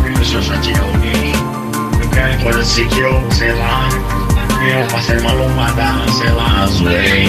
que 0.00 0.24
só 0.24 0.60
tinha 0.60 0.80
alguém. 0.80 1.32
Assim 2.62 2.88
que 2.88 3.00
eu, 3.00 3.32
sei 3.32 3.52
lá, 3.52 3.88
eu 4.66 4.88
passei 4.88 5.18
uma 5.18 5.32
lombada, 5.32 6.10
sei 6.12 6.30
lá, 6.30 6.66
zoei. 6.66 7.28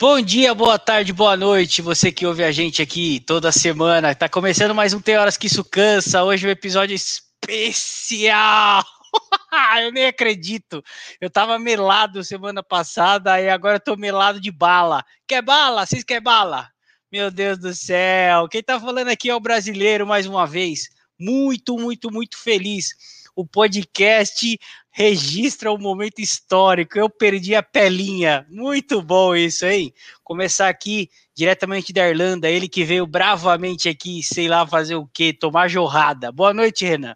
Bom 0.00 0.20
dia, 0.20 0.54
boa 0.54 0.78
tarde, 0.78 1.12
boa 1.12 1.36
noite, 1.36 1.82
você 1.82 2.10
que 2.10 2.26
ouve 2.26 2.42
a 2.42 2.50
gente 2.52 2.80
aqui 2.80 3.20
toda 3.20 3.52
semana. 3.52 4.14
Tá 4.14 4.28
começando 4.28 4.74
mais 4.74 4.94
um 4.94 5.00
Tem 5.00 5.18
Horas 5.18 5.36
Que 5.36 5.46
Isso 5.46 5.64
Cansa. 5.64 6.24
Hoje 6.24 6.46
é 6.46 6.48
um 6.48 6.52
episódio 6.52 6.94
especial. 6.94 8.84
eu 9.82 9.92
nem 9.92 10.06
acredito. 10.06 10.82
Eu 11.20 11.30
tava 11.30 11.58
melado 11.58 12.24
semana 12.24 12.62
passada 12.62 13.40
e 13.40 13.48
agora 13.48 13.76
eu 13.76 13.80
tô 13.80 13.96
melado 13.96 14.40
de 14.40 14.50
bala. 14.50 15.04
Quer 15.26 15.42
bala? 15.42 15.86
Vocês 15.86 16.04
querem 16.04 16.22
bala? 16.22 16.68
Meu 17.10 17.30
Deus 17.30 17.58
do 17.58 17.74
céu. 17.74 18.48
Quem 18.48 18.62
tá 18.62 18.80
falando 18.80 19.08
aqui 19.08 19.28
é 19.28 19.34
o 19.34 19.40
brasileiro 19.40 20.06
mais 20.06 20.26
uma 20.26 20.46
vez. 20.46 20.88
Muito, 21.18 21.76
muito, 21.76 22.10
muito 22.10 22.38
feliz. 22.38 22.90
O 23.36 23.46
podcast 23.46 24.58
registra 24.90 25.72
um 25.72 25.78
momento 25.78 26.20
histórico. 26.20 26.98
Eu 26.98 27.08
perdi 27.08 27.54
a 27.54 27.62
pelinha. 27.62 28.46
Muito 28.50 29.00
bom 29.02 29.34
isso, 29.34 29.64
hein? 29.66 29.92
Começar 30.22 30.68
aqui 30.68 31.08
diretamente 31.34 31.92
da 31.92 32.08
Irlanda, 32.08 32.48
ele 32.48 32.68
que 32.68 32.84
veio 32.84 33.06
bravamente 33.06 33.88
aqui, 33.88 34.22
sei 34.22 34.48
lá 34.48 34.66
fazer 34.66 34.96
o 34.96 35.06
quê, 35.06 35.32
tomar 35.32 35.68
jorrada. 35.68 36.30
Boa 36.30 36.52
noite, 36.52 36.84
Renan. 36.84 37.14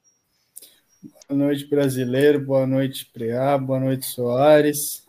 Boa 1.29 1.47
noite, 1.47 1.67
brasileiro. 1.67 2.41
Boa 2.41 2.69
noite, 2.69 3.11
Preá. 3.13 3.59
Boa 3.59 3.81
noite, 3.81 4.07
Soares. 4.07 5.03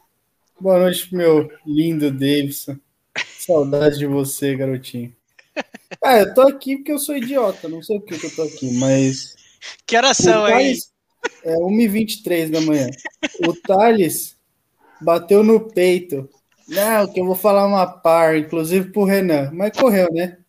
Boa 0.60 0.80
noite, 0.80 1.14
meu 1.14 1.48
lindo 1.64 2.10
Davidson. 2.10 2.76
Saudade 3.38 4.00
de 4.00 4.08
você, 4.08 4.56
garotinho. 4.56 5.16
Ah, 6.04 6.18
eu 6.18 6.34
tô 6.34 6.42
aqui 6.42 6.78
porque 6.78 6.92
eu 6.92 6.98
sou 6.98 7.16
idiota. 7.16 7.70
Não 7.70 7.84
sei 7.84 7.98
o 7.98 8.02
que 8.02 8.16
eu 8.16 8.36
tô 8.36 8.42
aqui, 8.42 8.72
mas. 8.80 9.36
Que 9.86 9.96
horas 9.96 10.18
são 10.18 10.44
aí? 10.44 10.76
É 11.44 11.54
1h23 11.56 12.50
da 12.50 12.62
manhã. 12.62 12.90
O 13.46 13.54
Thales 13.54 14.36
bateu 15.00 15.44
no 15.44 15.72
peito. 15.72 16.28
Não, 16.68 17.14
que 17.14 17.20
eu 17.20 17.26
vou 17.26 17.36
falar 17.36 17.68
uma 17.68 17.86
par, 17.86 18.36
inclusive 18.36 18.92
pro 18.92 19.04
Renan. 19.04 19.52
Mas 19.54 19.78
correu, 19.78 20.12
né? 20.12 20.40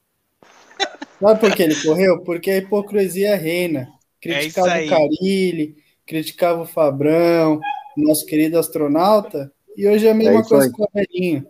Sabe 1.21 1.39
por 1.39 1.55
que 1.55 1.63
ele 1.63 1.77
correu? 1.77 2.25
Porque 2.25 2.51
a 2.51 2.57
hipocrisia 2.57 3.37
reina. 3.37 3.98
Criticava 4.21 4.81
é 4.81 4.87
o 4.87 4.89
Carilli, 4.89 5.77
criticava 6.07 6.63
o 6.63 6.67
Fabrão, 6.67 7.61
nosso 7.97 8.27
querido 8.27 8.59
astronauta, 8.59 9.53
e 9.77 9.87
hoje 9.87 10.07
é 10.07 10.11
a 10.11 10.15
mesma 10.15 10.41
é 10.41 10.45
coisa 10.45 10.65
aí. 10.65 10.73
com 10.73 10.83
o 10.83 10.89
Velhinho. 10.93 11.47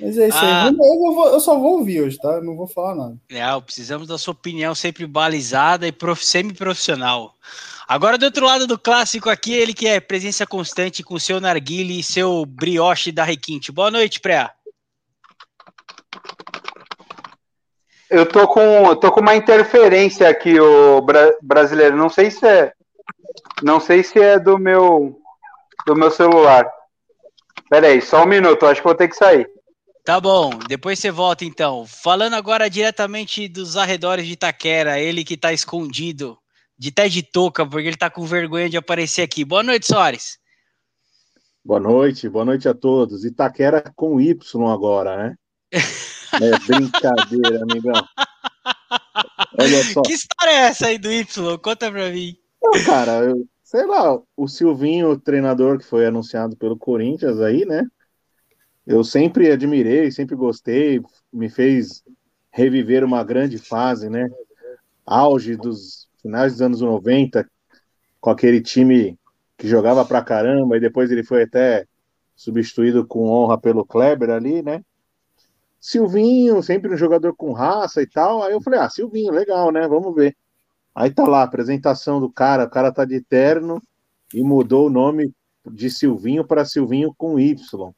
Mas 0.00 0.18
é 0.18 0.28
isso 0.28 0.38
ah, 0.38 0.66
aí. 0.66 0.74
Eu, 0.74 1.14
vou, 1.14 1.28
eu, 1.28 1.40
só 1.40 1.56
vou 1.56 1.78
ouvir 1.78 2.02
hoje, 2.02 2.18
tá? 2.18 2.40
não 2.40 2.56
vou 2.56 2.66
falar 2.66 2.96
nada. 2.96 3.16
É, 3.30 3.60
precisamos 3.60 4.08
da 4.08 4.18
sua 4.18 4.32
opinião 4.32 4.74
sempre 4.74 5.06
balizada 5.06 5.86
e 5.86 5.92
prof, 5.92 6.24
semi-profissional. 6.24 7.34
Agora, 7.86 8.18
do 8.18 8.24
outro 8.24 8.46
lado 8.46 8.66
do 8.66 8.78
clássico 8.78 9.30
aqui, 9.30 9.52
ele 9.52 9.74
que 9.74 9.86
é 9.86 10.00
presença 10.00 10.46
constante 10.46 11.02
com 11.02 11.18
seu 11.18 11.40
narguile 11.40 12.00
e 12.00 12.02
seu 12.02 12.44
brioche 12.44 13.12
da 13.12 13.22
Requinte. 13.22 13.70
Boa 13.70 13.90
noite, 13.90 14.18
Pré. 14.18 14.50
Eu 18.12 18.26
tô 18.26 18.46
com, 18.46 18.94
tô 18.96 19.10
com 19.10 19.20
uma 19.20 19.34
interferência 19.34 20.28
aqui, 20.28 20.60
o 20.60 21.00
bra 21.00 21.34
brasileiro. 21.40 21.96
Não 21.96 22.10
sei 22.10 22.30
se 22.30 22.46
é, 22.46 22.70
não 23.62 23.80
sei 23.80 24.04
se 24.04 24.20
é 24.20 24.38
do 24.38 24.58
meu, 24.58 25.18
do 25.86 25.96
meu 25.96 26.10
celular. 26.10 26.70
Pera 27.70 27.86
aí, 27.86 28.02
só 28.02 28.24
um 28.24 28.26
minuto. 28.26 28.66
Acho 28.66 28.82
que 28.82 28.86
vou 28.86 28.94
ter 28.94 29.08
que 29.08 29.16
sair. 29.16 29.48
Tá 30.04 30.20
bom, 30.20 30.50
depois 30.68 30.98
você 30.98 31.10
volta 31.10 31.46
então. 31.46 31.86
Falando 31.86 32.34
agora 32.34 32.68
diretamente 32.68 33.48
dos 33.48 33.78
arredores 33.78 34.26
de 34.26 34.34
Itaquera, 34.34 34.98
ele 34.98 35.24
que 35.24 35.36
tá 35.38 35.50
escondido 35.50 36.36
de 36.76 36.90
té 36.90 37.08
de 37.08 37.22
touca, 37.22 37.64
porque 37.64 37.88
ele 37.88 37.96
tá 37.96 38.10
com 38.10 38.26
vergonha 38.26 38.68
de 38.68 38.76
aparecer 38.76 39.22
aqui. 39.22 39.42
Boa 39.42 39.62
noite, 39.62 39.86
Soares. 39.86 40.38
Boa 41.64 41.80
noite, 41.80 42.28
boa 42.28 42.44
noite 42.44 42.68
a 42.68 42.74
todos. 42.74 43.24
Itaquera 43.24 43.90
com 43.96 44.20
Y 44.20 44.36
agora, 44.70 45.16
né? 45.16 45.34
É 46.40 46.58
brincadeira, 46.66 47.62
amigão. 47.62 48.08
Olha 49.58 49.82
só. 49.92 50.02
Que 50.02 50.12
história 50.12 50.52
é 50.52 50.66
essa 50.68 50.86
aí 50.86 50.98
do 50.98 51.10
Y? 51.10 51.58
Conta 51.58 51.90
pra 51.90 52.10
mim. 52.10 52.36
Não, 52.62 52.84
cara, 52.84 53.24
eu, 53.24 53.46
sei 53.62 53.86
lá, 53.86 54.18
o 54.36 54.48
Silvinho, 54.48 55.10
o 55.10 55.20
treinador 55.20 55.78
que 55.78 55.84
foi 55.84 56.06
anunciado 56.06 56.56
pelo 56.56 56.76
Corinthians 56.76 57.40
aí, 57.40 57.64
né? 57.64 57.86
Eu 58.86 59.04
sempre 59.04 59.50
admirei, 59.50 60.10
sempre 60.10 60.34
gostei, 60.34 61.00
me 61.32 61.48
fez 61.48 62.02
reviver 62.50 63.04
uma 63.04 63.22
grande 63.22 63.58
fase, 63.58 64.08
né? 64.08 64.28
Auge 65.06 65.56
dos 65.56 66.08
finais 66.20 66.52
dos 66.52 66.62
anos 66.62 66.80
90, 66.80 67.48
com 68.20 68.30
aquele 68.30 68.60
time 68.60 69.18
que 69.56 69.68
jogava 69.68 70.04
pra 70.04 70.22
caramba, 70.22 70.76
e 70.76 70.80
depois 70.80 71.10
ele 71.10 71.22
foi 71.22 71.42
até 71.42 71.86
substituído 72.34 73.06
com 73.06 73.28
honra 73.28 73.58
pelo 73.58 73.84
Kleber 73.84 74.30
ali, 74.30 74.62
né? 74.62 74.82
Silvinho, 75.82 76.62
sempre 76.62 76.94
um 76.94 76.96
jogador 76.96 77.34
com 77.34 77.52
raça 77.52 78.00
e 78.00 78.06
tal. 78.06 78.44
Aí 78.44 78.52
eu 78.52 78.60
falei, 78.60 78.78
ah, 78.78 78.88
Silvinho, 78.88 79.32
legal, 79.32 79.72
né? 79.72 79.88
Vamos 79.88 80.14
ver. 80.14 80.36
Aí 80.94 81.10
tá 81.10 81.26
lá, 81.26 81.40
a 81.40 81.44
apresentação 81.44 82.20
do 82.20 82.30
cara, 82.30 82.64
o 82.64 82.70
cara 82.70 82.92
tá 82.92 83.04
de 83.04 83.20
terno 83.20 83.82
e 84.32 84.44
mudou 84.44 84.86
o 84.86 84.90
nome 84.90 85.34
de 85.68 85.90
Silvinho 85.90 86.46
para 86.46 86.64
Silvinho 86.64 87.12
com 87.18 87.36
Y. 87.36 87.92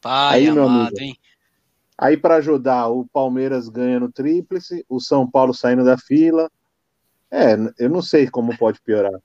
Pai 0.00 0.38
aí, 0.38 0.46
amado, 0.46 0.54
meu 0.54 0.68
amigo, 0.68 1.00
hein? 1.00 1.16
Aí 1.98 2.16
para 2.16 2.36
ajudar, 2.36 2.88
o 2.90 3.04
Palmeiras 3.06 3.68
ganha 3.68 3.98
no 3.98 4.12
tríplice, 4.12 4.86
o 4.88 5.00
São 5.00 5.28
Paulo 5.28 5.52
saindo 5.52 5.84
da 5.84 5.98
fila, 5.98 6.48
é, 7.28 7.56
eu 7.76 7.90
não 7.90 8.02
sei 8.02 8.30
como 8.30 8.56
pode 8.56 8.80
piorar. 8.82 9.20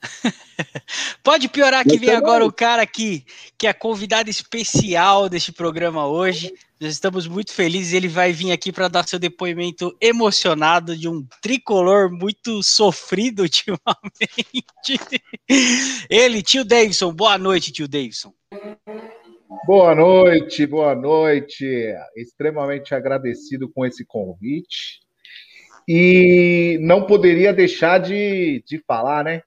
pode 1.22 1.48
piorar 1.48 1.84
que 1.84 1.98
vem 1.98 2.10
agora 2.10 2.44
o 2.44 2.52
cara 2.52 2.82
aqui, 2.82 3.24
que 3.56 3.66
é 3.66 3.72
convidado 3.72 4.30
especial 4.30 5.28
deste 5.28 5.52
programa 5.52 6.06
hoje. 6.06 6.52
Nós 6.80 6.92
estamos 6.92 7.26
muito 7.26 7.52
felizes. 7.52 7.92
Ele 7.92 8.08
vai 8.08 8.32
vir 8.32 8.52
aqui 8.52 8.70
para 8.70 8.88
dar 8.88 9.06
seu 9.06 9.18
depoimento 9.18 9.96
emocionado 10.00 10.96
de 10.96 11.08
um 11.08 11.26
tricolor 11.42 12.10
muito 12.10 12.62
sofrido 12.62 13.42
ultimamente. 13.42 15.00
Ele, 16.08 16.42
tio 16.42 16.64
Davidson. 16.64 17.12
Boa 17.12 17.36
noite, 17.36 17.72
tio 17.72 17.88
Davidson. 17.88 18.32
Boa 19.66 19.94
noite, 19.94 20.66
boa 20.66 20.94
noite. 20.94 21.66
Extremamente 22.16 22.94
agradecido 22.94 23.68
com 23.68 23.84
esse 23.84 24.04
convite. 24.04 25.00
E 25.86 26.78
não 26.82 27.06
poderia 27.06 27.52
deixar 27.52 27.98
de, 27.98 28.62
de 28.66 28.78
falar, 28.86 29.24
né? 29.24 29.42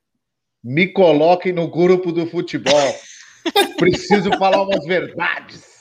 Me 0.64 0.88
coloquem 0.88 1.52
no 1.52 1.68
grupo 1.68 2.12
do 2.12 2.28
futebol. 2.28 2.96
Preciso 3.78 4.30
falar 4.38 4.62
umas 4.62 4.86
verdades. 4.86 5.72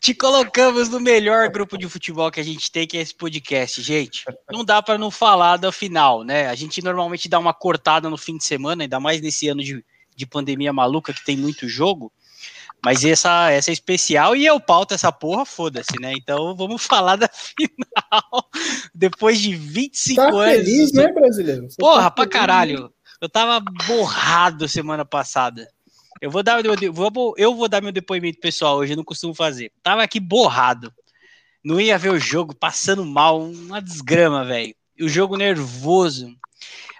Te 0.00 0.14
colocamos 0.14 0.88
no 0.88 1.00
melhor 1.00 1.48
grupo 1.48 1.76
de 1.76 1.88
futebol 1.88 2.30
que 2.30 2.40
a 2.40 2.44
gente 2.44 2.70
tem, 2.70 2.86
que 2.86 2.96
é 2.96 3.00
esse 3.00 3.14
podcast, 3.14 3.82
gente. 3.82 4.24
Não 4.50 4.64
dá 4.64 4.80
para 4.80 4.98
não 4.98 5.10
falar 5.10 5.56
da 5.56 5.70
final, 5.70 6.24
né? 6.24 6.48
A 6.48 6.54
gente 6.54 6.82
normalmente 6.82 7.28
dá 7.28 7.38
uma 7.38 7.52
cortada 7.52 8.08
no 8.08 8.16
fim 8.16 8.36
de 8.36 8.44
semana, 8.44 8.84
ainda 8.84 8.98
mais 8.98 9.20
nesse 9.20 9.48
ano 9.48 9.62
de, 9.62 9.84
de 10.14 10.26
pandemia 10.26 10.72
maluca 10.72 11.12
que 11.12 11.24
tem 11.24 11.36
muito 11.36 11.68
jogo. 11.68 12.12
Mas 12.84 13.04
essa, 13.04 13.50
essa 13.50 13.70
é 13.70 13.72
especial 13.72 14.36
e 14.36 14.46
eu 14.46 14.60
pauto 14.60 14.94
essa 14.94 15.10
porra, 15.10 15.44
foda-se, 15.44 15.98
né? 16.00 16.12
Então 16.12 16.54
vamos 16.54 16.84
falar 16.84 17.16
da 17.16 17.28
final. 17.32 18.48
Depois 18.94 19.40
de 19.40 19.54
25 19.54 20.16
tá 20.16 20.28
anos. 20.28 20.56
feliz, 20.56 20.92
né, 20.92 21.12
brasileiro? 21.12 21.68
Você 21.68 21.76
porra, 21.78 22.04
tá 22.04 22.10
pra 22.10 22.26
caralho. 22.28 22.92
Eu 23.20 23.28
tava 23.28 23.60
borrado 23.86 24.68
semana 24.68 25.04
passada. 25.04 25.68
Eu 26.20 26.30
vou 26.30 26.42
dar 26.42 26.64
eu 26.64 26.92
vou, 26.92 27.34
eu 27.36 27.54
vou 27.54 27.68
dar 27.68 27.82
meu 27.82 27.92
depoimento 27.92 28.40
pessoal 28.40 28.78
hoje, 28.78 28.92
eu 28.92 28.96
não 28.96 29.04
costumo 29.04 29.34
fazer. 29.34 29.72
Tava 29.82 30.02
aqui 30.02 30.18
borrado. 30.18 30.92
Não 31.64 31.80
ia 31.80 31.98
ver 31.98 32.10
o 32.10 32.18
jogo, 32.18 32.54
passando 32.54 33.04
mal, 33.04 33.42
uma 33.42 33.82
desgrama, 33.82 34.44
velho. 34.44 34.74
O 35.00 35.08
jogo 35.08 35.36
nervoso. 35.36 36.34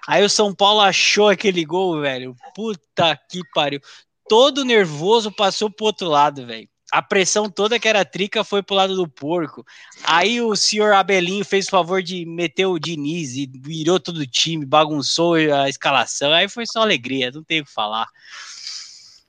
Aí 0.07 0.23
o 0.23 0.29
São 0.29 0.53
Paulo 0.53 0.81
achou 0.81 1.29
aquele 1.29 1.65
gol, 1.65 2.01
velho. 2.01 2.35
Puta 2.53 3.17
que 3.29 3.41
pariu 3.53 3.81
todo 4.27 4.65
nervoso 4.65 5.31
passou 5.31 5.69
pro 5.69 5.85
outro 5.85 6.07
lado, 6.07 6.45
velho. 6.45 6.67
A 6.91 7.01
pressão 7.01 7.49
toda 7.49 7.79
que 7.79 7.87
era 7.87 8.05
trica 8.05 8.43
foi 8.43 8.63
pro 8.63 8.75
lado 8.75 8.95
do 8.95 9.07
porco. 9.07 9.65
Aí 10.03 10.41
o 10.41 10.55
senhor 10.55 10.93
Abelinho 10.93 11.43
fez 11.43 11.67
o 11.67 11.71
favor 11.71 12.01
de 12.01 12.25
meter 12.25 12.65
o 12.65 12.79
Diniz 12.79 13.35
e 13.35 13.45
virou 13.45 13.99
todo 13.99 14.17
o 14.17 14.27
time, 14.27 14.65
bagunçou 14.65 15.35
a 15.35 15.67
escalação. 15.67 16.31
Aí 16.31 16.47
foi 16.47 16.65
só 16.65 16.81
alegria, 16.81 17.31
não 17.31 17.43
tem 17.43 17.61
o 17.61 17.65
que 17.65 17.71
falar. 17.71 18.07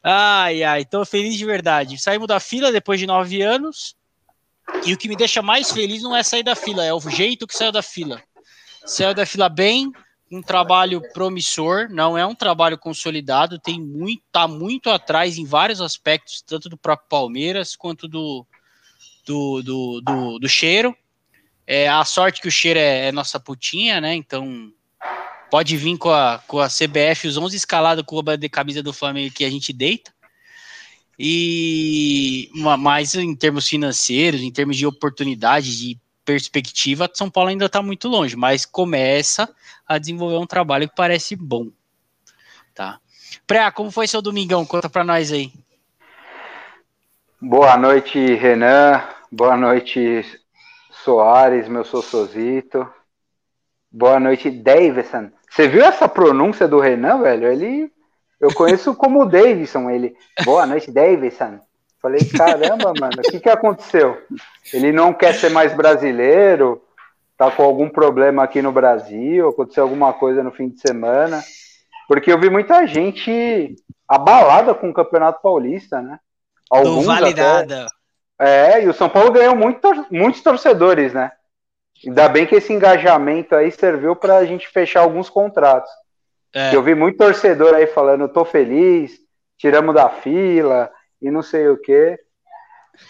Ai, 0.03 0.63
ai, 0.63 0.85
tô 0.85 1.05
feliz 1.05 1.37
de 1.37 1.45
verdade. 1.45 2.01
Saímos 2.01 2.29
da 2.29 2.39
fila 2.39 2.71
depois 2.71 3.01
de 3.01 3.07
nove 3.07 3.43
anos. 3.43 3.97
E 4.85 4.93
o 4.93 4.97
que 4.97 5.09
me 5.09 5.17
deixa 5.17 5.43
mais 5.43 5.71
feliz 5.71 6.03
não 6.03 6.15
é 6.15 6.23
sair 6.23 6.43
da 6.43 6.55
fila, 6.55 6.85
é 6.85 6.93
o 6.93 7.01
jeito 7.01 7.47
que 7.47 7.57
saiu 7.57 7.73
da 7.73 7.83
fila. 7.83 8.23
Saiu 8.85 9.15
da 9.15 9.27
fila 9.27 9.49
bem, 9.49 9.91
um 10.31 10.43
trabalho 10.43 11.03
promissor, 11.13 11.89
não 11.91 12.17
é 12.17 12.27
um 12.27 12.35
trabalho 12.35 12.77
consolidado, 12.79 13.59
tem 13.59 13.81
muito, 13.81 14.23
tá 14.31 14.47
muito 14.47 14.91
atrás 14.91 15.39
em 15.39 15.45
vários 15.45 15.81
aspectos, 15.81 16.43
tanto 16.43 16.69
do 16.69 16.77
próprio 16.77 17.09
Palmeiras 17.09 17.75
quanto 17.75 18.07
do 18.07 18.47
do, 19.29 19.63
do, 19.63 20.01
do, 20.01 20.39
do 20.39 20.49
cheiro. 20.49 20.97
É, 21.67 21.87
a 21.87 22.05
sorte 22.05 22.41
que 22.41 22.49
o 22.49 22.51
cheiro 22.51 22.79
é, 22.79 23.09
é, 23.09 23.13
nossa 23.13 23.39
putinha, 23.39 24.01
né? 24.01 24.15
Então 24.15 24.73
pode 25.51 25.77
vir 25.77 25.99
com 25.99 26.11
a, 26.11 26.43
com 26.47 26.59
a 26.59 26.69
CBF, 26.69 27.29
os 27.29 27.37
11 27.37 27.57
escalados 27.57 28.05
com 28.07 28.23
a 28.27 28.37
de 28.37 28.49
camisa 28.49 28.83
do 28.83 28.93
Flamengo 28.93 29.35
que 29.35 29.45
a 29.45 29.51
gente 29.51 29.73
deita. 29.73 30.13
E 31.19 32.51
mas 32.55 33.15
em 33.15 33.35
termos 33.35 33.69
financeiros, 33.69 34.41
em 34.41 34.53
termos 34.53 34.77
de 34.77 34.87
oportunidade, 34.87 35.77
de 35.77 35.99
perspectiva, 36.29 37.11
São 37.15 37.31
Paulo 37.31 37.49
ainda 37.49 37.65
está 37.65 37.81
muito 37.81 38.07
longe, 38.07 38.37
mas 38.37 38.67
começa 38.67 39.49
a 39.87 39.97
desenvolver 39.97 40.37
um 40.37 40.47
trabalho 40.47 40.87
que 40.87 40.95
parece 40.95 41.35
bom. 41.35 41.69
Tá. 42.75 43.01
Pré, 43.47 43.71
como 43.71 43.91
foi 43.91 44.07
seu 44.07 44.21
domingão? 44.21 44.67
Conta 44.67 44.91
para 44.91 45.03
nós 45.03 45.33
aí. 45.33 45.51
Boa 47.41 47.79
noite, 47.79 48.19
Renan. 48.35 49.03
Boa 49.33 49.57
noite, 49.57 50.23
Soares, 51.03 51.67
meu 51.67 51.83
Sossozito. 51.83 52.87
Boa 53.91 54.21
noite, 54.21 54.51
Davidson. 54.51 55.31
Você 55.49 55.67
viu 55.67 55.83
essa 55.83 56.07
pronúncia 56.07 56.69
do 56.69 56.79
Renan, 56.79 57.23
velho? 57.23 57.51
Ele. 57.51 57.93
Eu 58.39 58.53
conheço 58.53 58.95
como 58.95 59.25
Davidson, 59.25 59.89
ele. 59.89 60.15
Boa 60.45 60.67
noite, 60.67 60.93
Davidson. 60.93 61.59
Falei, 62.01 62.21
caramba, 62.25 62.93
mano, 62.99 63.17
o 63.19 63.31
que, 63.31 63.41
que 63.41 63.49
aconteceu? 63.49 64.23
Ele 64.73 64.93
não 64.93 65.13
quer 65.13 65.35
ser 65.35 65.51
mais 65.51 65.75
brasileiro? 65.75 66.83
Tá 67.37 67.51
com 67.51 67.63
algum 67.63 67.89
problema 67.89 68.43
aqui 68.43 68.63
no 68.63 68.73
Brasil? 68.73 69.49
Aconteceu 69.49 69.83
alguma 69.83 70.13
coisa 70.13 70.43
no 70.43 70.53
fim 70.53 70.69
de 70.69 70.81
semana? 70.81 71.43
Porque 72.07 72.33
eu 72.33 72.41
vi 72.41 72.49
muita 72.49 72.87
gente 72.87 73.77
abalada 74.07 74.75
com 74.75 74.91
o 74.91 74.95
Campeonato 74.95 75.43
Paulista, 75.43 76.01
né? 76.01 76.19
Alguns 76.71 77.07
não 77.07 77.15
vale 77.15 77.31
até... 77.31 77.87
É, 78.41 78.85
e 78.85 78.89
o 78.89 78.95
São 78.95 79.09
Paulo 79.09 79.33
ganhou 79.33 79.57
muito, 79.57 80.07
muitos 80.11 80.41
torcedores, 80.41 81.13
né? 81.13 81.33
Ainda 82.07 82.29
bem 82.29 82.47
que 82.47 82.55
esse 82.55 82.73
engajamento 82.73 83.57
aí 83.57 83.73
serviu 83.73 84.15
para 84.15 84.37
a 84.37 84.45
gente 84.45 84.69
fechar 84.69 85.01
alguns 85.01 85.29
contratos. 85.29 85.91
É. 86.55 86.75
Eu 86.75 86.81
vi 86.83 86.95
muito 86.95 87.19
torcedor 87.19 87.75
aí 87.75 87.89
falando, 87.89 88.29
tô 88.29 88.45
feliz, 88.45 89.19
tiramos 89.59 89.93
da 89.95 90.09
fila 90.09 90.89
e 91.21 91.31
não 91.31 91.43
sei 91.43 91.69
o 91.69 91.77
quê. 91.77 92.19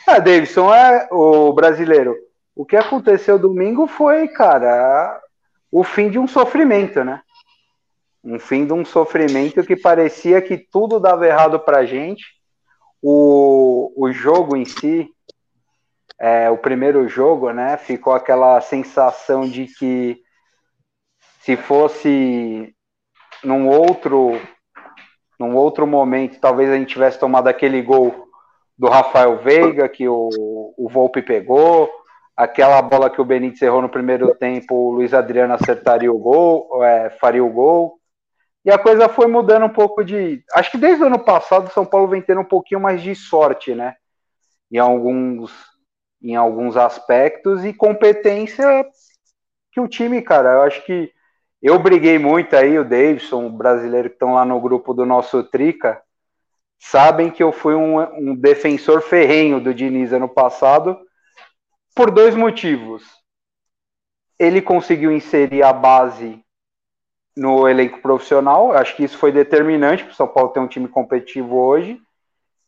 Ah, 0.07 0.19
Davidson 0.19 0.73
é 0.75 1.09
o 1.11 1.53
brasileiro. 1.53 2.17
O 2.55 2.65
que 2.65 2.77
aconteceu 2.77 3.39
domingo 3.39 3.87
foi, 3.87 4.29
cara, 4.29 5.21
o 5.71 5.85
fim 5.85 6.11
de 6.11 6.19
um 6.19 6.27
sofrimento, 6.27 7.05
né? 7.05 7.23
Um 8.23 8.39
fim 8.39 8.67
de 8.67 8.73
um 8.73 8.85
sofrimento 8.85 9.65
que 9.65 9.77
parecia 9.77 10.43
que 10.43 10.59
tudo 10.59 10.99
dava 10.99 11.27
errado 11.27 11.61
pra 11.61 11.85
gente 11.85 12.39
o, 13.03 13.93
o 13.97 14.13
jogo 14.13 14.57
em 14.57 14.65
si, 14.65 15.09
é, 16.19 16.51
o 16.51 16.59
primeiro 16.59 17.09
jogo, 17.09 17.53
né, 17.53 17.77
ficou 17.77 18.13
aquela 18.13 18.61
sensação 18.61 19.49
de 19.49 19.67
que 19.67 20.21
se 21.41 21.57
fosse 21.57 22.75
num 23.45 23.69
outro 23.69 24.33
num 25.39 25.55
outro 25.57 25.87
momento, 25.87 26.41
talvez 26.41 26.71
a 26.71 26.77
gente 26.77 26.93
tivesse 26.93 27.19
tomado 27.19 27.49
aquele 27.49 27.81
gol 27.81 28.29
do 28.77 28.89
Rafael 28.89 29.39
Veiga 29.39 29.89
que 29.89 30.09
o, 30.09 30.75
o 30.77 30.89
Volpe 30.89 31.23
pegou, 31.23 31.91
aquela 32.37 32.81
bola 32.81 33.11
que 33.11 33.21
o 33.21 33.25
Benítez 33.25 33.63
errou 33.63 33.83
no 33.83 33.89
primeiro 33.89 34.35
tempo, 34.35 34.75
o 34.75 34.93
Luiz 34.93 35.13
Adriano 35.13 35.55
acertaria 35.55 36.13
o 36.13 36.19
gol, 36.19 36.85
é, 36.85 37.11
faria 37.11 37.45
o 37.45 37.51
gol. 37.51 37.99
E 38.65 38.71
a 38.71 38.79
coisa 38.79 39.09
foi 39.09 39.27
mudando 39.27 39.67
um 39.67 39.73
pouco 39.73 40.05
de. 40.05 40.45
Acho 40.53 40.71
que 40.71 40.79
desde 40.79 41.03
o 41.03 41.07
ano 41.07 41.19
passado 41.19 41.67
o 41.67 41.73
São 41.73 41.87
Paulo 41.87 42.09
vem 42.09 42.21
tendo 42.21 42.41
um 42.41 42.45
pouquinho 42.45 42.81
mais 42.81 43.03
de 43.03 43.15
sorte, 43.15 43.75
né? 43.75 43.95
Em 44.71 44.79
alguns, 44.79 45.51
em 46.23 46.37
alguns 46.37 46.77
aspectos 46.77 47.65
e 47.65 47.73
competência 47.73 48.87
que 49.73 49.81
o 49.81 49.89
time, 49.89 50.21
cara, 50.23 50.55
eu 50.55 50.63
acho 50.63 50.85
que 50.85 51.11
eu 51.63 51.79
briguei 51.79 52.19
muito 52.19 52.55
aí, 52.55 52.79
o 52.79 52.85
Davidson, 52.85 53.47
o 53.47 53.51
brasileiro 53.51 54.09
que 54.09 54.15
estão 54.15 54.35
lá 54.35 54.45
no 54.45 54.61
grupo 54.61 54.95
do 54.95 55.05
nosso 55.05 55.43
Trica, 55.43 56.01
sabem 56.79 57.31
que 57.31 57.43
eu 57.43 57.51
fui 57.51 57.75
um, 57.75 57.99
um 58.17 58.35
defensor 58.35 59.03
ferrenho 59.03 59.61
do 59.61 59.75
Diniz 59.75 60.13
ano 60.13 60.29
passado 60.29 60.99
por 61.95 62.11
dois 62.11 62.35
motivos. 62.35 63.03
Ele 64.39 64.63
conseguiu 64.63 65.11
inserir 65.11 65.65
a 65.65 65.73
base 65.73 66.41
no 67.37 67.69
elenco 67.69 68.01
profissional. 68.01 68.73
Acho 68.73 68.95
que 68.95 69.03
isso 69.03 69.19
foi 69.19 69.33
determinante 69.33 70.05
para 70.05 70.13
o 70.13 70.17
São 70.17 70.29
Paulo 70.29 70.51
ter 70.51 70.61
um 70.61 70.69
time 70.69 70.87
competitivo 70.87 71.57
hoje. 71.57 72.01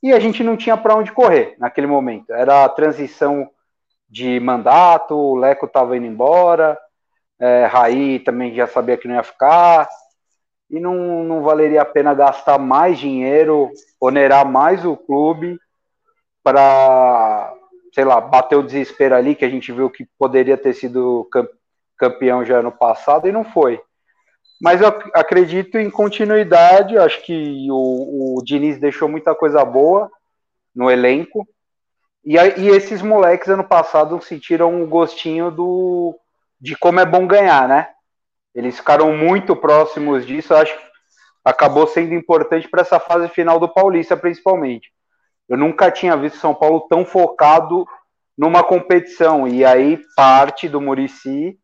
E 0.02 0.12
a 0.12 0.18
gente 0.18 0.42
não 0.42 0.56
tinha 0.56 0.76
para 0.76 0.96
onde 0.96 1.12
correr 1.12 1.54
naquele 1.58 1.86
momento. 1.86 2.32
Era 2.32 2.64
a 2.64 2.68
transição 2.68 3.48
de 4.08 4.40
mandato, 4.40 5.14
o 5.14 5.36
Leco 5.36 5.66
estava 5.66 5.96
indo 5.96 6.06
embora, 6.06 6.76
é, 7.40 7.64
Raí 7.64 8.20
também 8.20 8.54
já 8.54 8.66
sabia 8.66 8.98
que 8.98 9.08
não 9.08 9.14
ia 9.14 9.22
ficar. 9.22 9.88
E 10.68 10.78
não, 10.78 11.24
não 11.24 11.42
valeria 11.42 11.82
a 11.82 11.86
pena 11.86 12.14
gastar 12.14 12.58
mais 12.58 12.98
dinheiro, 12.98 13.70
onerar 14.00 14.46
mais 14.46 14.84
o 14.84 14.96
clube 14.96 15.58
para, 16.44 17.52
sei 17.92 18.04
lá, 18.04 18.20
bater 18.20 18.56
o 18.56 18.62
desespero 18.62 19.16
ali, 19.16 19.34
que 19.34 19.44
a 19.44 19.48
gente 19.48 19.72
viu 19.72 19.90
que 19.90 20.06
poderia 20.16 20.56
ter 20.56 20.74
sido 20.74 21.28
campeão 21.98 22.44
já 22.44 22.58
ano 22.58 22.70
passado 22.70 23.26
e 23.26 23.32
não 23.32 23.42
foi. 23.42 23.80
Mas 24.62 24.80
eu 24.80 24.88
acredito 25.14 25.78
em 25.78 25.90
continuidade. 25.90 26.96
Acho 26.98 27.20
que 27.22 27.66
o, 27.70 28.36
o 28.38 28.44
Diniz 28.44 28.78
deixou 28.78 29.08
muita 29.08 29.34
coisa 29.34 29.64
boa 29.64 30.10
no 30.74 30.90
elenco. 30.90 31.48
E, 32.24 32.36
e 32.36 32.68
esses 32.68 33.00
moleques 33.02 33.48
ano 33.48 33.64
passado 33.64 34.20
sentiram 34.22 34.82
o 34.82 34.86
gostinho 34.86 35.50
do, 35.50 36.16
de 36.60 36.76
como 36.76 37.00
é 37.00 37.06
bom 37.06 37.26
ganhar, 37.26 37.68
né? 37.68 37.88
Eles 38.54 38.76
ficaram 38.76 39.16
muito 39.16 39.56
próximos 39.56 40.26
disso. 40.26 40.54
Acho 40.54 40.76
que 40.76 40.84
acabou 41.44 41.86
sendo 41.86 42.14
importante 42.14 42.68
para 42.68 42.82
essa 42.82 43.00
fase 43.00 43.28
final 43.28 43.58
do 43.58 43.68
Paulista, 43.68 44.16
principalmente. 44.16 44.92
Eu 45.48 45.56
nunca 45.56 45.90
tinha 45.90 46.16
visto 46.16 46.38
São 46.38 46.54
Paulo 46.54 46.86
tão 46.88 47.04
focado 47.04 47.86
numa 48.36 48.62
competição. 48.62 49.48
E 49.48 49.64
aí 49.64 50.00
parte 50.16 50.68
do 50.68 50.80
Murici 50.80 51.58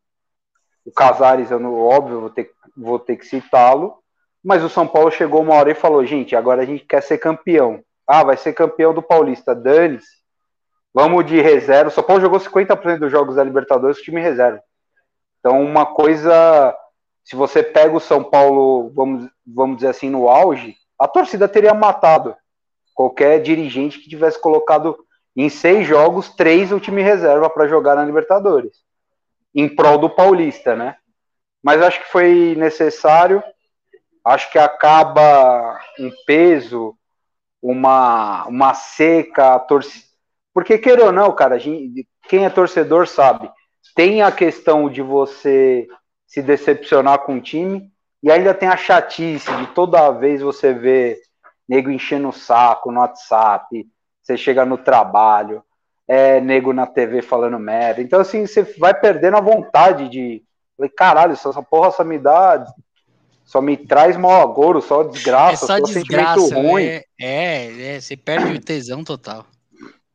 o 0.86 0.92
Casares, 0.92 1.50
eu, 1.50 1.74
óbvio, 1.76 2.20
vou 2.20 2.30
ter, 2.30 2.50
vou 2.76 2.98
ter 2.98 3.16
que 3.16 3.26
citá-lo. 3.26 3.98
Mas 4.42 4.62
o 4.62 4.68
São 4.68 4.86
Paulo 4.86 5.10
chegou 5.10 5.42
uma 5.42 5.54
hora 5.54 5.72
e 5.72 5.74
falou: 5.74 6.06
gente, 6.06 6.36
agora 6.36 6.62
a 6.62 6.64
gente 6.64 6.84
quer 6.84 7.02
ser 7.02 7.18
campeão. 7.18 7.82
Ah, 8.06 8.22
vai 8.22 8.36
ser 8.36 8.52
campeão 8.52 8.94
do 8.94 9.02
Paulista. 9.02 9.52
Dane 9.52 9.98
Vamos 10.94 11.26
de 11.26 11.40
reserva. 11.42 11.90
O 11.90 11.92
São 11.92 12.04
Paulo 12.04 12.22
jogou 12.22 12.38
50% 12.38 13.00
dos 13.00 13.10
jogos 13.10 13.34
da 13.34 13.44
Libertadores 13.44 13.98
com 13.98 14.04
time 14.04 14.20
reserva. 14.22 14.62
Então, 15.46 15.62
uma 15.62 15.86
coisa. 15.86 16.76
Se 17.24 17.36
você 17.36 17.62
pega 17.62 17.96
o 17.96 18.00
São 18.00 18.24
Paulo, 18.24 18.90
vamos, 18.92 19.30
vamos 19.46 19.76
dizer 19.76 19.90
assim, 19.90 20.10
no 20.10 20.28
auge, 20.28 20.74
a 20.98 21.06
torcida 21.06 21.46
teria 21.46 21.72
matado 21.72 22.36
qualquer 22.92 23.40
dirigente 23.40 24.00
que 24.00 24.08
tivesse 24.08 24.40
colocado 24.40 24.98
em 25.36 25.48
seis 25.48 25.86
jogos, 25.86 26.30
três 26.30 26.72
o 26.72 26.80
time 26.80 27.00
reserva 27.00 27.48
para 27.48 27.68
jogar 27.68 27.94
na 27.94 28.04
Libertadores 28.04 28.72
em 29.54 29.68
prol 29.68 29.98
do 29.98 30.10
Paulista, 30.10 30.74
né? 30.74 30.96
Mas 31.62 31.80
acho 31.80 32.00
que 32.00 32.10
foi 32.10 32.56
necessário. 32.56 33.40
Acho 34.24 34.50
que 34.50 34.58
acaba 34.58 35.80
um 36.00 36.10
peso, 36.26 36.96
uma, 37.62 38.46
uma 38.48 38.74
seca, 38.74 39.54
a 39.54 39.60
torcida. 39.60 40.06
Porque, 40.52 40.76
queira 40.76 41.04
ou 41.04 41.12
não, 41.12 41.32
cara, 41.32 41.56
gente, 41.56 42.04
quem 42.28 42.44
é 42.44 42.50
torcedor 42.50 43.06
sabe, 43.06 43.48
tem 43.96 44.20
a 44.20 44.30
questão 44.30 44.90
de 44.90 45.00
você 45.00 45.88
se 46.26 46.42
decepcionar 46.42 47.20
com 47.20 47.38
o 47.38 47.40
time, 47.40 47.90
e 48.22 48.30
ainda 48.30 48.52
tem 48.52 48.68
a 48.68 48.76
chatice 48.76 49.50
de 49.56 49.66
toda 49.68 50.10
vez 50.10 50.42
você 50.42 50.74
ver 50.74 51.18
nego 51.66 51.90
enchendo 51.90 52.28
o 52.28 52.32
saco 52.32 52.92
no 52.92 53.00
WhatsApp, 53.00 53.86
você 54.22 54.36
chega 54.36 54.66
no 54.66 54.76
trabalho, 54.76 55.62
é, 56.06 56.40
nego 56.40 56.72
na 56.72 56.86
TV 56.86 57.22
falando 57.22 57.58
merda. 57.58 58.02
Então, 58.02 58.20
assim, 58.20 58.46
você 58.46 58.62
vai 58.78 58.92
perdendo 58.92 59.38
a 59.38 59.40
vontade 59.40 60.08
de. 60.08 60.42
Falei, 60.76 60.90
caralho, 60.90 61.32
essa, 61.32 61.62
porra 61.62 61.90
só 61.90 62.04
me 62.04 62.18
dá. 62.18 62.64
Só 63.44 63.62
me 63.62 63.76
traz 63.76 64.16
mau 64.16 64.42
agouro, 64.42 64.82
só 64.82 65.04
desgraça, 65.04 65.52
é 65.52 65.56
só, 65.56 65.66
só 65.66 65.80
desgraça, 65.80 66.40
sentimento 66.40 66.68
ruim. 66.68 66.84
É, 66.84 67.04
é, 67.20 67.94
é, 67.94 68.00
você 68.00 68.16
perde 68.16 68.52
o 68.52 68.60
tesão 68.60 69.04
total. 69.04 69.46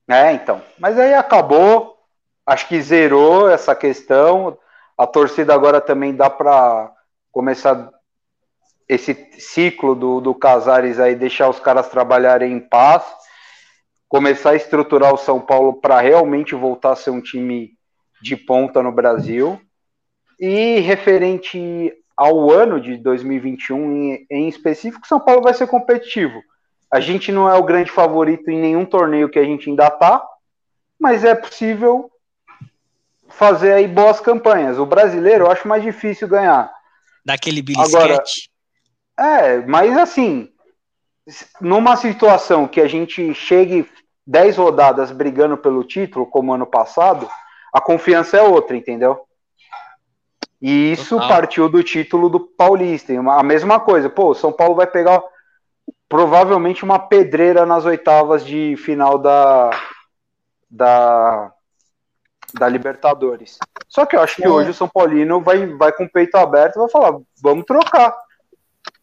É, 0.07 0.33
então. 0.33 0.61
Mas 0.77 0.99
aí 0.99 1.13
acabou. 1.13 2.00
Acho 2.45 2.67
que 2.67 2.81
zerou 2.81 3.49
essa 3.49 3.75
questão. 3.75 4.57
A 4.97 5.07
torcida 5.07 5.53
agora 5.53 5.79
também 5.79 6.15
dá 6.15 6.29
para 6.29 6.91
começar 7.31 7.89
esse 8.87 9.13
ciclo 9.39 9.95
do, 9.95 10.19
do 10.19 10.35
Casares 10.35 10.99
aí, 10.99 11.15
deixar 11.15 11.49
os 11.49 11.59
caras 11.59 11.87
trabalharem 11.87 12.51
em 12.51 12.59
paz 12.59 13.03
começar 14.11 14.49
a 14.49 14.55
estruturar 14.55 15.13
o 15.13 15.17
São 15.17 15.39
Paulo 15.39 15.75
para 15.75 16.01
realmente 16.01 16.53
voltar 16.53 16.91
a 16.91 16.95
ser 16.97 17.11
um 17.11 17.21
time 17.21 17.71
de 18.21 18.35
ponta 18.35 18.83
no 18.83 18.91
Brasil. 18.91 19.57
E 20.37 20.81
referente 20.81 21.93
ao 22.17 22.51
ano 22.51 22.81
de 22.81 22.97
2021 22.97 23.77
em, 23.77 24.27
em 24.29 24.49
específico, 24.49 25.07
São 25.07 25.17
Paulo 25.17 25.41
vai 25.41 25.53
ser 25.53 25.65
competitivo. 25.65 26.41
A 26.91 26.99
gente 26.99 27.31
não 27.31 27.49
é 27.49 27.57
o 27.57 27.63
grande 27.63 27.89
favorito 27.89 28.51
em 28.51 28.59
nenhum 28.59 28.83
torneio 28.83 29.29
que 29.29 29.39
a 29.39 29.45
gente 29.45 29.69
ainda 29.69 29.89
tá. 29.89 30.21
mas 30.99 31.23
é 31.23 31.33
possível 31.33 32.10
fazer 33.41 33.73
aí 33.73 33.87
boas 33.87 34.19
campanhas. 34.19 34.77
O 34.77 34.85
brasileiro 34.85 35.45
eu 35.45 35.51
acho 35.51 35.67
mais 35.67 35.81
difícil 35.81 36.27
ganhar. 36.27 36.71
Daquele 37.25 37.63
Agora- 37.75 38.03
bilisquete. 38.19 38.51
É, 39.19 39.57
mas 39.65 39.97
assim, 39.97 40.47
numa 41.59 41.95
situação 41.97 42.67
que 42.67 42.79
a 42.79 42.87
gente 42.87 43.33
chegue 43.33 43.89
10 44.27 44.57
rodadas 44.57 45.11
brigando 45.11 45.57
pelo 45.57 45.83
título, 45.83 46.27
como 46.27 46.53
ano 46.53 46.67
passado, 46.67 47.27
a 47.73 47.81
confiança 47.81 48.37
é 48.37 48.43
outra, 48.43 48.77
entendeu? 48.77 49.21
E 50.61 50.91
isso 50.91 51.15
Total. 51.15 51.27
partiu 51.27 51.67
do 51.67 51.81
título 51.81 52.29
do 52.29 52.39
Paulista. 52.39 53.11
A 53.11 53.41
mesma 53.41 53.79
coisa, 53.79 54.07
pô, 54.07 54.29
o 54.29 54.35
São 54.35 54.51
Paulo 54.53 54.75
vai 54.75 54.85
pegar 54.85 55.19
provavelmente 56.07 56.83
uma 56.83 56.99
pedreira 56.99 57.65
nas 57.65 57.85
oitavas 57.85 58.45
de 58.45 58.75
final 58.77 59.17
da, 59.17 59.71
da, 60.69 61.51
da 62.53 62.67
Libertadores. 62.67 63.57
Só 63.87 64.05
que 64.05 64.15
eu 64.15 64.21
acho 64.21 64.35
que 64.37 64.45
É. 64.45 64.49
hoje 64.49 64.69
o 64.71 64.73
São 64.73 64.87
Paulino 64.87 65.41
vai, 65.41 65.65
vai 65.67 65.91
com 65.91 66.05
o 66.05 66.11
peito 66.11 66.35
aberto 66.35 66.75
e 66.75 66.79
vai 66.79 66.89
falar: 66.89 67.19
vamos 67.41 67.65
trocar. 67.65 68.15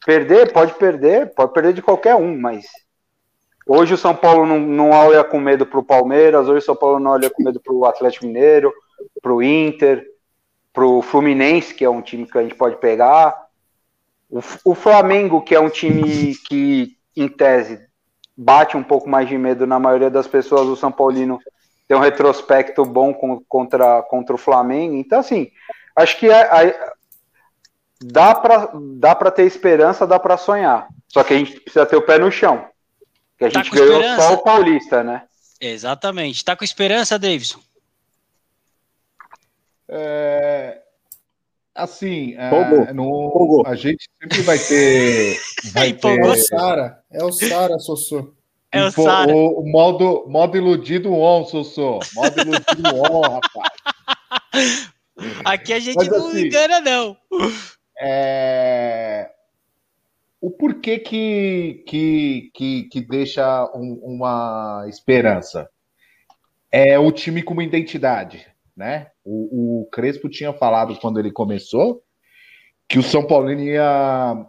Perder, 0.04 0.52
pode 0.52 0.74
perder, 0.74 1.34
pode 1.34 1.52
perder 1.52 1.72
de 1.72 1.82
qualquer 1.82 2.14
um, 2.14 2.38
mas 2.38 2.66
hoje 3.66 3.94
o 3.94 3.98
São 3.98 4.14
Paulo 4.14 4.46
não, 4.46 4.58
não 4.58 4.90
olha 4.90 5.22
com 5.22 5.38
medo 5.38 5.66
pro 5.66 5.82
Palmeiras, 5.82 6.48
hoje 6.48 6.58
o 6.58 6.62
São 6.62 6.76
Paulo 6.76 6.98
não 6.98 7.10
olha 7.10 7.28
com 7.30 7.42
medo 7.42 7.60
pro 7.60 7.84
Atlético 7.84 8.26
Mineiro, 8.26 8.72
pro 9.20 9.42
Inter, 9.42 10.04
pro 10.72 11.02
Fluminense, 11.02 11.74
que 11.74 11.84
é 11.84 11.90
um 11.90 12.00
time 12.00 12.26
que 12.26 12.38
a 12.38 12.42
gente 12.42 12.54
pode 12.54 12.76
pegar. 12.76 13.46
O, 14.30 14.40
o 14.64 14.74
Flamengo, 14.74 15.42
que 15.42 15.54
é 15.54 15.60
um 15.60 15.68
time 15.70 16.34
que, 16.48 16.96
em 17.16 17.28
tese, 17.28 17.86
bate 18.36 18.76
um 18.76 18.82
pouco 18.82 19.08
mais 19.08 19.28
de 19.28 19.36
medo 19.36 19.66
na 19.66 19.78
maioria 19.78 20.10
das 20.10 20.26
pessoas, 20.28 20.68
o 20.68 20.76
São 20.76 20.92
Paulino 20.92 21.38
tem 21.88 21.96
um 21.96 22.00
retrospecto 22.00 22.84
bom 22.84 23.12
com- 23.14 23.42
contra, 23.48 24.02
contra 24.02 24.34
o 24.34 24.38
Flamengo. 24.38 24.94
Então, 24.94 25.18
assim, 25.18 25.50
acho 25.96 26.18
que 26.18 26.30
é- 26.30 26.66
é- 26.66 26.92
dá 28.00 28.34
para 28.34 28.70
dá 28.96 29.14
pra 29.14 29.30
ter 29.30 29.44
esperança, 29.46 30.06
dá 30.06 30.18
para 30.20 30.36
sonhar. 30.36 30.86
Só 31.08 31.24
que 31.24 31.32
a 31.34 31.38
gente 31.38 31.58
precisa 31.60 31.86
ter 31.86 31.96
o 31.96 32.02
pé 32.02 32.18
no 32.18 32.30
chão. 32.30 32.68
Que 33.38 33.46
a 33.46 33.50
Tá 33.50 33.58
gente 33.62 33.70
ganhou 33.70 33.94
esperança? 34.00 34.22
só 34.28 34.34
o 34.34 34.42
Paulista, 34.42 35.02
né? 35.02 35.22
Exatamente. 35.60 36.44
Tá 36.44 36.54
com 36.54 36.62
esperança, 36.64 37.18
Davidson? 37.18 37.58
É, 39.88 40.80
assim, 41.74 42.34
é, 42.36 42.92
no- 42.92 43.62
a 43.66 43.74
gente 43.74 44.08
sempre 44.20 44.42
vai 44.42 44.58
ter. 44.58 45.38
Vai 45.72 45.88
Empolgou. 45.90 46.26
É 46.28 46.32
o 46.32 46.34
ter 46.34 46.42
Sara. 46.42 47.02
É 47.10 47.24
o 47.24 47.32
Sara, 47.32 47.78
Sossô. 47.78 48.34
É 48.70 48.84
o 48.84 48.90
Sara. 48.90 49.34
o, 49.34 49.62
modo, 49.66 50.26
modo 50.28 50.56
iludido 50.56 51.12
on, 51.14 51.44
Sossô. 51.44 52.00
Modo 52.14 52.40
iludido 52.40 52.82
on, 53.02 53.20
rapaz. 53.22 54.92
Aqui 55.44 55.72
a 55.72 55.78
gente 55.78 55.96
Mas 55.96 56.08
não 56.08 56.28
assim- 56.28 56.46
engana, 56.46 56.80
não. 56.80 57.16
É, 58.00 59.30
O 60.40 60.50
porquê 60.50 60.98
que, 60.98 61.82
que, 61.86 62.50
que, 62.54 62.82
que 62.84 63.00
deixa 63.00 63.64
um- 63.74 64.00
uma 64.04 64.84
esperança? 64.88 65.68
É 66.70 66.98
o 66.98 67.10
time 67.10 67.42
com 67.42 67.54
uma 67.54 67.64
identidade, 67.64 68.46
né? 68.76 69.08
O, 69.24 69.80
o 69.82 69.86
Crespo 69.90 70.28
tinha 70.28 70.52
falado 70.52 70.94
quando 71.00 71.18
ele 71.18 71.32
começou 71.32 72.02
que 72.88 72.98
o 72.98 73.02
São 73.02 73.26
Paulino 73.26 73.62
ia, 73.62 74.46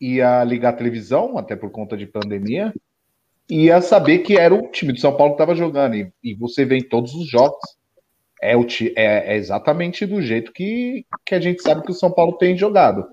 ia 0.00 0.44
ligar 0.44 0.70
a 0.70 0.76
televisão, 0.76 1.38
até 1.38 1.56
por 1.56 1.70
conta 1.70 1.96
de 1.96 2.06
pandemia, 2.06 2.74
ia 3.52 3.82
saber 3.82 4.20
que 4.20 4.38
era 4.38 4.54
o 4.54 4.70
time 4.70 4.92
do 4.92 5.00
São 5.00 5.16
Paulo 5.16 5.34
que 5.34 5.42
estava 5.42 5.54
jogando. 5.54 5.94
E, 5.94 6.12
e 6.22 6.34
você 6.34 6.64
vê 6.64 6.78
em 6.78 6.88
todos 6.88 7.14
os 7.14 7.28
jogos. 7.28 7.60
É, 8.40 8.56
o, 8.56 8.66
é, 8.96 9.34
é 9.34 9.36
exatamente 9.36 10.04
do 10.06 10.20
jeito 10.20 10.52
que, 10.52 11.04
que 11.24 11.34
a 11.34 11.40
gente 11.40 11.62
sabe 11.62 11.82
que 11.82 11.92
o 11.92 11.94
São 11.94 12.10
Paulo 12.10 12.32
tem 12.38 12.56
jogado. 12.56 13.06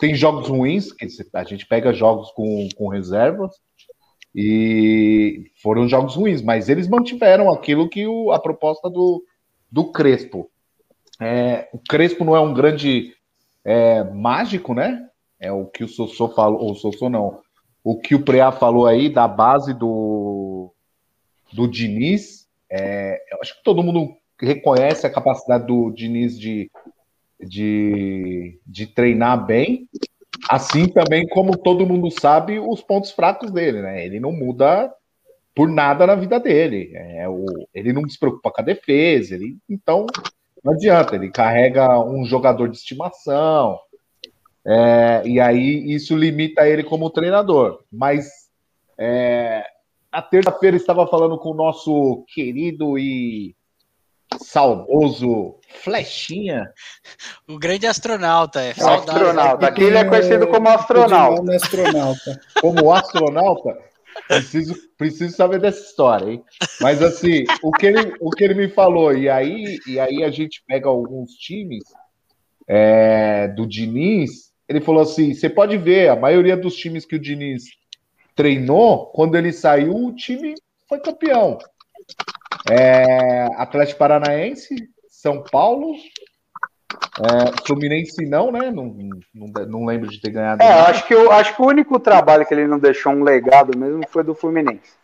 Tem 0.00 0.14
jogos 0.14 0.48
ruins, 0.48 0.92
que 0.92 1.06
a 1.32 1.44
gente 1.44 1.66
pega 1.66 1.92
jogos 1.92 2.32
com, 2.32 2.68
com 2.76 2.88
reservas, 2.88 3.54
e 4.34 5.50
foram 5.62 5.88
jogos 5.88 6.16
ruins, 6.16 6.42
mas 6.42 6.68
eles 6.68 6.88
mantiveram 6.88 7.50
aquilo 7.50 7.88
que 7.88 8.06
o, 8.06 8.32
a 8.32 8.40
proposta 8.40 8.90
do, 8.90 9.24
do 9.70 9.92
Crespo. 9.92 10.50
É, 11.20 11.68
o 11.72 11.78
Crespo 11.78 12.24
não 12.24 12.36
é 12.36 12.40
um 12.40 12.52
grande 12.52 13.14
é, 13.64 14.04
mágico, 14.04 14.74
né? 14.74 15.08
É 15.40 15.52
o 15.52 15.66
que 15.66 15.84
o 15.84 15.88
Sossô 15.88 16.28
falou, 16.28 16.60
ou 16.60 16.72
o 16.72 16.74
Sossô 16.74 17.08
não, 17.08 17.40
o 17.86 17.96
que 17.96 18.16
o 18.16 18.24
Preá 18.24 18.50
falou 18.50 18.84
aí 18.84 19.08
da 19.08 19.28
base 19.28 19.72
do, 19.72 20.72
do 21.52 21.68
Diniz. 21.68 22.48
É, 22.68 23.16
eu 23.30 23.38
acho 23.40 23.56
que 23.56 23.62
todo 23.62 23.80
mundo 23.80 24.12
reconhece 24.40 25.06
a 25.06 25.10
capacidade 25.10 25.68
do 25.68 25.92
Diniz 25.92 26.36
de, 26.36 26.68
de, 27.40 28.58
de 28.66 28.88
treinar 28.88 29.46
bem, 29.46 29.88
assim 30.50 30.88
também 30.88 31.28
como 31.28 31.56
todo 31.56 31.86
mundo 31.86 32.10
sabe 32.10 32.58
os 32.58 32.82
pontos 32.82 33.12
fracos 33.12 33.52
dele, 33.52 33.80
né? 33.80 34.04
Ele 34.04 34.18
não 34.18 34.32
muda 34.32 34.92
por 35.54 35.68
nada 35.68 36.08
na 36.08 36.16
vida 36.16 36.40
dele. 36.40 36.90
É, 36.92 37.28
o, 37.28 37.46
ele 37.72 37.92
não 37.92 38.02
se 38.08 38.18
preocupa 38.18 38.50
com 38.50 38.62
a 38.62 38.64
defesa, 38.64 39.36
ele, 39.36 39.58
então 39.70 40.06
não 40.64 40.72
adianta, 40.72 41.14
ele 41.14 41.30
carrega 41.30 42.00
um 42.00 42.24
jogador 42.24 42.68
de 42.68 42.78
estimação, 42.78 43.78
é, 44.66 45.22
e 45.24 45.38
aí 45.38 45.94
isso 45.94 46.16
limita 46.16 46.68
ele 46.68 46.82
como 46.82 47.10
treinador. 47.10 47.84
Mas 47.92 48.26
é, 48.98 49.64
na 50.12 50.20
terça-feira 50.20 50.76
estava 50.76 51.06
falando 51.06 51.38
com 51.38 51.50
o 51.50 51.56
nosso 51.56 52.24
querido 52.34 52.98
e 52.98 53.54
saudoso 54.42 55.56
Flechinha. 55.82 56.68
O 57.48 57.58
grande 57.58 57.86
astronauta. 57.86 58.60
É. 58.60 58.70
É 58.70 58.74
Saudades. 58.74 59.08
astronauta. 59.08 59.66
Aqui 59.66 59.84
ele 59.84 59.98
é 59.98 60.04
conhecido 60.04 60.48
como 60.48 60.68
astronauta. 60.68 61.42
Nome 61.42 61.56
astronauta. 61.56 62.40
como 62.60 62.92
astronauta, 62.92 63.78
preciso, 64.26 64.74
preciso 64.98 65.36
saber 65.36 65.60
dessa 65.60 65.80
história, 65.80 66.32
hein? 66.32 66.44
Mas 66.80 67.00
assim, 67.02 67.44
o 67.62 67.70
que 67.70 67.86
ele, 67.86 68.14
o 68.20 68.30
que 68.30 68.42
ele 68.42 68.54
me 68.54 68.68
falou, 68.68 69.14
e 69.14 69.28
aí, 69.28 69.78
e 69.86 70.00
aí 70.00 70.24
a 70.24 70.30
gente 70.30 70.64
pega 70.66 70.88
alguns 70.88 71.32
times 71.32 71.84
é, 72.66 73.48
do 73.48 73.66
Diniz, 73.66 74.55
ele 74.68 74.80
falou 74.80 75.02
assim: 75.02 75.34
você 75.34 75.48
pode 75.48 75.76
ver, 75.76 76.08
a 76.08 76.16
maioria 76.16 76.56
dos 76.56 76.74
times 76.76 77.04
que 77.04 77.16
o 77.16 77.20
Diniz 77.20 77.64
treinou, 78.34 79.06
quando 79.06 79.36
ele 79.36 79.52
saiu, 79.52 79.94
o 79.94 80.14
time 80.14 80.54
foi 80.88 81.00
campeão. 81.00 81.58
É, 82.70 83.46
Atlético 83.56 83.98
Paranaense, 83.98 84.74
São 85.08 85.42
Paulo. 85.42 85.94
é, 87.20 87.66
Fluminense 87.66 88.26
não, 88.26 88.50
né? 88.50 88.70
Não, 88.70 88.96
não, 89.34 89.66
não 89.66 89.84
lembro 89.86 90.10
de 90.10 90.20
ter 90.20 90.30
ganhado. 90.30 90.62
É, 90.62 90.68
nada. 90.68 90.90
acho 90.90 91.06
que, 91.06 91.14
eu, 91.14 91.30
acho 91.32 91.54
que 91.54 91.62
o 91.62 91.66
único 91.66 91.98
trabalho 91.98 92.44
que 92.46 92.52
ele 92.52 92.66
não 92.66 92.78
deixou 92.78 93.12
um 93.12 93.22
legado 93.22 93.76
mesmo 93.76 94.02
foi 94.08 94.22
do 94.22 94.34
Fluminense. 94.34 94.94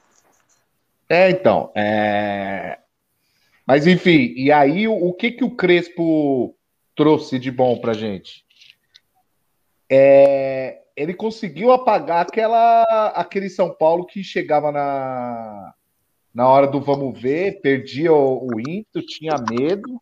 É, 1.09 1.31
então. 1.31 1.71
é, 1.75 2.79
Mas 3.67 3.87
enfim, 3.87 4.35
e 4.37 4.51
aí 4.51 4.89
o, 4.89 4.95
o 4.95 5.13
que 5.13 5.31
que 5.31 5.45
o 5.45 5.51
Crespo 5.51 6.55
trouxe 6.95 7.39
de 7.39 7.51
bom 7.51 7.79
pra 7.79 7.93
gente? 7.93 8.45
É, 9.95 10.81
Ele 10.97 11.13
conseguiu 11.13 11.71
apagar 11.71 12.23
aquela, 12.23 13.09
aquele 13.15 13.51
São 13.51 13.75
Paulo 13.75 14.07
que 14.07 14.25
chegava 14.25 14.73
na, 14.73 15.75
na 16.35 16.49
hora 16.49 16.67
do 16.67 16.81
vamos 16.81 17.21
ver, 17.21 17.61
perdia 17.61 18.11
o, 18.11 18.47
o 18.47 18.59
ímpeto, 18.59 19.05
tinha 19.05 19.35
medo 19.51 20.01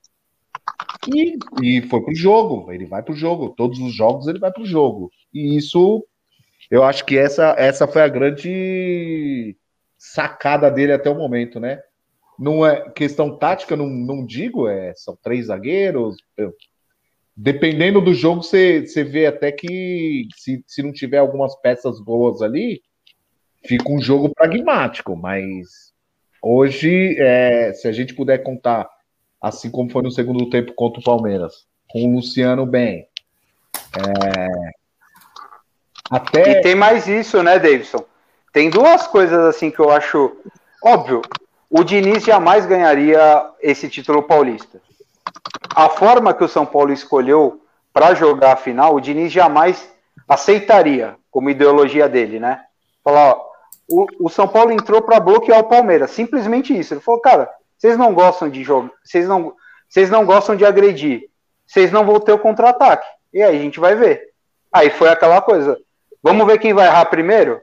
e, 1.12 1.36
e 1.60 1.82
foi 1.82 2.02
pro 2.02 2.14
jogo. 2.14 2.70
Ele 2.70 2.86
vai 2.86 3.02
pro 3.02 3.16
jogo. 3.16 3.50
Todos 3.56 3.80
os 3.80 3.92
jogos 3.92 4.28
ele 4.28 4.38
vai 4.38 4.52
pro 4.52 4.64
jogo. 4.64 5.10
E 5.34 5.56
isso, 5.56 6.06
eu 6.70 6.84
acho 6.84 7.04
que 7.04 7.18
essa, 7.18 7.56
essa 7.58 7.88
foi 7.88 8.02
a 8.02 8.08
grande 8.08 9.56
sacada 9.98 10.70
dele 10.70 10.92
até 10.92 11.10
o 11.10 11.16
momento, 11.16 11.58
né? 11.58 11.80
Não 12.38 12.64
é 12.64 12.88
questão 12.90 13.36
tática, 13.36 13.76
não, 13.76 13.88
não 13.88 14.24
digo, 14.24 14.68
é, 14.68 14.94
são 14.94 15.18
três 15.20 15.46
zagueiros. 15.46 16.16
Dependendo 17.42 18.02
do 18.02 18.12
jogo, 18.12 18.42
você, 18.42 18.86
você 18.86 19.02
vê 19.02 19.24
até 19.24 19.50
que 19.50 20.28
se, 20.36 20.62
se 20.66 20.82
não 20.82 20.92
tiver 20.92 21.16
algumas 21.16 21.56
peças 21.62 21.98
boas 21.98 22.42
ali, 22.42 22.82
fica 23.64 23.90
um 23.90 24.00
jogo 24.00 24.28
pragmático, 24.34 25.16
mas 25.16 25.94
hoje, 26.42 27.16
é, 27.18 27.72
se 27.72 27.88
a 27.88 27.92
gente 27.92 28.14
puder 28.14 28.42
contar, 28.42 28.86
assim 29.40 29.70
como 29.70 29.90
foi 29.90 30.02
no 30.02 30.10
segundo 30.10 30.50
tempo 30.50 30.74
contra 30.74 31.00
o 31.00 31.04
Palmeiras, 31.04 31.66
com 31.88 32.04
o 32.04 32.16
Luciano 32.16 32.66
bem, 32.66 33.08
é, 33.96 34.70
até 36.10 36.50
E 36.50 36.60
tem 36.60 36.74
mais 36.74 37.08
isso, 37.08 37.42
né, 37.42 37.58
Davidson? 37.58 38.04
Tem 38.52 38.68
duas 38.68 39.06
coisas 39.06 39.38
assim 39.38 39.70
que 39.70 39.80
eu 39.80 39.90
acho 39.90 40.36
óbvio. 40.84 41.22
O 41.70 41.84
Diniz 41.84 42.22
jamais 42.22 42.66
ganharia 42.66 43.48
esse 43.62 43.88
título 43.88 44.24
paulista. 44.24 44.82
A 45.74 45.88
forma 45.88 46.34
que 46.34 46.44
o 46.44 46.48
São 46.48 46.66
Paulo 46.66 46.92
escolheu 46.92 47.62
para 47.92 48.14
jogar 48.14 48.52
a 48.52 48.56
final, 48.56 48.94
o 48.94 49.00
Diniz 49.00 49.32
jamais 49.32 49.90
aceitaria 50.28 51.16
como 51.30 51.50
ideologia 51.50 52.08
dele, 52.08 52.38
né? 52.38 52.60
Falar, 53.02 53.34
ó, 53.34 53.50
o, 53.88 54.06
o 54.20 54.28
São 54.28 54.46
Paulo 54.46 54.72
entrou 54.72 55.02
para 55.02 55.20
bloquear 55.20 55.58
o 55.60 55.68
Palmeiras, 55.68 56.10
simplesmente 56.10 56.76
isso. 56.76 56.94
Ele 56.94 57.00
falou, 57.00 57.20
cara, 57.20 57.50
Vocês 57.80 57.96
não 57.96 58.12
gostam 58.12 58.50
de 58.50 58.62
jogar, 58.62 58.90
vocês 59.02 59.26
não, 59.26 59.54
vocês 59.88 60.10
não 60.10 60.26
gostam 60.26 60.54
de 60.54 60.66
agredir, 60.66 61.30
vocês 61.66 61.90
não 61.90 62.04
vão 62.04 62.20
ter 62.20 62.32
o 62.32 62.38
contra-ataque. 62.38 63.06
E 63.32 63.42
aí 63.42 63.56
a 63.56 63.60
gente 63.60 63.80
vai 63.80 63.94
ver. 63.94 64.30
Aí 64.70 64.90
foi 64.90 65.08
aquela 65.08 65.40
coisa. 65.40 65.78
Vamos 66.22 66.46
ver 66.46 66.58
quem 66.58 66.74
vai 66.74 66.86
errar 66.86 67.06
primeiro? 67.06 67.60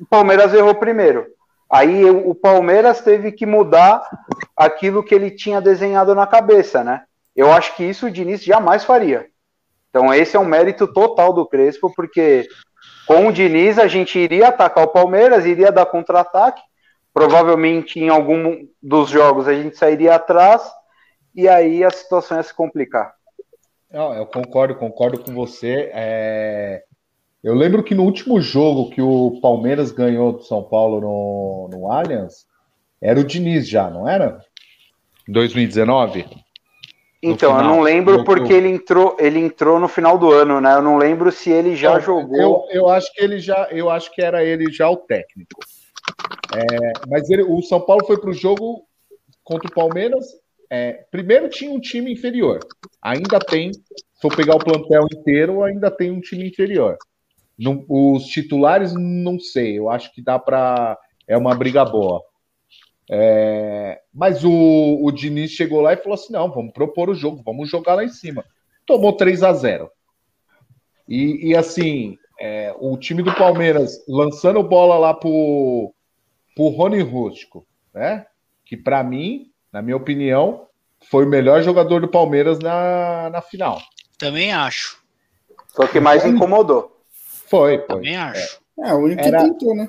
O 0.00 0.06
Palmeiras 0.06 0.54
errou 0.54 0.74
primeiro. 0.76 1.26
Aí 1.70 2.04
o 2.08 2.34
Palmeiras 2.34 3.00
teve 3.00 3.30
que 3.30 3.44
mudar 3.44 4.02
aquilo 4.56 5.02
que 5.02 5.14
ele 5.14 5.30
tinha 5.30 5.60
desenhado 5.60 6.14
na 6.14 6.26
cabeça, 6.26 6.82
né? 6.82 7.02
Eu 7.36 7.52
acho 7.52 7.76
que 7.76 7.84
isso 7.84 8.06
o 8.06 8.10
Diniz 8.10 8.42
jamais 8.42 8.84
faria. 8.84 9.26
Então 9.90 10.12
esse 10.12 10.36
é 10.36 10.40
um 10.40 10.44
mérito 10.44 10.86
total 10.92 11.32
do 11.32 11.46
Crespo, 11.46 11.92
porque 11.94 12.48
com 13.06 13.28
o 13.28 13.32
Diniz 13.32 13.78
a 13.78 13.86
gente 13.86 14.18
iria 14.18 14.48
atacar 14.48 14.84
o 14.84 14.92
Palmeiras, 14.92 15.44
iria 15.44 15.70
dar 15.70 15.86
contra-ataque, 15.86 16.62
provavelmente 17.12 18.00
em 18.00 18.08
algum 18.08 18.66
dos 18.82 19.10
jogos 19.10 19.46
a 19.46 19.54
gente 19.54 19.76
sairia 19.76 20.14
atrás 20.14 20.62
e 21.34 21.48
aí 21.48 21.84
a 21.84 21.90
situação 21.90 22.38
ia 22.38 22.42
se 22.42 22.54
complicar. 22.54 23.14
Não, 23.90 24.12
eu 24.14 24.26
concordo, 24.26 24.74
concordo 24.74 25.18
com 25.22 25.34
você. 25.34 25.90
É... 25.94 26.82
Eu 27.42 27.54
lembro 27.54 27.84
que 27.84 27.94
no 27.94 28.02
último 28.02 28.40
jogo 28.40 28.90
que 28.90 29.00
o 29.00 29.38
Palmeiras 29.40 29.92
ganhou 29.92 30.32
do 30.32 30.42
São 30.42 30.62
Paulo 30.62 31.00
no, 31.00 31.68
no 31.72 31.92
Allianz, 31.92 32.46
era 33.00 33.20
o 33.20 33.24
Diniz 33.24 33.68
já, 33.68 33.88
não 33.88 34.08
era? 34.08 34.40
2019? 35.28 36.26
Então, 37.22 37.50
final, 37.50 37.64
eu 37.64 37.76
não 37.76 37.80
lembro 37.80 38.24
porque 38.24 38.52
ele 38.52 38.68
entrou, 38.68 39.16
ele 39.18 39.38
entrou 39.38 39.78
no 39.78 39.88
final 39.88 40.16
do 40.18 40.32
ano, 40.32 40.60
né? 40.60 40.74
Eu 40.74 40.82
não 40.82 40.96
lembro 40.96 41.32
se 41.32 41.50
ele 41.50 41.74
já 41.74 41.94
eu, 41.94 42.00
jogou. 42.00 42.36
Eu, 42.36 42.64
eu, 42.70 42.88
acho 42.88 43.12
que 43.12 43.22
ele 43.22 43.38
já, 43.38 43.68
eu 43.70 43.90
acho 43.90 44.12
que 44.12 44.22
era 44.22 44.44
ele 44.44 44.72
já 44.72 44.88
o 44.88 44.96
técnico. 44.96 45.60
É, 46.54 46.92
mas 47.08 47.28
ele, 47.28 47.42
o 47.42 47.60
São 47.62 47.80
Paulo 47.80 48.04
foi 48.06 48.18
para 48.18 48.30
o 48.30 48.34
jogo 48.34 48.84
contra 49.42 49.68
o 49.68 49.74
Palmeiras. 49.74 50.26
É, 50.70 51.04
primeiro 51.10 51.48
tinha 51.48 51.72
um 51.72 51.80
time 51.80 52.12
inferior. 52.12 52.60
Ainda 53.02 53.38
tem, 53.38 53.72
se 53.72 53.82
for 54.20 54.34
pegar 54.34 54.54
o 54.54 54.64
plantel 54.64 55.04
inteiro, 55.12 55.62
ainda 55.64 55.90
tem 55.90 56.10
um 56.10 56.20
time 56.20 56.48
inferior. 56.48 56.96
Não, 57.58 57.84
os 57.88 58.24
titulares, 58.26 58.94
não 58.94 59.38
sei. 59.38 59.78
Eu 59.78 59.90
acho 59.90 60.12
que 60.14 60.22
dá 60.22 60.38
para. 60.38 60.96
É 61.26 61.36
uma 61.36 61.54
briga 61.54 61.84
boa. 61.84 62.22
É, 63.10 64.00
mas 64.12 64.44
o, 64.44 64.98
o 65.02 65.10
Diniz 65.10 65.50
chegou 65.52 65.80
lá 65.80 65.92
e 65.92 65.96
falou 65.96 66.14
assim: 66.14 66.32
não, 66.32 66.50
vamos 66.50 66.72
propor 66.72 67.08
o 67.08 67.14
jogo, 67.14 67.42
vamos 67.44 67.68
jogar 67.68 67.94
lá 67.94 68.04
em 68.04 68.10
cima. 68.10 68.44
Tomou 68.86 69.14
3 69.14 69.42
a 69.42 69.52
0 69.52 69.90
E, 71.08 71.48
e 71.48 71.56
assim, 71.56 72.16
é, 72.38 72.74
o 72.78 72.96
time 72.96 73.22
do 73.22 73.34
Palmeiras 73.34 74.04
lançando 74.06 74.62
bola 74.62 74.98
lá 74.98 75.14
pro, 75.14 75.92
pro 76.54 76.68
Rony 76.68 77.00
Rústico, 77.00 77.66
né? 77.94 78.26
Que 78.64 78.76
para 78.76 79.02
mim, 79.02 79.50
na 79.72 79.80
minha 79.80 79.96
opinião, 79.96 80.66
foi 81.10 81.24
o 81.24 81.28
melhor 81.28 81.62
jogador 81.62 82.00
do 82.00 82.08
Palmeiras 82.08 82.58
na, 82.58 83.30
na 83.30 83.40
final. 83.40 83.80
Também 84.18 84.52
acho. 84.52 85.02
Foi 85.74 85.86
o 85.86 85.88
que 85.88 86.00
mais 86.00 86.24
incomodou. 86.24 86.97
Foi, 87.48 87.78
foi. 87.78 87.86
Também 87.86 88.16
acho. 88.16 88.60
É, 88.78 88.94
o 88.94 88.98
único 88.98 89.20
era... 89.20 89.38
que 89.38 89.50
tentou, 89.50 89.74
né? 89.74 89.88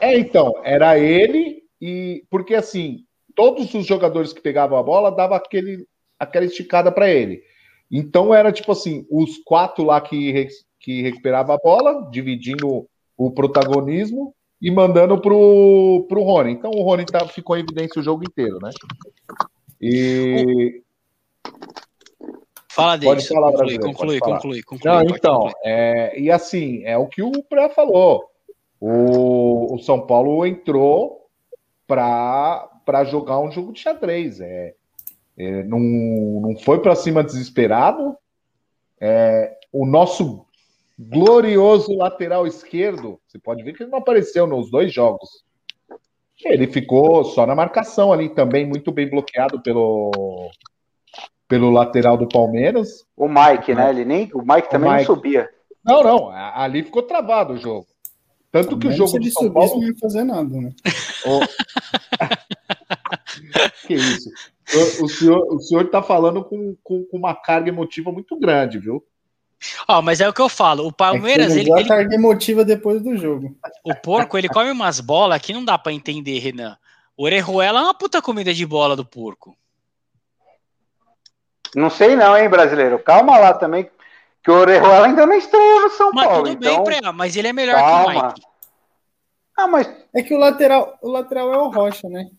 É, 0.00 0.18
então, 0.18 0.52
era 0.64 0.98
ele 0.98 1.62
e. 1.80 2.24
Porque 2.30 2.54
assim, 2.54 3.04
todos 3.34 3.72
os 3.74 3.86
jogadores 3.86 4.32
que 4.32 4.40
pegavam 4.40 4.78
a 4.78 4.82
bola 4.82 5.10
dava 5.10 5.36
aquele, 5.36 5.86
aquela 6.18 6.44
esticada 6.44 6.92
para 6.92 7.08
ele. 7.08 7.42
Então 7.90 8.34
era 8.34 8.52
tipo 8.52 8.70
assim, 8.70 9.06
os 9.10 9.38
quatro 9.38 9.84
lá 9.84 10.00
que, 10.00 10.48
que 10.78 11.02
recuperava 11.02 11.54
a 11.54 11.58
bola, 11.58 12.08
dividindo 12.10 12.86
o 13.16 13.30
protagonismo 13.30 14.34
e 14.62 14.70
mandando 14.70 15.20
pro, 15.20 16.06
pro 16.08 16.22
Rony. 16.22 16.52
Então 16.52 16.70
o 16.70 16.82
Rony 16.82 17.04
tá, 17.04 17.26
ficou 17.26 17.56
em 17.56 17.60
evidência 17.60 18.00
o 18.00 18.04
jogo 18.04 18.22
inteiro, 18.22 18.58
né? 18.62 18.70
E. 19.80 20.82
Fala 22.70 22.96
dele. 22.96 23.14
Pode 23.14 23.26
falar, 23.26 23.50
conclui, 23.50 23.78
conclui, 23.78 24.18
pode 24.20 24.32
conclui, 24.32 24.62
conclui, 24.62 24.92
Não, 24.92 25.02
então, 25.02 25.50
é, 25.64 26.16
e 26.18 26.30
assim, 26.30 26.84
é 26.84 26.96
o 26.96 27.08
que 27.08 27.20
o 27.20 27.42
Pré 27.42 27.68
falou. 27.68 28.30
O, 28.80 29.74
o 29.74 29.78
São 29.80 30.06
Paulo 30.06 30.46
entrou 30.46 31.26
para 31.84 33.04
jogar 33.06 33.40
um 33.40 33.50
jogo 33.50 33.72
de 33.72 33.80
xadrez. 33.80 34.40
É, 34.40 34.74
é 35.36 35.64
não, 35.64 35.80
não 35.80 36.56
foi 36.58 36.80
para 36.80 36.94
cima 36.94 37.24
desesperado. 37.24 38.16
É, 39.00 39.58
o 39.72 39.84
nosso 39.84 40.46
glorioso 40.96 41.92
lateral 41.96 42.46
esquerdo, 42.46 43.20
você 43.26 43.38
pode 43.40 43.64
ver 43.64 43.74
que 43.74 43.82
ele 43.82 43.90
não 43.90 43.98
apareceu 43.98 44.46
nos 44.46 44.70
dois 44.70 44.92
jogos. 44.92 45.28
Ele 46.44 46.68
ficou 46.68 47.24
só 47.24 47.44
na 47.46 47.54
marcação 47.56 48.12
ali, 48.12 48.28
também 48.28 48.64
muito 48.64 48.92
bem 48.92 49.10
bloqueado 49.10 49.60
pelo, 49.60 50.12
pelo 51.50 51.68
lateral 51.68 52.16
do 52.16 52.26
Palmeiras. 52.28 53.04
O 53.16 53.28
Mike, 53.28 53.74
né? 53.74 53.90
Ele 53.90 54.04
nem, 54.04 54.30
o 54.32 54.38
Mike 54.38 54.70
também 54.70 54.88
o 54.88 54.92
Mike. 54.92 55.08
não 55.08 55.16
subia. 55.16 55.50
Não, 55.84 56.04
não, 56.04 56.30
ali 56.30 56.84
ficou 56.84 57.02
travado 57.02 57.54
o 57.54 57.58
jogo. 57.58 57.88
Tanto 58.52 58.78
que 58.78 58.86
o 58.86 58.92
jogo 58.92 59.18
de 59.18 59.32
São 59.32 59.52
Paulo 59.52 59.80
não 59.80 59.88
ia 59.88 59.94
fazer 60.00 60.22
nada, 60.22 60.48
né? 60.48 60.70
O... 61.26 61.40
que 63.86 63.94
isso? 63.94 64.30
O, 64.72 65.04
o, 65.04 65.08
senhor, 65.08 65.52
o 65.52 65.58
senhor 65.58 65.90
tá 65.90 66.00
falando 66.00 66.44
com, 66.44 66.76
com, 66.84 67.04
com, 67.04 67.16
uma 67.16 67.34
carga 67.34 67.68
emotiva 67.68 68.12
muito 68.12 68.38
grande, 68.38 68.78
viu? 68.78 69.02
Ó, 69.88 69.98
oh, 69.98 70.02
mas 70.02 70.20
é 70.20 70.28
o 70.28 70.32
que 70.32 70.40
eu 70.40 70.48
falo. 70.48 70.86
O 70.86 70.92
Palmeiras. 70.92 71.56
É 71.56 71.60
ele, 71.60 71.72
ele... 71.72 71.88
carga 71.88 72.14
emotiva 72.14 72.64
depois 72.64 73.02
do 73.02 73.16
jogo. 73.16 73.56
O 73.84 73.92
porco, 73.96 74.38
ele 74.38 74.48
come 74.48 74.70
umas 74.70 75.00
bolas 75.00 75.42
que 75.42 75.52
não 75.52 75.64
dá 75.64 75.76
para 75.76 75.92
entender, 75.92 76.38
Renan. 76.38 76.76
O 77.16 77.24
Orejuela 77.24 77.80
é 77.80 77.82
uma 77.82 77.94
puta 77.94 78.22
comida 78.22 78.54
de 78.54 78.64
bola 78.64 78.94
do 78.94 79.04
porco. 79.04 79.56
Não 81.74 81.90
sei 81.90 82.16
não, 82.16 82.36
hein, 82.36 82.48
brasileiro. 82.48 82.98
Calma 82.98 83.38
lá 83.38 83.54
também, 83.54 83.88
que 84.42 84.50
o 84.50 84.54
Orejuela 84.54 85.06
ainda 85.06 85.26
não 85.26 85.34
estreou 85.34 85.82
no 85.82 85.90
São 85.90 86.10
mas 86.12 86.26
Paulo. 86.26 86.44
Tudo 86.44 86.52
então... 86.52 86.84
bem, 86.84 87.00
Pré, 87.00 87.12
mas 87.12 87.36
ele 87.36 87.48
é 87.48 87.52
melhor 87.52 87.76
Calma. 87.76 88.12
que 88.12 88.18
o 88.18 88.26
Mike. 88.26 88.42
Ah, 89.56 89.66
mas 89.66 89.90
é 90.14 90.22
que 90.22 90.34
o 90.34 90.38
lateral, 90.38 90.98
o 91.02 91.10
lateral 91.10 91.52
é 91.52 91.58
o 91.58 91.68
Rocha, 91.68 92.08
né? 92.08 92.30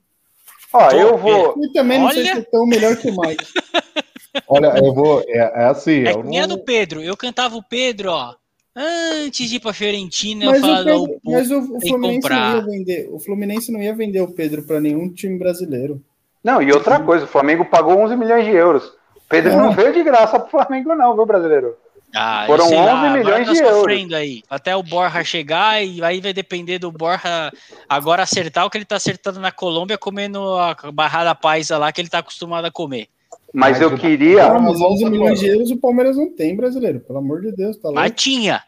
Ó, 0.74 0.90
eu 0.92 1.18
vou. 1.18 1.56
E 1.64 1.74
também 1.74 2.00
não 2.00 2.08
Olha... 2.08 2.16
sei 2.16 2.26
se 2.26 2.40
é 2.40 2.42
tão 2.42 2.66
melhor 2.66 2.96
que 2.96 3.10
o 3.10 3.16
Mike. 3.16 3.46
Olha, 4.48 4.74
eu 4.78 4.94
vou. 4.94 5.24
É, 5.28 5.38
é 5.38 5.66
assim. 5.66 6.06
É 6.06 6.14
eu 6.14 6.24
não... 6.24 6.48
do 6.48 6.64
Pedro. 6.64 7.02
Eu 7.02 7.16
cantava 7.18 7.56
o 7.56 7.64
Pedro, 7.64 8.12
ó. 8.12 8.34
Antes 8.74 9.50
de 9.50 9.58
ir 9.58 9.60
pra 9.60 9.74
Fiorentina, 9.74 10.46
mas 10.46 10.56
eu 10.56 10.62
falava, 10.62 10.96
o, 10.96 11.06
Pedro, 11.06 11.22
mas 11.26 11.52
o, 11.52 11.76
o 11.76 11.82
Fluminense 11.82 12.30
não 12.30 12.56
ia 12.56 12.62
vender. 12.62 13.10
O 13.12 13.20
Fluminense 13.20 13.72
não 13.72 13.82
ia 13.82 13.94
vender 13.94 14.22
o 14.22 14.32
Pedro 14.32 14.64
para 14.64 14.80
nenhum 14.80 15.14
time 15.14 15.38
brasileiro. 15.38 16.02
Não, 16.42 16.62
e 16.62 16.72
outra 16.72 17.00
coisa, 17.02 17.26
o 17.26 17.28
Flamengo 17.28 17.66
pagou 17.66 18.00
11 18.00 18.16
milhões 18.16 18.46
de 18.46 18.52
euros. 18.52 18.94
Pedro 19.32 19.58
não 19.58 19.72
veio 19.72 19.94
de 19.94 20.04
graça 20.04 20.40
pro 20.40 20.52
Flamengo, 20.52 20.94
não, 20.94 21.16
viu, 21.16 21.26
brasileiro? 21.26 21.76
Ah, 22.14 22.44
Foram 22.46 22.66
11 22.66 22.76
lá, 22.76 23.14
milhões 23.14 23.48
tá 23.48 23.54
de 23.54 23.60
euros. 23.60 24.14
Aí. 24.14 24.44
Até 24.50 24.76
o 24.76 24.84
Borja 24.84 25.24
chegar 25.24 25.82
e 25.84 26.04
aí 26.04 26.20
vai 26.20 26.34
depender 26.34 26.78
do 26.78 26.92
Borja 26.92 27.52
agora 27.88 28.24
acertar 28.24 28.66
o 28.66 28.70
que 28.70 28.78
ele 28.78 28.86
tá 28.86 28.98
acertando 28.98 29.40
na 29.40 29.52
Colômbia, 29.52 29.98
comendo 29.98 30.56
a 30.58 30.76
barrada 30.94 31.34
paisa 31.34 31.78
lá 31.78 31.92
que 31.92 32.02
ele 32.02 32.10
tá 32.10 32.20
acostumado 32.20 32.66
a 32.66 32.72
comer. 32.72 33.08
Mas, 33.54 33.80
Mas 33.80 33.82
eu 33.82 33.98
queria. 33.98 34.46
Ah, 34.46 34.60
mas 34.60 34.80
11 34.80 35.10
milhões 35.10 35.40
de 35.40 35.48
euros 35.48 35.72
o 35.72 35.78
Palmeiras 35.78 36.18
não 36.18 36.30
tem, 36.30 36.56
brasileiro. 36.56 37.00
Pelo 37.00 37.20
amor 37.20 37.42
de 37.42 37.52
Deus, 37.54 37.78
tá 37.78 37.92
Mas 37.92 38.12
tinha. 38.16 38.62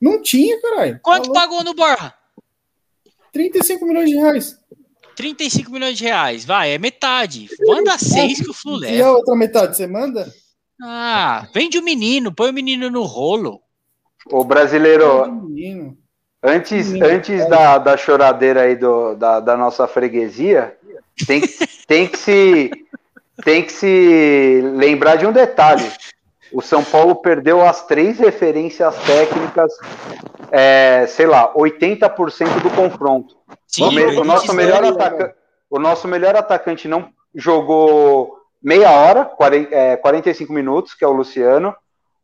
Não 0.00 0.20
tinha, 0.20 0.60
caralho. 0.60 0.98
Quanto 1.02 1.32
tá 1.32 1.40
pagou 1.40 1.62
no 1.62 1.74
Borja? 1.74 2.14
35 3.32 3.86
milhões 3.86 4.10
de 4.10 4.16
reais. 4.16 4.58
35 5.18 5.72
milhões 5.72 5.98
de 5.98 6.04
reais, 6.04 6.44
vai, 6.44 6.70
é 6.70 6.78
metade. 6.78 7.48
Manda 7.66 7.98
seis 7.98 8.40
que 8.40 8.48
o 8.48 8.54
Flu 8.54 8.76
leva. 8.76 8.94
E 8.94 9.02
a 9.02 9.10
outra 9.10 9.34
metade, 9.34 9.76
você 9.76 9.84
manda? 9.84 10.32
Ah, 10.80 11.44
vende 11.52 11.76
o 11.76 11.82
menino, 11.82 12.32
põe 12.32 12.50
o 12.50 12.54
menino 12.54 12.88
no 12.88 13.02
rolo. 13.02 13.60
O 14.30 14.44
brasileiro, 14.44 15.24
antes, 16.40 16.86
menino, 16.92 17.06
antes 17.06 17.48
da, 17.48 17.78
da 17.78 17.96
choradeira 17.96 18.62
aí 18.62 18.76
do, 18.76 19.16
da, 19.16 19.40
da 19.40 19.56
nossa 19.56 19.88
freguesia, 19.88 20.76
tem, 21.26 21.42
tem, 21.88 22.06
que 22.06 22.16
se, 22.16 22.70
tem 23.44 23.64
que 23.64 23.72
se 23.72 24.60
lembrar 24.76 25.16
de 25.16 25.26
um 25.26 25.32
detalhe. 25.32 25.90
O 26.52 26.62
São 26.62 26.84
Paulo 26.84 27.16
perdeu 27.16 27.60
as 27.60 27.84
três 27.86 28.20
referências 28.20 28.94
técnicas, 28.98 29.72
é, 30.52 31.06
sei 31.08 31.26
lá, 31.26 31.52
80% 31.54 32.62
do 32.62 32.70
confronto. 32.70 33.37
Sim, 33.66 33.84
o, 33.84 34.20
o, 34.20 34.24
nosso 34.24 34.52
melhor 34.52 34.84
atacante, 34.84 35.34
o 35.70 35.78
nosso 35.78 36.08
melhor 36.08 36.36
atacante 36.36 36.88
não 36.88 37.10
jogou 37.34 38.38
meia 38.62 38.90
hora, 38.90 39.24
40, 39.24 39.74
é, 39.74 39.96
45 39.96 40.52
minutos, 40.52 40.94
que 40.94 41.04
é 41.04 41.08
o 41.08 41.12
Luciano. 41.12 41.74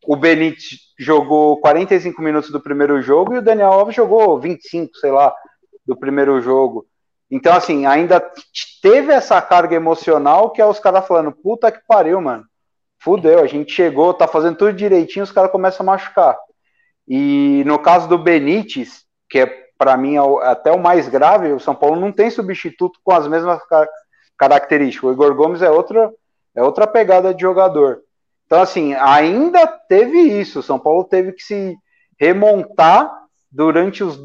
O 0.07 0.15
Benítez 0.15 0.79
jogou 0.99 1.59
45 1.59 2.21
minutos 2.21 2.51
do 2.51 2.59
primeiro 2.59 3.01
jogo 3.01 3.33
e 3.33 3.37
o 3.39 3.41
Daniel 3.41 3.71
Alves 3.73 3.95
jogou 3.95 4.39
25, 4.39 4.95
sei 4.97 5.11
lá, 5.11 5.33
do 5.85 5.95
primeiro 5.95 6.39
jogo. 6.41 6.85
Então, 7.29 7.55
assim, 7.55 7.85
ainda 7.85 8.23
teve 8.81 9.11
essa 9.11 9.41
carga 9.41 9.75
emocional 9.75 10.51
que 10.51 10.61
é 10.61 10.65
os 10.65 10.79
caras 10.79 11.07
falando, 11.07 11.31
puta 11.31 11.71
que 11.71 11.79
pariu, 11.87 12.21
mano. 12.21 12.45
Fudeu, 12.99 13.39
a 13.39 13.47
gente 13.47 13.71
chegou, 13.71 14.13
tá 14.13 14.27
fazendo 14.27 14.57
tudo 14.57 14.73
direitinho, 14.73 15.23
os 15.23 15.31
caras 15.31 15.51
começam 15.51 15.83
a 15.83 15.87
machucar. 15.87 16.37
E 17.07 17.63
no 17.65 17.77
caso 17.79 18.07
do 18.07 18.17
Benítez, 18.17 19.03
que 19.29 19.39
é 19.39 19.64
para 19.77 19.97
mim 19.97 20.15
é 20.15 20.47
até 20.47 20.71
o 20.71 20.79
mais 20.79 21.07
grave, 21.07 21.51
o 21.51 21.59
São 21.59 21.75
Paulo 21.75 21.99
não 21.99 22.11
tem 22.11 22.29
substituto 22.29 22.99
com 23.03 23.13
as 23.13 23.27
mesmas 23.27 23.61
característica. 24.37 25.07
O 25.07 25.11
Igor 25.11 25.33
Gomes 25.35 25.61
é 25.61 25.69
outra, 25.69 26.11
é 26.55 26.63
outra 26.63 26.87
pegada 26.87 27.33
de 27.33 27.41
jogador. 27.41 28.01
Então, 28.45 28.61
assim, 28.61 28.93
ainda 28.93 29.65
teve 29.67 30.19
isso. 30.19 30.59
O 30.59 30.63
São 30.63 30.79
Paulo 30.79 31.03
teve 31.03 31.31
que 31.33 31.43
se 31.43 31.77
remontar 32.19 33.11
durante 33.51 34.03
os, 34.03 34.19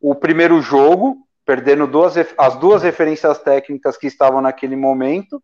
o 0.00 0.14
primeiro 0.14 0.60
jogo, 0.60 1.18
perdendo 1.44 1.86
duas, 1.86 2.14
as 2.38 2.56
duas 2.56 2.82
referências 2.82 3.38
técnicas 3.38 3.96
que 3.96 4.06
estavam 4.06 4.40
naquele 4.40 4.76
momento. 4.76 5.42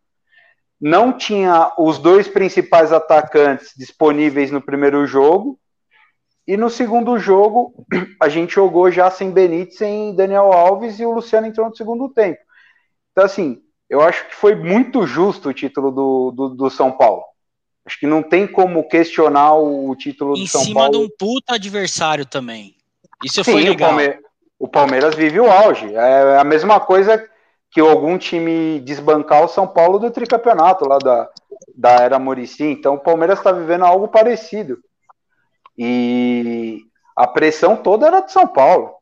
Não 0.80 1.12
tinha 1.12 1.72
os 1.76 1.98
dois 1.98 2.28
principais 2.28 2.92
atacantes 2.92 3.72
disponíveis 3.76 4.50
no 4.50 4.60
primeiro 4.60 5.04
jogo. 5.06 5.58
E 6.48 6.56
no 6.56 6.70
segundo 6.70 7.18
jogo, 7.18 7.74
a 8.18 8.30
gente 8.30 8.54
jogou 8.54 8.90
já 8.90 9.10
sem 9.10 9.30
Benítez, 9.30 9.76
sem 9.76 10.14
Daniel 10.14 10.50
Alves 10.50 10.98
e 10.98 11.04
o 11.04 11.12
Luciano 11.12 11.46
entrou 11.46 11.68
no 11.68 11.76
segundo 11.76 12.08
tempo. 12.08 12.38
Então, 13.12 13.26
assim, 13.26 13.60
eu 13.88 14.00
acho 14.00 14.26
que 14.26 14.34
foi 14.34 14.54
muito 14.54 15.06
justo 15.06 15.50
o 15.50 15.52
título 15.52 15.90
do, 15.90 16.30
do, 16.34 16.48
do 16.54 16.70
São 16.70 16.90
Paulo. 16.90 17.22
Acho 17.84 18.00
que 18.00 18.06
não 18.06 18.22
tem 18.22 18.46
como 18.46 18.88
questionar 18.88 19.56
o 19.56 19.94
título 19.94 20.36
em 20.38 20.44
do 20.44 20.46
São 20.48 20.62
cima 20.62 20.80
Paulo. 20.80 20.92
de 20.92 21.04
um 21.04 21.08
puta 21.18 21.54
adversário 21.54 22.24
também. 22.24 22.74
Isso 23.22 23.44
Sim, 23.44 23.52
foi 23.52 23.62
o, 23.64 23.64
legal. 23.66 23.90
Palme- 23.90 24.18
o 24.58 24.68
Palmeiras 24.68 25.14
vive 25.14 25.38
o 25.40 25.50
auge. 25.50 25.94
É 25.94 26.38
a 26.38 26.44
mesma 26.44 26.80
coisa 26.80 27.22
que 27.70 27.78
algum 27.78 28.16
time 28.16 28.80
desbancar 28.80 29.44
o 29.44 29.48
São 29.48 29.66
Paulo 29.66 29.98
do 29.98 30.10
tricampeonato 30.10 30.88
lá 30.88 30.96
da, 30.96 31.28
da 31.76 31.90
era 31.96 32.18
Murici. 32.18 32.64
Então 32.64 32.94
o 32.94 33.00
Palmeiras 33.00 33.38
está 33.38 33.52
vivendo 33.52 33.84
algo 33.84 34.08
parecido. 34.08 34.78
E 35.78 36.80
a 37.16 37.26
pressão 37.26 37.76
toda 37.76 38.06
era 38.08 38.20
de 38.20 38.32
São 38.32 38.46
Paulo. 38.46 38.94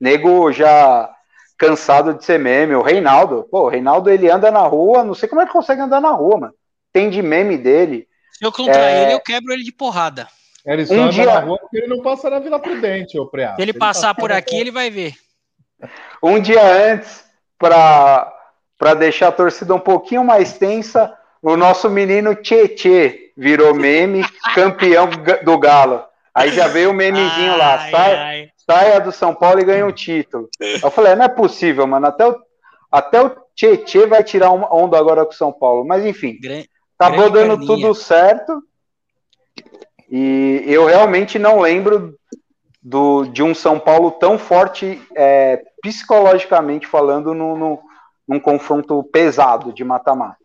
Nego 0.00 0.50
já 0.50 1.08
cansado 1.56 2.14
de 2.14 2.24
ser 2.24 2.38
meme. 2.38 2.74
O 2.74 2.82
Reinaldo, 2.82 3.46
pô, 3.50 3.64
o 3.64 3.68
Reinaldo 3.68 4.10
ele 4.10 4.28
anda 4.30 4.50
na 4.50 4.60
rua, 4.66 5.04
não 5.04 5.14
sei 5.14 5.28
como 5.28 5.40
é 5.40 5.46
que 5.46 5.52
consegue 5.52 5.80
andar 5.82 6.00
na 6.00 6.10
rua, 6.10 6.38
mano. 6.38 6.54
Tem 6.92 7.08
de 7.08 7.22
meme 7.22 7.56
dele. 7.56 8.08
Se 8.32 8.44
eu 8.44 8.50
contra 8.50 8.74
É. 8.90 9.02
ele, 9.04 9.12
eu 9.14 9.20
quebro 9.20 9.52
ele 9.52 9.62
de 9.62 9.70
porrada. 9.72 10.26
Ele 10.66 10.84
só 10.84 10.94
Um 10.94 11.02
anda 11.04 11.12
dia- 11.12 11.26
na 11.26 11.40
rua 11.40 11.58
porque 11.58 11.76
ele 11.78 11.86
não 11.86 12.02
passa 12.02 12.28
na 12.28 12.38
Vila 12.38 12.58
Prudente, 12.58 13.18
ô 13.18 13.26
Preá. 13.26 13.54
Se 13.54 13.62
ele 13.62 13.72
passar 13.72 14.14
por 14.14 14.32
aqui, 14.32 14.56
ele 14.56 14.70
vai 14.70 14.90
ver. 14.90 15.14
Um 16.22 16.40
dia 16.40 16.62
antes, 16.62 17.24
para 17.58 18.94
deixar 18.98 19.28
a 19.28 19.32
torcida 19.32 19.74
um 19.74 19.80
pouquinho 19.80 20.24
mais 20.24 20.58
tensa, 20.58 21.14
o 21.42 21.56
nosso 21.56 21.88
menino 21.90 22.34
Tietê 22.34 23.32
virou 23.36 23.72
meme, 23.74 24.24
campeão 24.54 25.08
do 25.44 25.58
Galo. 25.58 26.02
Aí 26.34 26.50
já 26.52 26.68
veio 26.68 26.90
o 26.90 26.94
memezinho 26.94 27.56
lá, 27.56 27.74
Ai, 27.80 27.90
sai, 27.90 28.14
ai. 28.16 28.48
saia 28.56 29.00
do 29.00 29.10
São 29.10 29.34
Paulo 29.34 29.60
e 29.60 29.64
ganha 29.64 29.86
o 29.86 29.92
título. 29.92 30.48
Eu 30.82 30.90
falei, 30.90 31.14
não 31.14 31.24
é 31.24 31.28
possível, 31.28 31.86
mano. 31.86 32.06
Até 32.06 32.26
o, 32.28 32.36
até 32.90 33.20
o 33.22 33.36
Tietê 33.54 34.06
vai 34.06 34.22
tirar 34.22 34.50
uma 34.52 34.72
onda 34.74 34.96
agora 34.98 35.24
com 35.24 35.32
o 35.32 35.36
São 35.36 35.52
Paulo. 35.52 35.84
Mas 35.84 36.04
enfim, 36.06 36.38
Gran- 36.40 36.62
acabou 36.98 37.30
dando 37.30 37.58
perninha. 37.58 37.66
tudo 37.66 37.94
certo. 37.94 38.62
E 40.10 40.62
eu 40.66 40.86
realmente 40.86 41.38
não 41.38 41.60
lembro 41.60 42.14
do, 42.82 43.24
de 43.26 43.42
um 43.42 43.54
São 43.54 43.78
Paulo 43.78 44.10
tão 44.12 44.38
forte 44.38 45.00
é, 45.14 45.62
psicologicamente 45.82 46.86
falando 46.86 47.34
no, 47.34 47.56
no- 47.56 47.80
num 48.26 48.40
confronto 48.40 49.02
pesado 49.04 49.72
de 49.72 49.82
mata-mata. 49.84 50.36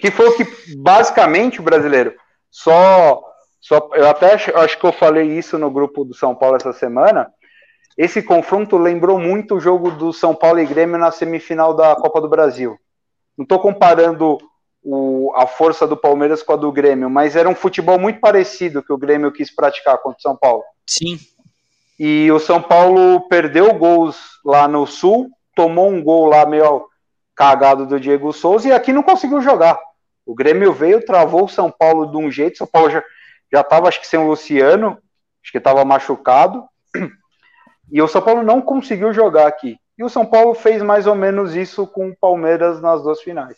Que 0.00 0.10
foi 0.10 0.28
o 0.28 0.36
que 0.36 0.44
basicamente 0.76 1.60
o 1.60 1.62
brasileiro 1.62 2.14
só. 2.50 3.22
só 3.60 3.88
eu 3.94 4.08
até 4.08 4.34
acho, 4.34 4.56
acho 4.56 4.78
que 4.78 4.84
eu 4.84 4.92
falei 4.92 5.38
isso 5.38 5.58
no 5.58 5.70
grupo 5.70 6.04
do 6.04 6.14
São 6.14 6.34
Paulo 6.34 6.56
essa 6.56 6.72
semana. 6.72 7.30
Esse 7.96 8.22
confronto 8.22 8.76
lembrou 8.76 9.18
muito 9.20 9.54
o 9.54 9.60
jogo 9.60 9.90
do 9.92 10.12
São 10.12 10.34
Paulo 10.34 10.58
e 10.58 10.66
Grêmio 10.66 10.98
na 10.98 11.12
semifinal 11.12 11.74
da 11.74 11.94
Copa 11.94 12.20
do 12.20 12.28
Brasil. 12.28 12.76
Não 13.38 13.44
estou 13.44 13.60
comparando 13.60 14.38
o- 14.82 15.32
a 15.36 15.46
força 15.46 15.86
do 15.86 15.96
Palmeiras 15.96 16.42
com 16.42 16.52
a 16.52 16.56
do 16.56 16.72
Grêmio, 16.72 17.08
mas 17.08 17.36
era 17.36 17.48
um 17.48 17.54
futebol 17.54 17.98
muito 17.98 18.20
parecido 18.20 18.82
que 18.82 18.92
o 18.92 18.98
Grêmio 18.98 19.32
quis 19.32 19.54
praticar 19.54 19.98
contra 19.98 20.18
o 20.18 20.22
São 20.22 20.36
Paulo. 20.36 20.62
Sim. 20.88 21.18
E 21.98 22.30
o 22.32 22.40
São 22.40 22.60
Paulo 22.60 23.28
perdeu 23.28 23.72
gols 23.74 24.18
lá 24.44 24.66
no 24.66 24.86
Sul, 24.86 25.30
tomou 25.54 25.88
um 25.88 26.02
gol 26.02 26.26
lá 26.26 26.44
meio 26.44 26.84
cagado 27.34 27.86
do 27.86 27.98
Diego 27.98 28.32
Souza 28.32 28.68
e 28.68 28.72
aqui 28.72 28.92
não 28.92 29.02
conseguiu 29.02 29.40
jogar. 29.40 29.78
O 30.24 30.34
Grêmio 30.34 30.72
veio, 30.72 31.04
travou 31.04 31.44
o 31.44 31.48
São 31.48 31.70
Paulo 31.70 32.06
de 32.06 32.16
um 32.16 32.30
jeito. 32.30 32.58
São 32.58 32.66
Paulo 32.66 32.90
já 32.90 33.02
já 33.52 33.60
estava, 33.60 33.86
acho 33.88 34.00
que 34.00 34.06
sem 34.06 34.18
o 34.18 34.26
Luciano, 34.26 34.98
acho 35.42 35.52
que 35.52 35.58
estava 35.58 35.84
machucado. 35.84 36.64
E 37.92 38.00
o 38.00 38.08
São 38.08 38.22
Paulo 38.22 38.42
não 38.42 38.60
conseguiu 38.62 39.12
jogar 39.12 39.46
aqui. 39.46 39.76
E 39.96 40.02
o 40.02 40.08
São 40.08 40.26
Paulo 40.26 40.54
fez 40.54 40.82
mais 40.82 41.06
ou 41.06 41.14
menos 41.14 41.54
isso 41.54 41.86
com 41.86 42.08
o 42.08 42.16
Palmeiras 42.16 42.80
nas 42.80 43.02
duas 43.02 43.20
finais. 43.20 43.56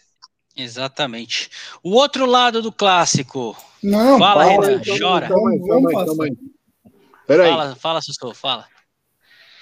Exatamente. 0.55 1.49
O 1.83 1.95
outro 1.95 2.27
lado 2.27 2.61
do 2.61 2.73
clássico. 2.73 3.57
Não, 3.83 4.19
Fala, 4.19 4.45
para, 4.45 4.51
Renan, 4.51 4.73
então, 4.81 4.99
chora. 4.99 5.29
Vamos, 5.29 5.43
Calma 5.43 5.51
aí, 5.51 5.59
vamos 5.59 5.93
calma 5.93 6.01
aí, 6.01 6.07
calma 6.07 6.25
aí. 6.25 6.37
Peraí, 7.27 7.51
Fala, 7.51 7.77
fala, 7.77 8.01
fala. 8.35 8.65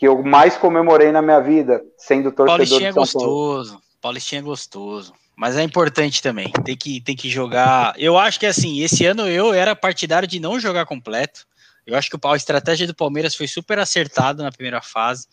que 0.00 0.08
eu 0.08 0.22
mais 0.22 0.56
comemorei 0.56 1.12
na 1.12 1.20
minha 1.20 1.40
vida, 1.40 1.84
sendo 1.98 2.32
torcedor 2.32 2.46
Paulistinha 2.46 2.88
é 2.88 2.92
de 2.92 2.94
São 2.94 3.20
Paulo. 3.20 3.28
gostoso. 3.28 3.82
Paulistinha 4.00 4.38
é 4.38 4.42
gostoso. 4.42 5.12
Mas 5.36 5.58
é 5.58 5.62
importante 5.62 6.22
também. 6.22 6.50
Tem 6.64 6.74
que, 6.74 7.02
tem 7.02 7.14
que 7.14 7.28
jogar. 7.28 7.92
Eu 7.98 8.16
acho 8.16 8.40
que 8.40 8.46
assim, 8.46 8.80
esse 8.80 9.04
ano 9.04 9.28
eu 9.28 9.52
era 9.52 9.76
partidário 9.76 10.26
de 10.26 10.40
não 10.40 10.58
jogar 10.58 10.86
completo. 10.86 11.46
Eu 11.86 11.94
acho 11.98 12.08
que 12.08 12.16
a 12.26 12.34
estratégia 12.34 12.86
do 12.86 12.94
Palmeiras 12.94 13.34
foi 13.34 13.46
super 13.46 13.78
acertada 13.78 14.42
na 14.42 14.50
primeira 14.50 14.80
fase. 14.80 15.28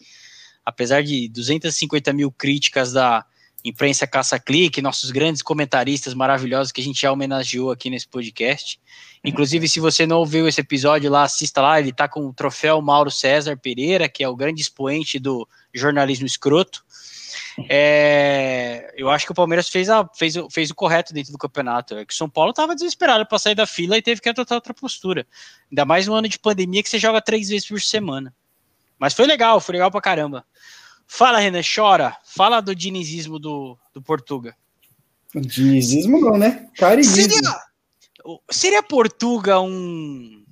Apesar 0.65 1.01
de 1.01 1.29
250 1.29 2.11
mil 2.11 2.29
críticas 2.29 2.91
da 2.91 3.25
imprensa 3.63 4.05
caça-clique, 4.05 4.81
nossos 4.81 5.11
grandes 5.11 5.41
comentaristas 5.41 6.13
maravilhosos 6.13 6.73
que 6.73 6.81
a 6.81 6.83
gente 6.83 6.99
já 6.99 7.11
homenageou 7.11 7.71
aqui 7.71 7.89
nesse 7.89 8.07
podcast. 8.09 8.81
Inclusive, 9.23 9.67
se 9.67 9.79
você 9.79 10.05
não 10.05 10.17
ouviu 10.19 10.47
esse 10.47 10.61
episódio 10.61 11.09
lá, 11.11 11.23
assista 11.23 11.61
lá. 11.61 11.79
Ele 11.79 11.91
tá 11.91 12.07
com 12.07 12.25
o 12.27 12.33
troféu 12.33 12.81
Mauro 12.81 13.11
César 13.11 13.57
Pereira, 13.57 14.07
que 14.07 14.23
é 14.23 14.29
o 14.29 14.35
grande 14.35 14.61
expoente 14.61 15.19
do 15.19 15.47
jornalismo 15.73 16.25
escroto. 16.25 16.85
É, 17.69 18.93
eu 18.95 19.09
acho 19.09 19.25
que 19.25 19.31
o 19.31 19.35
Palmeiras 19.35 19.67
fez, 19.69 19.89
a, 19.89 20.07
fez, 20.15 20.35
o- 20.35 20.49
fez 20.49 20.69
o 20.69 20.75
correto 20.75 21.13
dentro 21.13 21.31
do 21.31 21.37
campeonato. 21.37 21.95
É 21.95 22.05
que 22.05 22.13
o 22.13 22.17
São 22.17 22.29
Paulo 22.29 22.51
estava 22.51 22.75
desesperado 22.75 23.25
para 23.25 23.39
sair 23.39 23.55
da 23.55 23.65
fila 23.65 23.97
e 23.97 24.01
teve 24.01 24.21
que 24.21 24.29
adotar 24.29 24.55
outra 24.55 24.73
postura. 24.73 25.25
Ainda 25.71 25.83
mais 25.85 26.07
no 26.07 26.13
ano 26.13 26.27
de 26.29 26.39
pandemia 26.39 26.81
que 26.83 26.89
você 26.89 26.99
joga 26.99 27.21
três 27.21 27.49
vezes 27.49 27.67
por 27.67 27.81
semana. 27.81 28.33
Mas 28.99 29.13
foi 29.13 29.25
legal, 29.25 29.59
foi 29.59 29.73
legal 29.73 29.91
pra 29.91 30.01
caramba. 30.01 30.45
Fala, 31.07 31.39
Renan, 31.39 31.61
chora. 31.63 32.15
Fala 32.25 32.61
do 32.61 32.75
dinizismo 32.75 33.39
do, 33.39 33.77
do 33.93 34.01
Portuga. 34.01 34.55
Dinizismo 35.35 36.19
não, 36.19 36.37
né? 36.37 36.67
Carinismo. 36.77 37.15
Seria, 37.15 37.49
o- 37.49 37.67
seria 38.51 38.83
Portuga 38.83 39.59
um 39.59 40.43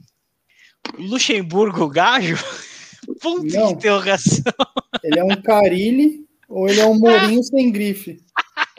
Luxemburgo 0.98 1.88
gajo? 1.90 2.36
Ponto 3.22 3.46
de 3.46 3.56
Não. 3.58 3.72
interrogação. 3.72 4.54
Ele 5.04 5.20
é 5.20 5.24
um 5.24 5.42
Carilli 5.42 6.26
ou 6.50 6.68
ele 6.68 6.80
é 6.80 6.86
um 6.86 6.98
Mourinho 6.98 7.44
sem 7.44 7.72
grife? 7.72 8.24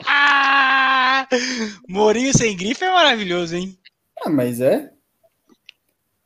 Ah! 0.05 1.27
Mourinho 1.87 2.33
sem 2.37 2.55
grife 2.55 2.83
é 2.83 2.91
maravilhoso, 2.91 3.55
hein? 3.55 3.77
Ah, 4.21 4.29
mas 4.29 4.59
é. 4.59 4.91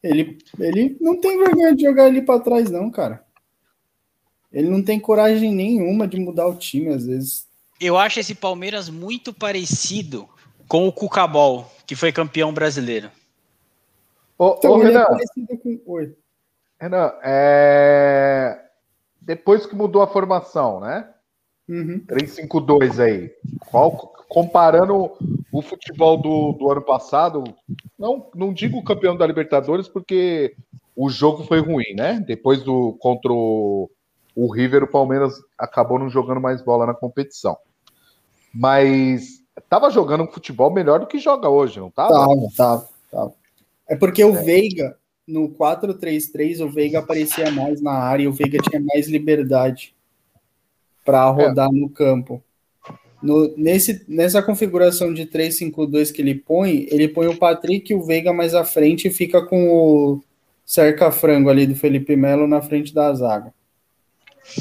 Ele, 0.04 0.40
ele 0.60 0.98
não 1.00 1.20
tem 1.20 1.38
vergonha 1.38 1.76
de 1.76 1.84
jogar 1.84 2.06
ali 2.06 2.22
pra 2.24 2.40
trás, 2.40 2.72
não, 2.72 2.90
cara. 2.90 3.24
Ele 4.52 4.68
não 4.70 4.84
tem 4.84 5.00
coragem 5.00 5.54
nenhuma 5.54 6.08
de 6.08 6.20
mudar 6.20 6.48
o 6.48 6.58
time, 6.58 6.90
às 6.90 7.06
vezes. 7.06 7.48
Eu 7.80 7.98
acho 7.98 8.20
esse 8.20 8.36
Palmeiras 8.36 8.90
muito 8.90 9.32
parecido 9.32 10.28
com 10.72 10.88
o 10.88 10.94
Cucabol, 10.94 11.70
que 11.86 11.98
foi 11.98 12.14
campeão 12.14 12.54
brasileiro. 12.54 13.12
Ô, 14.38 14.56
Então, 14.58 14.72
ô, 14.72 14.82
é 14.82 14.86
Renan, 14.86 15.04
parecido 15.04 15.58
com. 15.58 15.82
Oi. 15.86 16.16
Renan, 16.80 17.12
é... 17.22 18.58
depois 19.22 19.66
que 19.66 19.76
mudou 19.76 20.02
a 20.02 20.08
formação, 20.08 20.80
né? 20.80 21.10
Uhum. 21.68 22.02
3-5-2 22.08 23.04
aí. 23.04 23.34
Qual, 23.70 23.92
comparando 24.30 25.12
o 25.52 25.62
futebol 25.62 26.16
do, 26.16 26.54
do 26.54 26.72
ano 26.72 26.82
passado, 26.82 27.44
não, 28.00 28.30
não 28.34 28.54
digo 28.54 28.82
campeão 28.82 29.18
da 29.18 29.28
Libertadores, 29.28 29.90
porque 29.90 30.56
o 30.96 31.10
jogo 31.10 31.44
foi 31.44 31.60
ruim, 31.60 31.94
né? 31.98 32.24
Depois 32.26 32.64
do 32.64 32.96
contra 33.02 33.34
o, 33.34 33.92
o 34.34 34.50
River, 34.50 34.84
o 34.84 34.90
Palmeiras 34.90 35.34
acabou 35.58 36.00
não 36.00 36.10
jogando 36.10 36.40
mais 36.40 36.62
bola 36.62 36.86
na 36.86 36.94
competição. 36.94 37.58
Mas 38.54 39.41
tava 39.70 39.90
jogando 39.90 40.24
um 40.24 40.32
futebol 40.32 40.72
melhor 40.72 41.00
do 41.00 41.08
que 41.08 41.20
joga 41.20 41.50
hoje, 41.50 41.80
não 41.80 41.90
tava? 41.90 42.14
Tava, 42.14 42.36
tava, 42.56 42.90
tava. 43.12 43.34
É 43.88 43.96
porque 43.96 44.24
o 44.24 44.34
Veiga, 44.34 44.98
no 45.28 45.50
4-3-3, 45.50 46.66
o 46.66 46.70
Veiga 46.70 47.00
aparecia 47.00 47.52
mais 47.52 47.82
na 47.82 47.92
área 47.92 48.24
e 48.24 48.28
o 48.28 48.34
Veiga 48.34 48.58
tinha 48.60 48.82
mais 48.82 49.08
liberdade 49.08 49.94
para 51.04 51.30
rodar 51.30 51.72
no 51.72 51.90
campo. 51.90 52.42
No- 53.22 53.54
nesse, 53.56 54.04
nessa 54.08 54.42
configuração 54.42 55.14
de 55.14 55.26
3-5-2 55.26 56.12
que 56.12 56.22
ele 56.22 56.36
põe, 56.36 56.88
ele 56.90 57.08
põe 57.08 57.28
o 57.28 57.38
Patrick 57.38 57.92
e 57.92 57.96
o 57.96 58.04
Veiga 58.04 58.34
mais 58.34 58.56
à 58.56 58.64
frente 58.64 59.08
e 59.08 59.12
fica 59.12 59.42
com 59.46 59.70
o 59.70 60.24
cerca-frango 60.66 61.50
ali 61.50 61.68
do 61.68 61.76
Felipe 61.76 62.16
Melo 62.16 62.48
na 62.48 62.62
frente 62.62 62.94
da 62.94 63.14
zaga. 63.14 63.54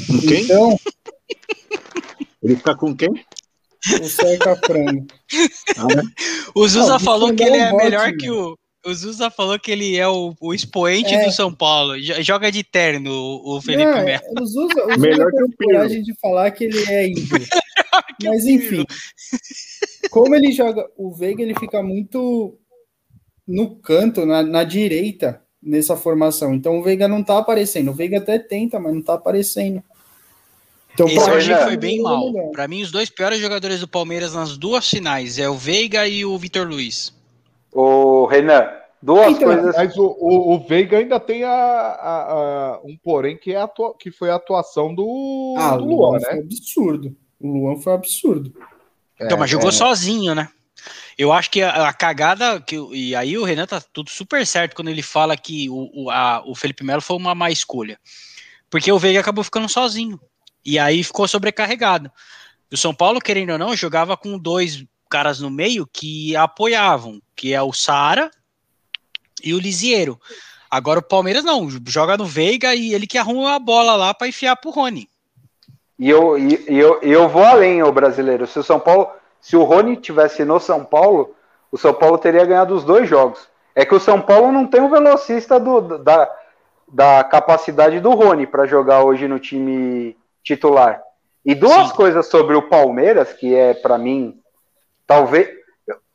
Com 0.07 0.19
quem? 0.19 0.43
Então, 0.43 0.77
Ele 2.43 2.55
fica 2.55 2.75
com 2.75 2.95
quem? 2.95 3.09
O 4.01 4.05
cerca-frango. 4.07 5.07
O 6.55 6.67
Zuza 6.67 6.93
Não, 6.93 6.99
falou 6.99 7.27
isso 7.29 7.35
que 7.37 7.45
não 7.45 7.55
ele 7.55 7.63
é 7.63 7.67
é 7.67 7.71
bote, 7.71 7.83
melhor 7.83 8.11
que 8.13 8.29
o. 8.29 8.57
O 8.83 8.93
Zuza 8.95 9.29
falou 9.29 9.59
que 9.59 9.69
ele 9.71 9.95
é 9.95 10.07
o, 10.07 10.33
o 10.41 10.53
expoente 10.55 11.13
É. 11.13 11.23
do 11.25 11.31
São 11.31 11.53
Paulo. 11.53 11.99
Jo- 12.01 12.19
Joga 12.23 12.51
de 12.51 12.63
terno 12.63 13.11
o, 13.11 13.57
o 13.57 13.61
Felipe 13.61 13.85
Não, 13.85 14.03
Melo. 14.03 14.23
Os 14.41 14.55
usa, 14.55 14.87
os 14.87 14.97
Melhor 14.97 15.27
usa 15.27 15.37
que 15.37 15.43
o 15.43 15.47
tem 15.49 15.67
coragem 15.67 16.01
de 16.01 16.13
falar 16.19 16.49
que 16.49 16.63
ele 16.63 16.83
é 16.89 17.09
ídolo. 17.11 17.45
que 18.19 18.27
o 18.27 18.31
Mas 18.31 18.45
enfim, 18.45 18.83
como 20.09 20.33
ele 20.35 20.51
joga, 20.51 20.87
o 20.97 21.13
Veiga 21.13 21.43
ele 21.43 21.53
fica 21.59 21.83
muito 21.83 22.57
no 23.47 23.75
canto, 23.75 24.25
na, 24.25 24.41
na 24.41 24.63
direita, 24.63 25.43
nessa 25.61 25.95
formação. 25.95 26.55
Então 26.55 26.79
o 26.79 26.83
Veiga 26.83 27.07
não 27.07 27.23
tá 27.23 27.37
aparecendo. 27.37 27.91
O 27.91 27.93
Veiga 27.95 28.17
até 28.17 28.39
tenta, 28.39 28.79
mas 28.79 28.95
não 28.95 29.01
tá 29.03 29.13
aparecendo. 29.13 29.83
Então, 30.93 31.07
Esse 31.07 31.49
que 31.49 31.55
foi 31.63 31.77
bem 31.77 31.99
é 31.99 32.01
mal. 32.01 32.31
melhor. 32.31 32.51
Pra 32.51 32.67
mim, 32.67 32.81
os 32.81 32.91
dois 32.91 33.09
piores 33.09 33.39
jogadores 33.39 33.79
do 33.79 33.87
Palmeiras 33.87 34.33
nas 34.33 34.57
duas 34.57 34.89
finais 34.89 35.39
é 35.39 35.49
o 35.49 35.55
Veiga 35.55 36.07
e 36.07 36.25
o 36.25 36.37
Vitor 36.37 36.67
Luiz. 36.67 37.13
Ô, 37.71 38.25
Renan, 38.25 38.67
duas 39.01 39.31
Então, 39.31 39.47
coisas. 39.47 39.75
Mas 39.75 39.95
o, 39.97 40.03
o, 40.19 40.55
o 40.55 40.59
Veiga 40.67 40.97
ainda 40.97 41.19
tem 41.19 41.43
a, 41.45 41.49
a- 41.49 42.31
a- 42.33 42.79
um 42.83 42.97
porém 43.01 43.37
que, 43.37 43.53
é 43.53 43.57
a 43.57 43.63
atua- 43.63 43.95
que 43.97 44.11
foi 44.11 44.29
a 44.29 44.35
atuação 44.35 44.93
do, 44.93 45.55
Ah, 45.57 45.77
do 45.77 45.83
o 45.85 45.87
Luan, 45.87 46.09
Luan 46.09 46.19
né? 46.19 46.25
foi 46.29 46.39
absurdo. 46.39 47.15
O 47.39 47.47
Luan 47.47 47.77
foi 47.77 47.93
absurdo. 47.93 48.53
Então, 49.19 49.37
mas 49.37 49.49
jogou 49.49 49.69
é. 49.69 49.71
sozinho, 49.71 50.35
né? 50.35 50.49
Eu 51.17 51.31
acho 51.31 51.49
que 51.51 51.61
a, 51.61 51.87
a 51.87 51.93
cagada, 51.93 52.59
que, 52.59 52.77
o- 52.77 52.93
e 52.93 53.15
aí 53.15 53.37
o 53.37 53.43
Renan 53.45 53.65
tá 53.65 53.81
tudo 53.93 54.09
super 54.09 54.45
certo 54.45 54.75
quando 54.75 54.89
ele 54.89 55.01
fala 55.01 55.37
que 55.37 55.69
o, 55.69 55.89
o, 55.93 56.09
a- 56.09 56.43
o 56.45 56.53
Felipe 56.53 56.83
Melo 56.83 57.01
foi 57.01 57.15
uma 57.15 57.33
má 57.33 57.49
escolha. 57.49 57.97
Porque 58.69 58.91
o 58.91 58.99
Veiga 58.99 59.19
acabou 59.21 59.43
ficando 59.43 59.69
sozinho. 59.69 60.19
E 60.65 60.77
aí 60.77 61.03
ficou 61.03 61.27
sobrecarregado. 61.27 62.11
O 62.71 62.77
São 62.77 62.93
Paulo, 62.93 63.19
querendo 63.19 63.51
ou 63.51 63.57
não, 63.57 63.75
jogava 63.75 64.15
com 64.15 64.37
dois 64.37 64.85
caras 65.09 65.39
no 65.39 65.49
meio 65.49 65.85
que 65.85 66.35
apoiavam, 66.35 67.21
que 67.35 67.53
é 67.53 67.61
o 67.61 67.73
Sara 67.73 68.31
e 69.43 69.53
o 69.53 69.59
Lisieiro. 69.59 70.19
Agora 70.69 70.99
o 70.99 71.03
Palmeiras 71.03 71.43
não, 71.43 71.67
joga 71.85 72.15
no 72.15 72.25
Veiga 72.25 72.73
e 72.73 72.93
ele 72.93 73.05
que 73.05 73.17
arruma 73.17 73.55
a 73.55 73.59
bola 73.59 73.95
lá 73.97 74.13
para 74.13 74.29
enfiar 74.29 74.55
pro 74.55 74.71
Rony. 74.71 75.09
E 75.99 76.09
eu, 76.09 76.37
e, 76.37 76.63
eu, 76.67 76.99
eu 77.01 77.27
vou 77.27 77.43
além, 77.43 77.83
o 77.83 77.91
brasileiro. 77.91 78.47
Se 78.47 78.57
o 78.57 78.63
São 78.63 78.79
Paulo, 78.79 79.09
se 79.41 79.57
o 79.57 79.63
Rony 79.63 79.97
tivesse 79.97 80.45
no 80.45 80.59
São 80.59 80.85
Paulo, 80.85 81.35
o 81.69 81.77
São 81.77 81.93
Paulo 81.93 82.17
teria 82.17 82.45
ganhado 82.45 82.73
os 82.73 82.85
dois 82.85 83.07
jogos. 83.07 83.47
É 83.75 83.85
que 83.85 83.93
o 83.93 83.99
São 83.99 84.21
Paulo 84.21 84.51
não 84.51 84.65
tem 84.65 84.81
um 84.81 84.89
velocista 84.89 85.59
do, 85.59 85.97
da, 85.97 86.33
da 86.87 87.23
capacidade 87.23 87.99
do 87.99 88.11
Rony 88.11 88.47
para 88.47 88.65
jogar 88.65 89.03
hoje 89.03 89.27
no 89.27 89.39
time 89.39 90.15
titular. 90.43 91.01
E 91.45 91.55
duas 91.55 91.89
Sim. 91.89 91.95
coisas 91.95 92.27
sobre 92.27 92.55
o 92.55 92.69
Palmeiras, 92.69 93.33
que 93.33 93.53
é 93.55 93.73
para 93.73 93.97
mim, 93.97 94.39
talvez. 95.07 95.49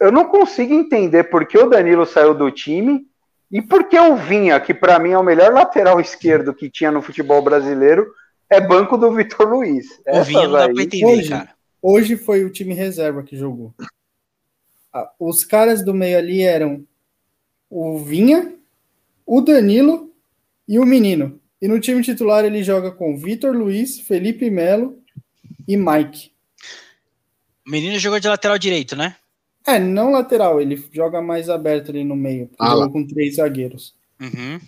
eu- 0.01 0.13
não 0.13 0.27
consigo 0.29 0.73
entender 0.73 1.25
por 1.25 1.47
que 1.47 1.59
o 1.59 1.69
Danilo 1.69 2.07
saiu 2.07 2.33
do 2.35 2.51
time 2.51 3.07
e 3.51 3.61
por 3.61 3.85
que 3.89 3.99
o 3.99 4.15
Vinha, 4.17 4.59
que 4.61 4.73
para 4.73 4.99
mim 4.99 5.11
é 5.11 5.19
o 5.19 5.23
melhor 5.25 5.53
lateral 5.53 5.99
esquerdo 6.01 6.55
que 6.55 6.71
tinha 6.71 6.91
no 6.91 7.03
futebol 7.03 7.43
brasileiro, 7.43 8.07
é 8.49 8.61
banco 8.61 8.97
do 8.97 9.13
Vitor 9.13 9.49
Luiz. 9.49 9.87
O 9.99 10.03
Essas 10.07 10.29
Vinha 10.29 10.45
não 10.45 10.53
dá 10.53 10.65
aí- 10.67 10.75
pra 10.75 10.83
entender, 10.85 11.05
Hoje, 11.07 11.29
cara. 11.29 11.51
Hoje 11.83 12.17
foi 12.17 12.45
o 12.45 12.51
time 12.51 12.75
reserva 12.75 13.23
que 13.23 13.37
jogou. 13.37 13.75
Ah, 14.93 15.11
Os 15.19 15.45
caras 15.45 15.85
do 15.85 15.93
meio 15.93 16.17
ali 16.19 16.43
eram 16.43 16.85
o 17.69 17.99
Vinha, 17.99 18.55
o 19.27 19.41
Danilo 19.41 20.11
e 20.69 20.79
o 20.79 20.85
Menino. 20.87 21.41
E 21.61 21.69
no 21.69 21.81
time 21.81 22.03
titular 22.03 22.45
ele 22.45 22.63
joga 22.63 22.91
com 22.91 23.17
Vitor 23.17 23.55
Luiz, 23.57 23.99
Felipe 24.01 24.51
Melo 24.51 24.99
e 25.67 25.77
Mike. 25.77 26.31
O 27.67 27.71
menino 27.71 27.99
jogou 27.99 28.21
de 28.21 28.29
lateral 28.29 28.59
direito, 28.59 28.95
né? 28.95 29.17
É, 29.67 29.79
não 29.79 30.13
lateral, 30.13 30.61
ele 30.61 30.77
joga 30.93 31.21
mais 31.21 31.49
aberto 31.49 31.91
ali 31.91 32.05
no 32.05 32.15
meio, 32.15 32.47
porque 32.49 32.63
Ah, 32.63 32.69
joga 32.71 32.81
lá. 32.87 32.89
com 32.91 33.07
três 33.07 33.37
zagueiros. 33.37 33.97
Uhum. 34.21 34.61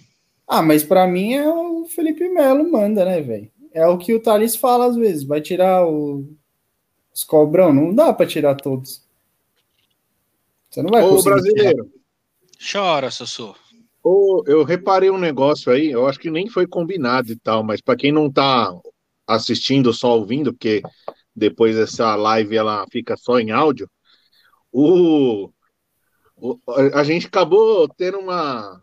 Ah, 0.47 0.63
mas 0.63 0.83
pra 0.83 1.07
mim 1.07 1.35
é 1.35 1.49
o 1.49 1.85
Felipe 1.87 2.29
Melo 2.29 2.69
manda, 2.71 3.05
né, 3.05 3.21
velho? 3.21 3.51
É 3.73 3.87
o 3.87 3.99
que 3.99 4.13
o 4.15 4.21
Thales 4.21 4.57
fala 4.57 4.87
às 4.87 4.97
vezes, 4.97 5.23
vai 5.25 5.41
tirar 5.41 5.87
o... 5.87 6.27
os 7.15 7.23
cobrão, 7.23 7.73
não 7.73 7.95
dá 7.95 8.13
pra 8.13 8.27
tirar 8.27 8.55
todos. 8.57 9.07
Você 10.71 10.83
não 10.83 10.91
vai 10.91 11.03
Ô, 11.05 11.11
conseguir. 11.11 11.31
brasileiro, 11.31 11.93
Chora, 12.73 13.11
Sossô. 13.11 13.55
Ô, 14.09 14.45
eu 14.47 14.65
reparei 14.65 15.11
um 15.11 15.19
negócio 15.19 15.73
aí, 15.73 15.91
eu 15.91 16.07
acho 16.07 16.19
que 16.19 16.31
nem 16.31 16.49
foi 16.49 16.67
combinado 16.67 17.33
e 17.33 17.37
tal, 17.37 17.63
mas 17.65 17.81
para 17.81 17.97
quem 17.97 18.13
não 18.13 18.31
tá 18.31 18.73
assistindo, 19.27 19.93
só 19.93 20.17
ouvindo, 20.19 20.53
porque 20.53 20.83
depois 21.35 21.77
essa 21.77 22.15
live 22.17 22.57
ela 22.57 22.87
fica 22.91 23.17
só 23.17 23.39
em 23.39 23.51
áudio, 23.51 23.89
o, 24.73 25.51
o- 26.37 26.59
a 26.95 27.03
gente 27.05 27.27
acabou 27.27 27.89
tendo 27.97 28.19
uma. 28.19 28.81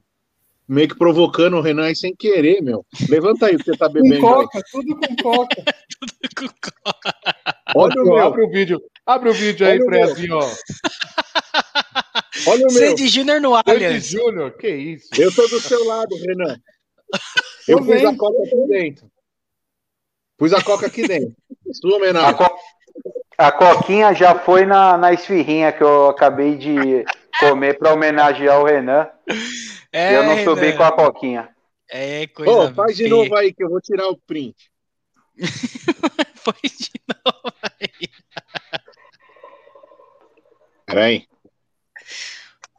meio 0.68 0.88
que 0.90 0.98
provocando 0.98 1.58
o 1.58 1.62
Renan 1.62 1.86
aí 1.86 1.96
sem 1.96 2.16
querer, 2.16 2.62
meu. 2.62 2.86
Levanta 3.10 3.48
aí 3.48 3.56
o 3.56 3.60
que 3.60 3.66
você 3.66 3.78
tá 3.78 3.88
Com 3.88 3.94
bebendo 3.94 4.16
aí. 4.16 4.22
coca, 4.22 4.62
tudo 4.72 4.96
com 5.00 5.16
coca. 5.18 5.64
Olha 7.76 8.02
o 8.02 8.06
meu, 8.06 8.18
abre 8.20 8.44
o 8.44 8.50
vídeo, 8.50 8.82
abre 9.06 9.30
o 9.30 9.34
vídeo 9.34 9.68
aí. 9.68 9.84
Prezinho, 9.86 10.38
ó. 10.38 10.52
Olha 12.48 12.68
o 12.68 12.74
meu. 12.74 12.90
Sandy 12.90 13.08
Júnior 13.08 13.42
no 13.42 13.56
Sandy 13.56 13.70
Allianz. 13.72 14.06
Júnior, 14.08 14.52
que 14.58 14.70
isso? 14.70 15.10
Eu 15.18 15.34
tô 15.34 15.48
do 15.48 15.60
seu 15.60 15.84
lado, 15.86 16.16
Renan. 16.16 16.60
Eu 17.68 17.84
pus 17.84 18.04
a 18.06 18.16
coca 18.16 18.44
aqui 18.44 18.68
dentro. 18.68 19.12
Pus 20.38 20.54
a 20.54 20.62
coca 20.64 20.86
aqui 20.88 21.08
dentro. 21.08 21.36
Sua 21.74 21.94
A, 21.94 21.96
homenagem. 21.98 22.36
co- 22.38 22.56
a 23.38 23.52
coquinha 23.52 24.14
já 24.14 24.38
foi 24.38 24.66
na, 24.66 24.98
na 24.98 25.14
esfirrinha 25.14 25.72
que 25.72 25.84
eu 25.84 26.10
acabei 26.10 26.56
de 26.58 27.04
comer 27.40 27.78
para 27.78 27.94
homenagear 27.94 28.60
o 28.62 28.66
Renan. 28.66 29.10
É, 29.92 30.16
eu 30.16 30.24
não 30.24 30.44
subi 30.44 30.74
com 30.76 30.84
a 30.84 30.92
coquinha. 30.92 31.50
É, 31.90 32.28
coisa 32.28 32.52
Ô, 32.72 32.74
faz 32.74 32.98
de 32.98 33.08
novo 33.08 33.36
aí 33.36 33.54
que 33.54 33.64
eu 33.64 33.70
vou 33.70 33.80
tirar 33.82 34.08
o 34.08 34.18
print. 34.18 34.56
Faz 36.36 36.78
de 36.78 36.92
novo. 37.26 37.56
Peraí. 40.86 41.28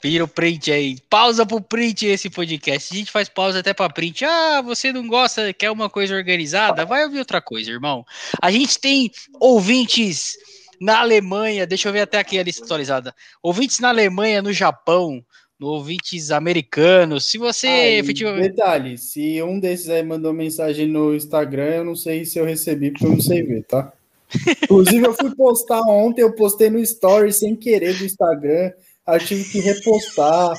Vira 0.07 0.23
o 0.23 0.29
print 0.29 0.71
aí. 0.71 0.99
Pausa 1.11 1.45
pro 1.45 1.61
print 1.61 2.07
esse 2.07 2.31
podcast. 2.31 2.95
A 2.95 2.97
gente 2.97 3.11
faz 3.11 3.29
pausa 3.29 3.59
até 3.59 3.75
pra 3.75 3.91
print. 3.91 4.25
Ah, 4.25 4.63
você 4.63 4.93
não 4.93 5.09
gosta, 5.09 5.53
quer 5.53 5.69
uma 5.69 5.91
coisa 5.91 6.15
organizada? 6.15 6.85
Vai 6.85 7.05
ouvir 7.05 7.19
outra 7.19 7.41
coisa, 7.41 7.73
irmão. 7.73 8.05
A 8.41 8.49
gente 8.53 8.79
tem 8.79 9.11
ouvintes 9.41 10.37
na 10.81 11.01
Alemanha. 11.01 11.67
Deixa 11.67 11.89
eu 11.89 11.93
ver 11.93 12.03
até 12.03 12.19
aqui 12.19 12.39
a 12.39 12.45
lista 12.45 12.65
atualizada. 12.65 13.13
Ouvintes 13.43 13.81
na 13.81 13.89
Alemanha, 13.89 14.41
no 14.41 14.53
Japão, 14.53 15.25
no 15.59 15.67
ouvintes 15.67 16.31
americanos. 16.31 17.29
Se 17.29 17.37
você 17.37 17.67
Aí, 17.67 17.99
efetivamente. 17.99 18.51
Detalhe, 18.51 18.97
se 18.97 19.43
um 19.43 19.59
desses 19.59 19.89
aí 19.89 20.05
mandou 20.05 20.33
mensagem 20.33 20.87
no 20.87 21.17
Instagram, 21.17 21.75
eu 21.79 21.85
não 21.85 21.97
sei 21.97 22.25
se 22.25 22.39
eu 22.39 22.45
recebi, 22.45 22.93
porque 22.93 23.07
eu 23.07 23.11
não 23.11 23.21
sei 23.21 23.43
ver, 23.43 23.65
tá? 23.65 23.93
Inclusive, 24.63 25.05
eu 25.05 25.15
fui 25.15 25.35
postar 25.35 25.81
ontem, 25.83 26.23
eu 26.23 26.33
postei 26.33 26.71
no 26.71 26.79
story 26.79 27.33
sem 27.33 27.57
querer 27.57 27.97
do 27.97 28.05
Instagram, 28.05 28.71
aí 29.07 29.17
eu 29.19 29.27
tive 29.27 29.45
que 29.45 29.61
repostar. 29.61 30.55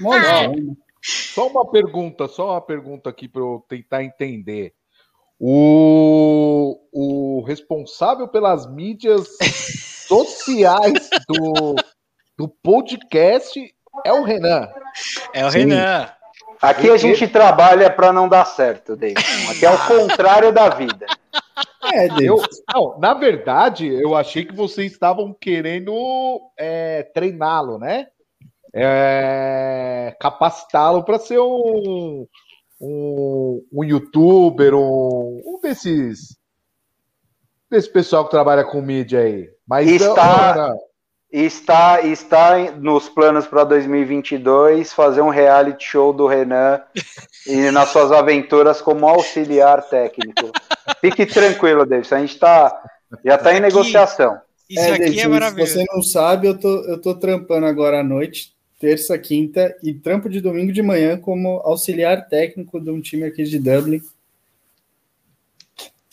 Mó 0.00 0.12
zona. 0.12 0.76
Só 1.02 1.46
uma 1.46 1.70
pergunta, 1.70 2.26
só 2.26 2.52
uma 2.52 2.60
pergunta 2.60 3.10
aqui 3.10 3.28
para 3.28 3.42
eu 3.42 3.64
tentar 3.68 4.02
entender. 4.02 4.74
O, 5.38 6.80
o 6.92 7.44
responsável 7.44 8.26
pelas 8.26 8.66
mídias 8.66 9.28
sociais 10.08 11.10
do, 11.28 11.76
do 12.36 12.48
podcast 12.48 13.60
é 14.04 14.12
o 14.12 14.22
Renan. 14.22 14.68
É 15.32 15.46
o 15.46 15.50
Sim. 15.50 15.58
Renan. 15.58 16.10
Aqui 16.60 16.90
a 16.90 16.96
gente 16.96 17.28
trabalha 17.28 17.90
para 17.90 18.12
não 18.12 18.28
dar 18.28 18.46
certo, 18.46 18.96
David. 18.96 19.20
Aqui 19.50 19.66
é 19.66 19.70
o 19.70 19.86
contrário 19.86 20.52
da 20.52 20.70
vida. 20.70 21.06
É. 21.92 22.06
Eu, 22.22 22.42
não, 22.74 22.98
na 22.98 23.14
verdade, 23.14 23.86
eu 23.86 24.14
achei 24.14 24.44
que 24.44 24.54
vocês 24.54 24.92
estavam 24.92 25.32
querendo 25.32 25.92
é, 26.58 27.02
treiná-lo, 27.14 27.78
né? 27.78 28.08
É, 28.74 30.14
capacitá-lo 30.20 31.02
para 31.04 31.18
ser 31.18 31.38
um, 31.38 32.26
um, 32.80 33.64
um 33.72 33.84
youtuber, 33.84 34.74
um, 34.74 35.40
um 35.44 35.60
desses 35.62 36.36
desse 37.70 37.90
pessoal 37.90 38.24
que 38.24 38.30
trabalha 38.30 38.64
com 38.64 38.82
mídia 38.82 39.20
aí. 39.20 39.48
Mas 39.66 39.88
Está- 39.88 40.52
Renan, 40.52 40.76
Está, 41.32 42.00
está 42.02 42.60
em- 42.60 42.70
nos 42.78 43.08
planos 43.08 43.46
para 43.46 43.64
2022 43.64 44.92
fazer 44.92 45.22
um 45.22 45.28
reality 45.28 45.84
show 45.84 46.12
do 46.12 46.26
Renan 46.26 46.80
e 47.46 47.70
nas 47.72 47.88
suas 47.88 48.12
aventuras 48.12 48.80
como 48.80 49.06
auxiliar 49.08 49.82
técnico. 49.88 50.50
Fique 51.00 51.26
tranquilo, 51.26 51.84
David. 51.86 52.14
A 52.14 52.18
gente 52.20 52.38
tá, 52.38 52.82
já 53.24 53.34
está 53.36 53.54
em 53.54 53.60
negociação. 53.60 54.40
Isso 54.68 54.80
É, 54.80 54.92
aqui 54.92 55.18
é 55.20 55.22
se 55.22 55.28
maravilhoso. 55.28 55.72
você 55.72 55.84
não 55.92 56.02
sabe, 56.02 56.48
eu 56.48 56.58
tô, 56.58 56.84
eu 56.84 57.00
tô 57.00 57.14
trampando 57.14 57.66
agora 57.66 58.00
à 58.00 58.04
noite, 58.04 58.54
terça, 58.80 59.16
quinta, 59.18 59.76
e 59.82 59.94
trampo 59.94 60.28
de 60.28 60.40
domingo 60.40 60.72
de 60.72 60.82
manhã 60.82 61.18
como 61.18 61.60
auxiliar 61.64 62.28
técnico 62.28 62.80
de 62.80 62.90
um 62.90 63.00
time 63.00 63.24
aqui 63.24 63.44
de 63.44 63.58
Dublin. 63.58 64.02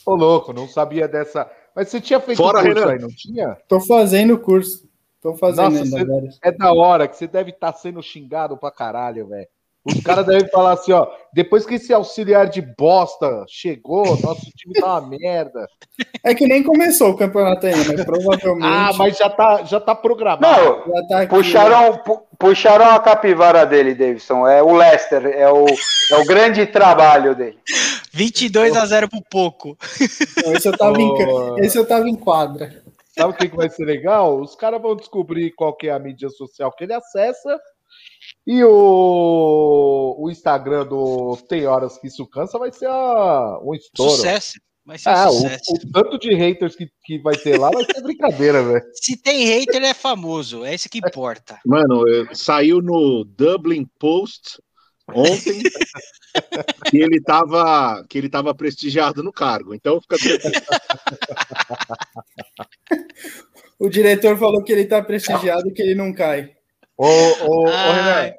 ô 0.05 0.15
louco, 0.15 0.53
não 0.53 0.67
sabia 0.67 1.07
dessa. 1.07 1.49
Mas 1.75 1.89
você 1.89 1.99
tinha 1.99 2.19
feito 2.19 2.37
Fora, 2.37 2.59
um 2.59 2.63
curso 2.63 2.79
Renan. 2.79 2.91
aí, 2.93 2.99
não 2.99 3.09
tinha? 3.09 3.57
Tô 3.67 3.79
fazendo 3.81 4.35
o 4.35 4.39
curso. 4.39 4.87
Tô 5.21 5.35
fazendo 5.35 5.71
Nossa, 5.79 5.97
ainda. 5.97 6.29
É 6.43 6.51
da 6.51 6.73
hora 6.73 7.07
que 7.07 7.15
você 7.17 7.25
deve 7.27 7.49
estar 7.51 7.73
sendo 7.73 8.03
xingado 8.03 8.57
pra 8.57 8.69
caralho, 8.69 9.27
velho. 9.27 9.47
Os 9.85 10.01
caras 10.01 10.25
devem 10.25 10.49
falar 10.49 10.73
assim, 10.73 10.93
ó. 10.93 11.05
Depois 11.33 11.65
que 11.65 11.75
esse 11.75 11.91
auxiliar 11.93 12.47
de 12.47 12.61
bosta 12.61 13.43
chegou, 13.49 14.05
nosso 14.21 14.45
time 14.55 14.73
tá 14.79 14.99
uma 14.99 15.09
merda. 15.09 15.67
É 16.23 16.33
que 16.33 16.47
nem 16.47 16.63
começou 16.63 17.09
o 17.09 17.17
campeonato 17.17 17.65
ainda, 17.65 17.91
mas 17.93 18.05
provavelmente 18.05 18.65
Ah, 18.65 18.91
mas 18.97 19.17
já 19.17 19.29
tá, 19.29 19.63
já 19.63 19.79
tá 19.79 19.93
programado. 19.93 20.41
Não, 20.87 20.93
já 20.95 21.07
tá 21.07 21.19
aqui. 21.21 21.35
puxaram, 21.35 21.97
pu- 21.97 22.21
puxaram 22.39 22.85
a 22.91 22.99
capivara 22.99 23.65
dele, 23.65 23.93
Davidson. 23.93 24.47
É 24.47 24.63
o 24.63 24.73
Lester, 24.73 25.25
é 25.25 25.51
o, 25.51 25.65
é 25.65 26.17
o 26.17 26.25
grande 26.25 26.65
trabalho 26.65 27.35
dele. 27.35 27.57
22 28.13 28.77
a 28.77 28.85
0 28.85 29.09
pro 29.09 29.21
pouco. 29.29 29.77
Não, 30.45 30.53
esse, 30.53 30.67
eu 30.67 30.77
tava 30.77 31.01
em, 31.01 31.17
ca- 31.17 31.23
Ô. 31.33 31.57
esse 31.59 31.77
eu 31.77 31.85
tava 31.85 32.07
em 32.07 32.15
quadra. 32.15 32.81
Sabe 33.17 33.31
o 33.31 33.35
que, 33.35 33.49
que 33.49 33.55
vai 33.55 33.69
ser 33.69 33.85
legal? 33.85 34.39
Os 34.39 34.55
caras 34.55 34.81
vão 34.81 34.95
descobrir 34.95 35.51
qual 35.51 35.73
que 35.75 35.87
é 35.87 35.91
a 35.91 35.99
mídia 35.99 36.29
social 36.29 36.71
que 36.71 36.83
ele 36.83 36.93
acessa. 36.93 37.59
E 38.45 38.63
o, 38.63 40.15
o 40.19 40.29
Instagram 40.29 40.85
do 40.85 41.37
Tem 41.47 41.65
Horas 41.65 41.97
Que 41.97 42.07
Isso 42.07 42.27
Cansa 42.27 42.59
vai 42.59 42.71
ser 42.71 42.87
a, 42.87 43.59
um 43.63 43.73
estouro. 43.73 44.11
Sucesso. 44.11 44.53
Vai 44.85 44.97
ser 44.99 45.09
Ah, 45.09 45.27
um 45.27 45.29
o, 45.29 45.33
sucesso. 45.33 45.73
o 45.73 45.91
tanto 45.93 46.19
de 46.19 46.33
haters 46.35 46.75
que, 46.75 46.89
que 47.05 47.17
vai 47.19 47.37
ter 47.37 47.57
lá 47.57 47.69
vai 47.69 47.85
ser 47.85 48.01
brincadeira, 48.01 48.61
velho. 48.61 48.83
Se 49.01 49.15
tem 49.15 49.45
hater, 49.45 49.77
ele 49.77 49.85
é 49.85 49.93
famoso. 49.93 50.65
É 50.65 50.75
isso 50.75 50.89
que 50.89 50.97
importa. 50.97 51.57
Mano, 51.65 52.03
saiu 52.33 52.81
no 52.81 53.23
Dublin 53.23 53.87
Post 53.97 54.61
ontem 55.07 55.63
que 56.89 56.97
ele 56.97 57.21
tava 57.21 58.03
que 58.09 58.17
ele 58.17 58.27
tava 58.29 58.53
prestigiado 58.53 59.23
no 59.23 59.31
cargo. 59.31 59.73
Então 59.73 60.01
fica 60.01 60.17
tranquilo. 60.17 60.53
O 63.79 63.89
diretor 63.89 64.37
falou 64.37 64.63
que 64.63 64.71
ele 64.71 64.85
tá 64.85 65.01
prestigiado 65.01 65.67
e 65.67 65.73
que 65.73 65.81
ele 65.81 65.95
não 65.95 66.13
cai. 66.13 66.51
Ô, 66.97 67.05
ô, 67.05 67.61
ô. 67.61 67.65
Renan, 67.65 68.33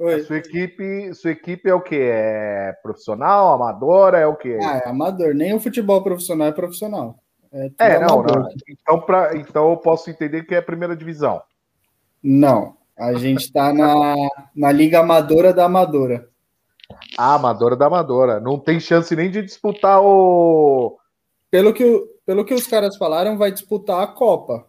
Oi. 0.00 0.22
sua 0.22 0.38
equipe, 0.38 1.14
sua 1.14 1.30
equipe 1.30 1.68
é 1.68 1.74
o 1.74 1.80
quê? 1.80 2.10
É 2.12 2.72
profissional, 2.82 3.52
amadora, 3.54 4.18
é 4.18 4.26
o 4.26 4.34
quê? 4.36 4.58
Ah, 4.62 4.78
é 4.84 4.88
amador. 4.88 5.34
Nem 5.34 5.54
o 5.54 5.60
futebol 5.60 6.02
profissional 6.02 6.48
é 6.48 6.52
profissional. 6.52 7.16
É, 7.52 7.70
é, 7.78 7.98
não, 8.00 8.20
amador. 8.20 8.40
não. 8.42 8.48
Então, 8.68 9.00
pra, 9.00 9.36
então 9.36 9.70
eu 9.70 9.76
posso 9.76 10.10
entender 10.10 10.42
que 10.44 10.54
é 10.54 10.58
a 10.58 10.62
primeira 10.62 10.96
divisão. 10.96 11.40
Não. 12.22 12.76
A 12.98 13.14
gente 13.14 13.52
tá 13.52 13.72
na, 13.72 14.14
na 14.54 14.72
Liga 14.72 15.00
Amadora 15.00 15.52
da 15.52 15.64
Amadora. 15.66 16.28
A 17.18 17.34
amadora 17.34 17.76
da 17.76 17.86
amadora. 17.86 18.40
Não 18.40 18.58
tem 18.58 18.78
chance 18.80 19.14
nem 19.16 19.30
de 19.30 19.42
disputar 19.42 20.00
o. 20.02 20.96
Pelo 21.50 21.72
que, 21.72 21.84
o- 21.84 22.06
pelo 22.26 22.44
que 22.44 22.54
os 22.54 22.66
caras 22.66 22.96
falaram, 22.96 23.36
vai 23.38 23.50
disputar 23.52 24.02
a 24.02 24.06
Copa. 24.06 24.66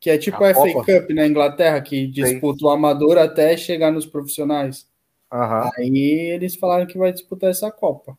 Que 0.00 0.08
é 0.10 0.16
tipo 0.18 0.42
A 0.42 0.50
a, 0.50 0.54
FA? 0.54 0.72
Cup 0.72 1.10
na 1.10 1.26
Inglaterra, 1.26 1.80
que 1.82 2.06
disputa 2.06 2.64
o 2.64 2.70
amador 2.70 3.18
até 3.18 3.54
chegar 3.56 3.92
nos 3.92 4.06
profissionais. 4.06 4.86
Aham. 5.30 5.70
Aí 5.76 6.32
eles 6.34 6.56
falaram 6.56 6.86
que 6.86 6.96
vai 6.98 7.12
disputar 7.12 7.50
essa 7.50 7.70
Copa. 7.70 8.16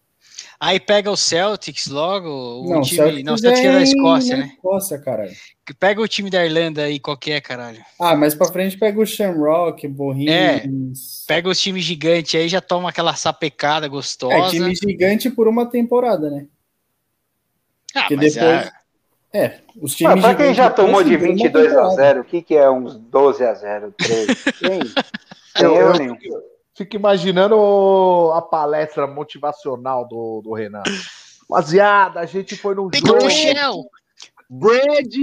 Aí 0.60 0.80
pega 0.80 1.10
o 1.10 1.18
Celtics 1.18 1.88
logo. 1.88 2.30
O 2.30 2.70
não, 2.70 2.82
time. 2.82 2.98
Celtics 2.98 3.24
não, 3.24 3.34
o 3.34 3.38
Celtics 3.40 3.66
é 3.66 3.72
da 3.72 3.80
em- 3.80 3.84
Escócia, 3.84 4.38
né? 4.38 4.52
Escócia, 4.56 5.00
caralho. 5.00 5.32
Pega 5.80 6.00
o 6.02 6.08
time 6.08 6.30
da 6.30 6.46
Irlanda 6.46 6.84
aí, 6.84 7.00
qualquer, 7.00 7.42
caralho. 7.42 7.84
Ah, 8.00 8.16
mas 8.16 8.36
pra 8.36 8.46
frente 8.52 8.78
pega 8.78 9.00
o 9.02 9.06
Shamrock, 9.06 9.88
Borrins. 9.88 11.26
Pega 11.28 11.50
os 11.50 11.60
times 11.60 11.84
gigantes 11.84 12.36
aí, 12.40 12.48
já 12.48 12.62
toma 12.62 12.90
aquela 12.90 13.16
sapecada 13.16 13.88
gostosa. 13.88 14.36
É, 14.36 14.50
time 14.50 14.76
gigante 14.76 15.32
por 15.32 15.48
uma 15.48 15.66
temporada, 15.66 16.30
né? 16.30 16.46
Ah, 17.96 18.08
que 18.08 18.16
mas 18.16 18.36
depois- 18.36 18.68
é- 18.68 18.72
É, 19.34 19.60
os 19.82 19.94
Ah, 19.94 19.96
times 19.96 20.22
para 20.22 20.36
quem 20.36 20.54
gigantes 20.54 20.58
já 20.58 20.70
tomou 20.70 21.04
de 21.04 21.18
por 21.18 21.26
uma 21.26 21.34
22 21.36 21.66
a 21.66 21.70
temporada. 21.70 21.96
0, 21.96 22.22
o 22.22 22.24
que, 22.26 22.42
que 22.42 22.56
é 22.56 22.70
uns 22.70 22.98
12 22.98 23.46
a 23.46 23.54
0? 23.54 23.94
13? 23.98 24.36
Quem? 24.54 24.80
Quem 25.56 25.66
Eu- 25.66 25.76
eu, 25.76 25.88
eu 25.88 25.94
nenhum. 25.94 26.16
fico, 26.18 26.36
fico 26.76 26.96
imaginando 26.96 28.32
a 28.34 28.42
palestra 28.42 29.06
motivacional 29.08 30.08
do, 30.08 30.42
do 30.44 30.54
Renan. 30.54 30.84
Rapaziada, 31.50 32.20
a 32.22 32.26
gente 32.26 32.56
foi 32.56 32.76
num 32.76 32.90
Pica 32.90 33.08
jogo. 33.08 33.30
chão! 33.30 33.84
Brad, 34.50 35.14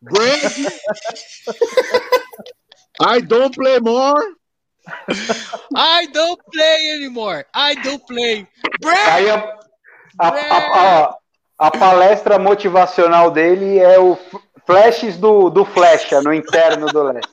Brad. 0.00 0.40
I 3.00 3.20
don't 3.22 3.54
play 3.56 3.78
more. 3.80 4.20
I 5.76 6.06
don't 6.12 6.40
play 6.52 6.90
anymore! 6.92 7.44
I 7.54 7.74
don't 7.82 8.04
play! 8.06 8.46
Brad! 8.80 9.08
Aí 9.10 9.30
a, 9.30 9.58
a, 10.18 11.04
a- 11.04 11.17
a- 11.58 11.70
palestra 11.70 12.38
motivacional 12.38 13.30
dele 13.30 13.78
é 13.78 13.98
o 13.98 14.16
flashes 14.66 15.16
do, 15.16 15.50
do 15.50 15.64
Flecha 15.64 16.20
no 16.22 16.32
interno 16.32 16.86
do 16.86 17.02
leste. 17.02 17.32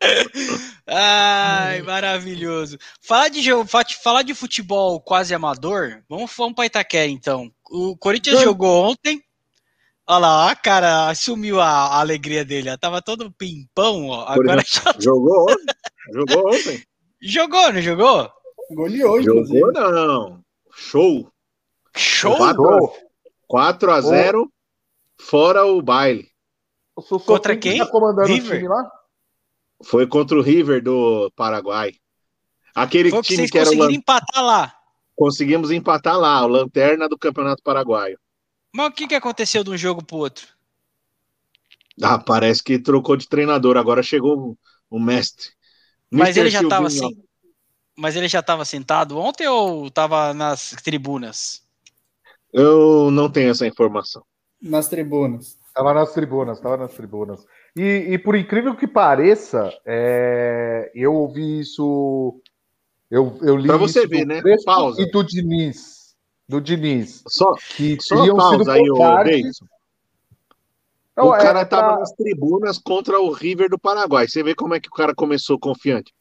Ai, 0.86 1.82
maravilhoso. 1.82 2.78
Falar 3.02 3.28
de 3.28 3.42
falar 4.02 4.22
de 4.22 4.34
futebol 4.34 5.00
quase 5.00 5.34
amador, 5.34 6.02
vamos, 6.08 6.30
vamos 6.36 6.54
para 6.54 6.66
Itaquera 6.66 7.06
então. 7.10 7.50
O 7.70 7.96
Corinthians 7.96 8.40
jogou 8.40 8.84
ontem. 8.90 9.22
Olha 10.08 10.18
lá, 10.18 10.56
cara, 10.56 11.08
assumiu 11.08 11.60
a, 11.60 11.68
a 11.68 12.00
alegria 12.00 12.44
dele. 12.44 12.68
ó. 12.70 12.76
Tava 12.76 13.00
todo 13.00 13.30
pimpão, 13.30 14.08
ó. 14.08 14.24
Agora 14.26 14.62
já 14.66 14.92
Jogou 14.98 15.42
ontem. 15.48 15.74
Jogou 16.12 16.48
ontem. 16.48 16.82
jogou, 17.22 17.72
não 17.72 17.80
jogou? 17.80 18.30
Goleou. 18.72 19.22
Jogou 19.22 19.72
não. 19.72 20.40
Show. 20.74 21.30
Show! 22.00 22.36
4, 22.36 22.92
4 23.46 23.92
a 23.92 24.00
0 24.00 24.52
fora 25.20 25.66
o 25.66 25.82
baile. 25.82 26.30
O 26.96 27.02
Contra 27.20 27.56
quem? 27.56 27.78
tá 27.78 27.86
comandando 27.86 28.26
River? 28.28 28.50
o 28.52 28.54
time 28.56 28.68
lá? 28.68 28.90
Foi 29.84 30.06
contra 30.06 30.38
o 30.38 30.42
River 30.42 30.82
do 30.82 31.30
Paraguai. 31.36 31.92
Aquele 32.74 33.10
Foi 33.10 33.20
que 33.20 33.28
time 33.28 33.36
vocês 33.38 33.50
que 33.50 33.58
era 33.58 33.68
o 33.68 33.72
conseguiram 33.72 33.90
lan... 33.90 33.96
empatar 33.96 34.44
lá. 34.44 34.74
conseguimos 35.14 35.70
empatar 35.70 36.18
lá, 36.18 36.42
o 36.44 36.48
lanterna 36.48 37.08
do 37.08 37.18
Campeonato 37.18 37.62
Paraguaio. 37.62 38.18
Mas 38.74 38.86
o 38.88 38.92
que, 38.92 39.06
que 39.08 39.14
aconteceu 39.14 39.62
de 39.64 39.70
um 39.70 39.76
jogo 39.76 40.04
pro 40.04 40.18
outro? 40.18 40.46
Ah, 42.02 42.18
parece 42.18 42.62
que 42.62 42.78
trocou 42.78 43.16
de 43.16 43.28
treinador, 43.28 43.76
agora 43.76 44.02
chegou 44.02 44.38
o, 44.38 44.58
o 44.96 44.98
mestre. 44.98 45.50
Mas 46.10 46.36
ele 46.36 46.50
já 46.50 46.66
tava 46.66 46.86
assim. 46.86 47.22
Mas 47.96 48.16
ele 48.16 48.28
já 48.28 48.40
estava 48.40 48.64
sentado 48.64 49.18
ontem 49.18 49.46
ou 49.46 49.86
estava 49.88 50.32
nas 50.32 50.70
tribunas? 50.82 51.62
Eu 52.52 53.10
não 53.10 53.30
tenho 53.30 53.50
essa 53.50 53.66
informação. 53.66 54.22
Nas 54.60 54.88
tribunas. 54.88 55.58
Tava 55.74 55.94
nas 55.94 56.12
tribunas, 56.12 56.60
tava 56.60 56.76
nas 56.76 56.92
tribunas. 56.94 57.44
E, 57.76 57.82
e 58.10 58.18
por 58.18 58.34
incrível 58.34 58.74
que 58.76 58.86
pareça, 58.88 59.72
é, 59.86 60.90
eu 60.94 61.14
ouvi 61.14 61.60
isso. 61.60 62.40
Eu, 63.10 63.38
eu 63.42 63.56
li 63.56 63.68
Pra 63.68 63.76
você 63.76 64.00
isso 64.00 64.08
ver, 64.08 64.24
do 64.24 64.28
né? 64.28 64.42
Pausa. 64.64 65.00
E 65.00 65.10
do 65.10 65.22
Diniz. 65.22 66.14
Do 66.48 66.60
Diniz. 66.60 67.22
Só, 67.28 67.54
Que 67.76 67.96
só 68.00 68.16
teriam 68.16 68.40
sido 68.40 68.56
pausa 68.64 68.72
aí, 68.72 68.88
covardes. 68.88 69.32
Davidson. 69.42 69.64
Não, 71.16 71.28
o 71.28 71.34
é- 71.34 71.38
cara 71.38 71.60
é 71.60 71.64
pra- 71.64 71.80
tava 71.80 71.98
nas 72.00 72.12
tribunas 72.12 72.78
contra 72.78 73.20
o 73.20 73.30
River 73.30 73.68
do 73.70 73.78
Paraguai. 73.78 74.26
Você 74.26 74.42
vê 74.42 74.54
como 74.54 74.74
é 74.74 74.80
que 74.80 74.88
o 74.88 74.92
cara 74.92 75.14
começou 75.14 75.58
confiante. 75.58 76.12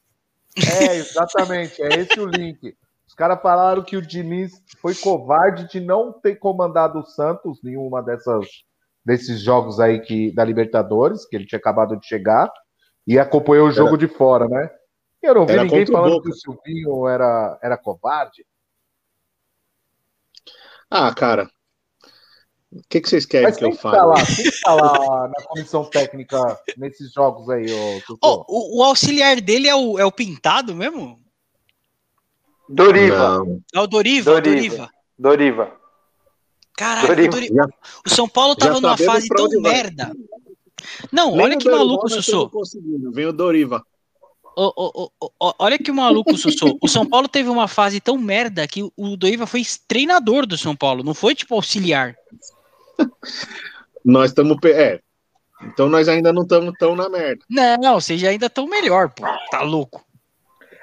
É, 0.57 0.95
exatamente, 0.97 1.82
é 1.82 1.99
esse 2.01 2.19
o 2.19 2.25
link. 2.25 2.75
Os 3.20 3.22
caras 3.22 3.41
falaram 3.41 3.84
que 3.84 3.97
o 3.97 4.01
Diniz 4.01 4.63
foi 4.82 4.95
covarde 4.95 5.67
de 5.67 5.82
não 5.82 6.13
ter 6.13 6.38
comandado 6.38 6.99
o 6.99 7.05
Santos 7.05 7.61
em 7.65 7.76
uma 7.76 8.01
dessas 8.01 8.47
desses 9.05 9.41
jogos 9.41 9.78
aí 9.78 9.99
que 9.99 10.34
da 10.34 10.45
Libertadores, 10.45 11.26
que 11.28 11.36
ele 11.36 11.45
tinha 11.45 11.59
acabado 11.59 11.99
de 11.99 12.07
chegar, 12.07 12.49
e 13.05 13.20
acompanhou 13.20 13.67
o 13.67 13.72
jogo 13.74 13.97
de 13.97 14.07
fora, 14.07 14.47
né? 14.47 14.70
Eu 15.22 15.34
não 15.36 15.45
vi 15.45 15.51
Era 15.51 15.63
ninguém 15.63 15.84
o 15.84 15.91
falando 15.91 16.11
Boca. 16.13 16.24
que 16.24 16.30
o 16.30 16.34
Silvinho 16.34 17.07
era, 17.09 17.59
era 17.61 17.78
covarde. 17.78 18.45
Ah, 20.89 21.13
cara. 21.13 21.49
O 22.72 22.82
que, 22.88 23.01
que 23.01 23.09
vocês 23.09 23.26
querem 23.26 23.47
Mas 23.47 23.57
que 23.57 23.65
eu 23.65 23.72
que 23.72 23.76
tá 23.76 23.82
fale? 23.82 23.97
lá? 23.97 24.15
Quem 24.26 24.51
tá 24.63 24.74
lá 24.74 25.28
na 25.28 25.43
comissão 25.45 25.84
técnica 25.84 26.57
nesses 26.78 27.11
jogos 27.11 27.49
aí, 27.49 27.65
ô? 27.70 28.17
Ó, 28.22 28.45
o, 28.47 28.80
o 28.80 28.84
auxiliar 28.86 29.41
dele 29.41 29.67
é 29.67 29.76
o, 29.76 29.99
é 29.99 30.05
o 30.05 30.11
Pintado 30.11 30.74
mesmo? 30.74 31.20
Doriva. 32.70 33.17
Não. 33.39 33.61
É 33.74 33.80
o 33.80 33.88
Doriva? 33.88 34.32
Doriva. 34.32 34.51
Doriva. 34.55 34.91
Doriva. 35.17 35.80
Caralho, 36.78 37.07
Doriva. 37.07 37.28
o, 37.28 37.32
Dori- 37.32 37.47
Já- 37.53 37.67
o 38.05 38.09
São 38.09 38.30
Paulo 38.30 38.55
tava 38.55 38.80
numa 38.80 38.95
fase 38.97 39.28
tão 39.28 39.47
merda. 39.61 40.11
Não, 41.11 41.32
Nem 41.32 41.41
olha 41.41 41.57
que 41.57 41.63
Dorival 41.65 41.86
maluco, 41.88 42.09
Sussô. 42.09 42.49
Vem 43.11 43.26
o 43.26 43.34
Doriva. 43.34 43.84
Ô, 44.55 44.74
ô, 44.76 45.11
ó, 45.39 45.53
olha 45.59 45.78
que 45.78 45.91
maluco, 45.91 46.38
Sussô. 46.38 46.78
O 46.82 46.88
São 46.88 47.05
Paulo 47.05 47.28
teve 47.28 47.49
uma 47.49 47.67
fase 47.67 47.99
tão 47.99 48.17
merda 48.17 48.65
que 48.67 48.84
o 48.95 49.17
Doriva 49.17 49.45
foi 49.45 49.61
treinador 49.88 50.45
do 50.45 50.57
São 50.57 50.76
Paulo, 50.76 51.03
não 51.03 51.13
foi 51.13 51.36
tipo 51.36 51.55
auxiliar. 51.55 52.15
Nós 54.03 54.32
estamos. 54.32 54.57
É. 54.65 54.99
Então 55.61 55.89
nós 55.89 56.07
ainda 56.07 56.32
não 56.32 56.43
estamos 56.43 56.74
tão 56.80 56.95
na 56.95 57.09
merda. 57.09 57.43
Não, 57.49 57.99
vocês 57.99 58.24
ainda 58.24 58.45
estão 58.45 58.65
melhor, 58.65 59.09
pô. 59.09 59.26
Tá 59.51 59.61
louco. 59.61 60.05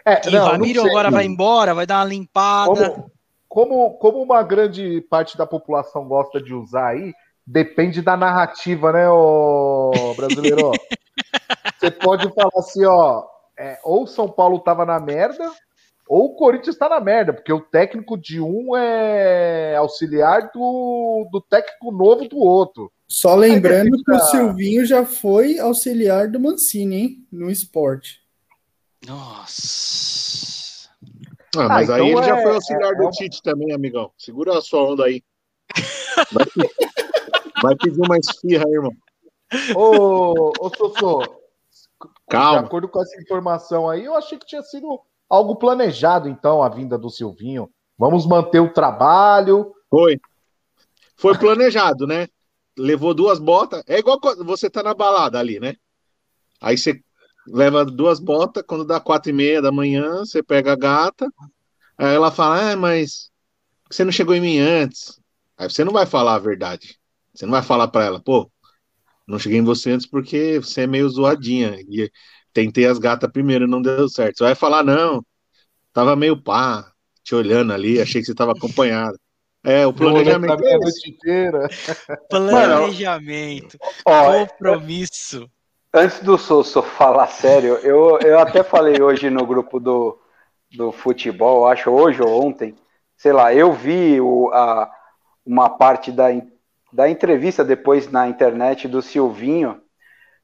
É, 0.06 0.30
não, 0.30 0.38
não 0.38 0.50
Ramiro 0.52 0.82
sei. 0.82 0.90
agora 0.90 1.10
vai 1.10 1.26
embora, 1.26 1.74
vai 1.74 1.84
dar 1.84 1.98
uma 1.98 2.04
limpada. 2.04 2.90
Como, 2.90 3.10
como, 3.48 3.98
como 3.98 4.22
uma 4.22 4.40
grande 4.44 5.00
parte 5.10 5.36
da 5.36 5.44
população 5.44 6.06
gosta 6.06 6.40
de 6.40 6.54
usar 6.54 6.90
aí, 6.90 7.12
depende 7.44 8.00
da 8.00 8.16
narrativa, 8.16 8.92
né, 8.92 9.08
ô 9.10 10.14
brasileiro? 10.16 10.70
Você 11.80 11.90
pode 11.90 12.32
falar 12.32 12.50
assim, 12.56 12.84
ó, 12.84 13.24
é, 13.58 13.80
ou 13.82 14.04
o 14.04 14.06
São 14.06 14.28
Paulo 14.28 14.60
tava 14.60 14.86
na 14.86 15.00
merda, 15.00 15.50
ou 16.08 16.26
o 16.26 16.36
Corinthians 16.36 16.76
tá 16.76 16.88
na 16.88 17.00
merda, 17.00 17.32
porque 17.32 17.52
o 17.52 17.60
técnico 17.60 18.16
de 18.16 18.40
um 18.40 18.76
é 18.76 19.74
auxiliar 19.74 20.50
do, 20.54 21.28
do 21.32 21.40
técnico 21.40 21.90
novo 21.90 22.28
do 22.28 22.38
outro. 22.38 22.92
Só 23.08 23.34
lembrando 23.34 24.02
que 24.04 24.12
o 24.12 24.20
Silvinho 24.20 24.86
já 24.86 25.04
foi 25.04 25.58
auxiliar 25.58 26.28
do 26.28 26.38
Mancini, 26.38 26.96
hein? 26.96 27.26
No 27.30 27.50
esporte. 27.50 28.25
Nossa. 29.06 30.90
Ah, 31.56 31.68
mas 31.68 31.88
Ah, 31.90 31.96
aí 31.96 32.02
então 32.10 32.18
ele 32.18 32.26
já 32.26 32.38
é- 32.38 32.42
foi 32.42 32.52
auxiliar 32.54 32.92
é- 32.92 32.96
do 32.96 33.04
é 33.04 33.10
Tite 33.10 33.42
também, 33.42 33.72
amigão. 33.72 34.10
Segura 34.18 34.58
a 34.58 34.62
sua 34.62 34.82
onda 34.92 35.04
aí. 35.04 35.22
Vai, 36.32 36.46
pe- 36.46 36.52
vai 37.62 37.76
pedir 37.76 38.00
uma 38.00 38.18
esfirra 38.18 38.64
aí, 38.66 38.72
irmão. 38.72 38.92
Ô, 39.74 40.52
ô 40.60 40.68
Sossô, 40.76 41.20
de 41.22 41.28
Calma. 42.28 42.60
acordo 42.66 42.88
com 42.88 43.00
essa 43.00 43.20
informação 43.20 43.88
aí, 43.88 44.04
eu 44.04 44.14
achei 44.16 44.36
que 44.38 44.46
tinha 44.46 44.62
sido 44.62 45.00
algo 45.30 45.56
planejado, 45.56 46.28
então, 46.28 46.62
a 46.62 46.68
vinda 46.68 46.98
do 46.98 47.08
Silvinho. 47.08 47.70
Vamos 47.96 48.26
manter 48.26 48.60
o 48.60 48.72
trabalho. 48.72 49.72
Foi. 49.88 50.20
Foi 51.16 51.38
planejado, 51.38 52.06
né? 52.06 52.28
Levou 52.76 53.14
duas 53.14 53.38
botas. 53.38 53.82
É 53.86 53.98
igual 53.98 54.20
quando 54.20 54.44
você 54.44 54.68
tá 54.68 54.82
na 54.82 54.92
balada 54.92 55.38
ali, 55.38 55.58
né? 55.58 55.76
Aí 56.60 56.76
você 56.76 57.02
leva 57.46 57.84
duas 57.84 58.18
botas, 58.20 58.62
quando 58.66 58.84
dá 58.84 59.00
quatro 59.00 59.30
e 59.30 59.32
meia 59.32 59.62
da 59.62 59.72
manhã, 59.72 60.18
você 60.18 60.42
pega 60.42 60.72
a 60.72 60.76
gata. 60.76 61.28
Aí 61.98 62.14
ela 62.14 62.30
fala, 62.30 62.72
ah, 62.72 62.76
mas 62.76 63.30
você 63.90 64.04
não 64.04 64.12
chegou 64.12 64.34
em 64.34 64.40
mim 64.40 64.58
antes. 64.58 65.20
Aí 65.56 65.68
você 65.70 65.84
não 65.84 65.92
vai 65.92 66.06
falar 66.06 66.34
a 66.34 66.38
verdade. 66.38 66.98
Você 67.34 67.46
não 67.46 67.52
vai 67.52 67.62
falar 67.62 67.88
pra 67.88 68.04
ela, 68.04 68.20
pô, 68.20 68.50
não 69.26 69.38
cheguei 69.38 69.58
em 69.58 69.64
você 69.64 69.90
antes 69.90 70.06
porque 70.06 70.58
você 70.58 70.82
é 70.82 70.86
meio 70.86 71.08
zoadinha. 71.08 71.76
E 71.88 72.10
tentei 72.52 72.86
as 72.86 72.98
gatas 72.98 73.30
primeiro, 73.30 73.66
não 73.66 73.82
deu 73.82 74.08
certo. 74.08 74.38
Você 74.38 74.44
vai 74.44 74.54
falar, 74.54 74.82
não, 74.82 75.24
tava 75.92 76.16
meio 76.16 76.40
pá, 76.40 76.90
te 77.22 77.34
olhando 77.34 77.72
ali, 77.72 78.00
achei 78.00 78.20
que 78.20 78.26
você 78.26 78.34
tava 78.34 78.52
acompanhado. 78.52 79.18
É, 79.64 79.84
o 79.84 79.92
planejamento 79.92 80.62
é. 80.64 80.78
Planejamento. 82.30 83.78
Ó, 84.06 84.46
compromisso. 84.46 85.50
Antes 85.92 86.20
do 86.20 86.36
Sosso 86.36 86.82
falar 86.82 87.28
sério, 87.28 87.74
eu, 87.82 88.18
eu 88.20 88.38
até 88.38 88.62
falei 88.62 89.00
hoje 89.00 89.30
no 89.30 89.46
grupo 89.46 89.80
do, 89.80 90.18
do 90.76 90.92
futebol, 90.92 91.66
acho 91.66 91.90
hoje 91.90 92.22
ou 92.22 92.44
ontem, 92.44 92.74
sei 93.16 93.32
lá, 93.32 93.54
eu 93.54 93.72
vi 93.72 94.20
o, 94.20 94.50
a, 94.52 94.90
uma 95.44 95.70
parte 95.70 96.12
da, 96.12 96.26
da 96.92 97.08
entrevista 97.08 97.64
depois 97.64 98.10
na 98.10 98.28
internet 98.28 98.86
do 98.88 99.00
Silvinho. 99.00 99.80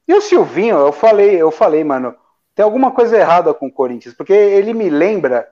E 0.07 0.13
o 0.13 0.21
Silvinho, 0.21 0.77
eu 0.77 0.91
falei, 0.91 1.41
eu 1.41 1.51
falei, 1.51 1.83
mano, 1.83 2.15
tem 2.55 2.63
alguma 2.63 2.91
coisa 2.91 3.17
errada 3.17 3.53
com 3.53 3.67
o 3.67 3.71
Corinthians, 3.71 4.13
porque 4.13 4.33
ele 4.33 4.73
me 4.73 4.89
lembra 4.89 5.47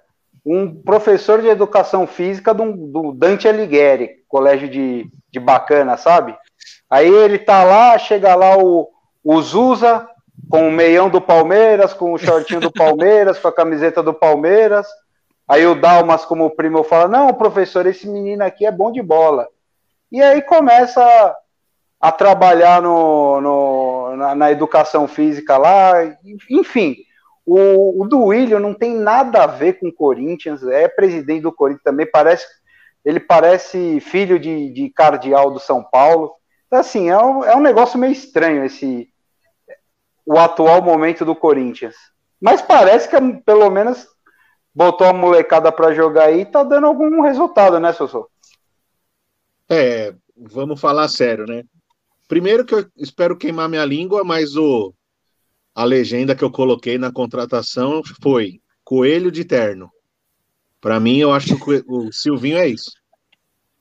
um 0.46 0.82
professor 0.82 1.42
de 1.42 1.48
educação 1.48 2.08
física 2.08 2.54
do, 2.54 2.74
do 2.74 3.12
Dante 3.12 3.48
Alighieri, 3.48 4.24
colégio 4.28 4.68
de, 4.68 5.10
de 5.30 5.40
bacana, 5.40 5.98
sabe? 5.98 6.36
Aí 6.90 7.08
ele 7.08 7.38
tá 7.38 7.64
lá, 7.64 7.98
chega 7.98 8.36
lá 8.36 8.58
o, 8.58 8.90
o 9.24 9.42
Zuza, 9.42 10.08
com 10.50 10.68
o 10.68 10.72
meião 10.72 11.10
do 11.10 11.22
Palmeiras, 11.22 11.94
com 11.94 12.14
o 12.14 12.18
shortinho 12.18 12.60
do 12.60 12.72
Palmeiras, 12.74 13.38
com 13.40 13.48
a 13.48 13.54
camiseta 13.54 14.02
do 14.02 14.14
Palmeiras. 14.14 14.88
Aí 15.48 15.66
o 15.66 15.76
Dalmas, 15.76 16.26
como 16.26 16.50
primo, 16.56 16.84
fala: 16.84 17.08
Não, 17.08 17.34
professor, 17.34 17.86
esse 17.86 18.08
menino 18.08 18.44
aqui 18.44 18.66
é 18.66 18.72
bom 18.72 18.92
de 18.92 19.02
bola. 19.02 19.48
E 20.12 20.22
aí 20.22 20.42
começa 20.42 21.04
a, 21.04 21.36
a 22.00 22.12
trabalhar 22.12 22.82
no, 22.82 23.40
no- 23.42 24.16
na, 24.18 24.36
na 24.36 24.52
educação 24.52 25.08
física 25.08 25.58
lá. 25.58 25.94
Enfim, 26.50 26.98
o, 27.46 28.04
o 28.04 28.08
Duílio 28.08 28.60
não 28.60 28.74
tem 28.74 28.96
nada 28.96 29.44
a 29.44 29.48
ver 29.48 29.74
com 29.80 29.88
o 29.88 29.94
Corinthians, 29.94 30.64
é 30.64 30.88
presidente 30.88 31.42
do 31.44 31.52
Corinthians 31.52 31.84
também, 31.84 32.06
parece. 32.10 32.46
Ele 33.04 33.20
parece 33.20 34.00
filho 34.00 34.38
de, 34.40 34.70
de 34.72 34.90
cardeal 34.92 35.50
do 35.52 35.60
São 35.60 35.84
Paulo. 35.84 36.34
Então, 36.68 36.80
assim, 36.80 37.10
é 37.10 37.18
um, 37.18 37.44
é 37.44 37.56
um 37.56 37.60
negócio 37.62 37.98
meio 37.98 38.14
estranho 38.14 38.64
esse 38.64 39.11
o 40.26 40.38
atual 40.38 40.82
momento 40.82 41.26
do 41.26 41.36
Corinthians. 41.36 41.96
Mas 42.40 42.62
parece 42.62 43.10
que 43.10 43.18
pelo 43.46 43.70
menos 43.70 44.08
botou 44.74 45.08
a 45.08 45.14
molecada 45.14 45.72
para 45.72 45.94
jogar 45.94 46.26
aí 46.26 46.42
e 46.42 46.46
tá 46.46 46.64
dando 46.64 46.88
algum 46.88 47.22
resultado, 47.22 47.80
né, 47.80 47.94
Sossô? 47.94 48.30
É, 49.70 50.14
vamos 50.36 50.80
falar 50.80 51.08
sério, 51.08 51.46
né? 51.46 51.64
Primeiro 52.28 52.66
que 52.66 52.74
eu 52.74 52.86
espero 52.98 53.38
queimar 53.38 53.70
minha 53.70 53.86
língua, 53.86 54.24
mas 54.24 54.56
o 54.56 54.94
a 55.74 55.86
legenda 55.86 56.36
que 56.36 56.44
eu 56.44 56.52
coloquei 56.52 56.98
na 56.98 57.12
contratação 57.12 58.02
foi 58.22 58.60
coelho 58.84 59.32
de 59.32 59.46
terno. 59.46 59.90
Para 60.82 61.00
mim, 61.00 61.18
eu 61.18 61.32
acho 61.32 61.58
que 61.58 61.84
o 61.88 62.12
Silvinho 62.12 62.58
é 62.58 62.68
isso. 62.68 62.92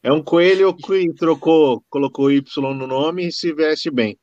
É 0.02 0.12
um 0.12 0.22
coelho 0.22 0.74
que 0.74 1.12
trocou, 1.14 1.82
colocou 1.90 2.30
Y 2.30 2.42
no 2.74 2.86
nome 2.86 3.26
e 3.26 3.32
se 3.32 3.52
veste 3.52 3.90
bem. 3.90 4.18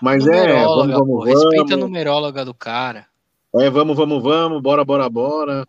Mas 0.00 0.26
é, 0.26 0.64
vamos, 0.64 0.94
pô, 0.94 0.98
vamos, 0.98 1.24
respeita 1.26 1.62
a 1.62 1.76
vamos. 1.76 1.80
numeróloga 1.80 2.44
do 2.44 2.54
cara. 2.54 3.06
É, 3.56 3.70
vamos, 3.70 3.96
vamos, 3.96 4.22
vamos, 4.22 4.60
bora, 4.60 4.84
bora, 4.84 5.08
bora. 5.08 5.66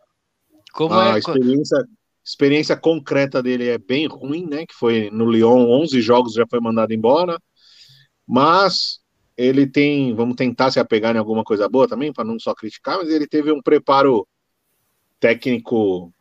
Como 0.74 0.94
A 0.94 1.16
é? 1.16 1.20
experiência, 1.20 1.78
experiência 2.24 2.76
concreta 2.76 3.42
dele 3.42 3.70
é 3.70 3.78
bem 3.78 4.08
ruim, 4.08 4.46
né? 4.46 4.66
Que 4.66 4.74
foi 4.74 5.10
no 5.12 5.30
Lyon, 5.30 5.70
11 5.70 6.02
jogos 6.02 6.34
já 6.34 6.46
foi 6.50 6.60
mandado 6.60 6.94
embora. 6.94 7.40
Mas 8.28 9.00
ele 9.38 9.68
tem, 9.68 10.14
vamos 10.16 10.36
tentar 10.36 10.72
se 10.72 10.80
apegar 10.80 11.16
em 11.16 11.20
alguma 11.20 11.44
coisa 11.44 11.70
boa 11.70 11.88
também, 11.88 12.12
para 12.12 12.24
não 12.24 12.40
só 12.40 12.54
criticar, 12.56 12.98
mas 12.98 13.10
ele 13.10 13.28
teve 13.28 13.52
um 13.52 13.62
preparo 13.62 14.28
técnico 15.20 16.12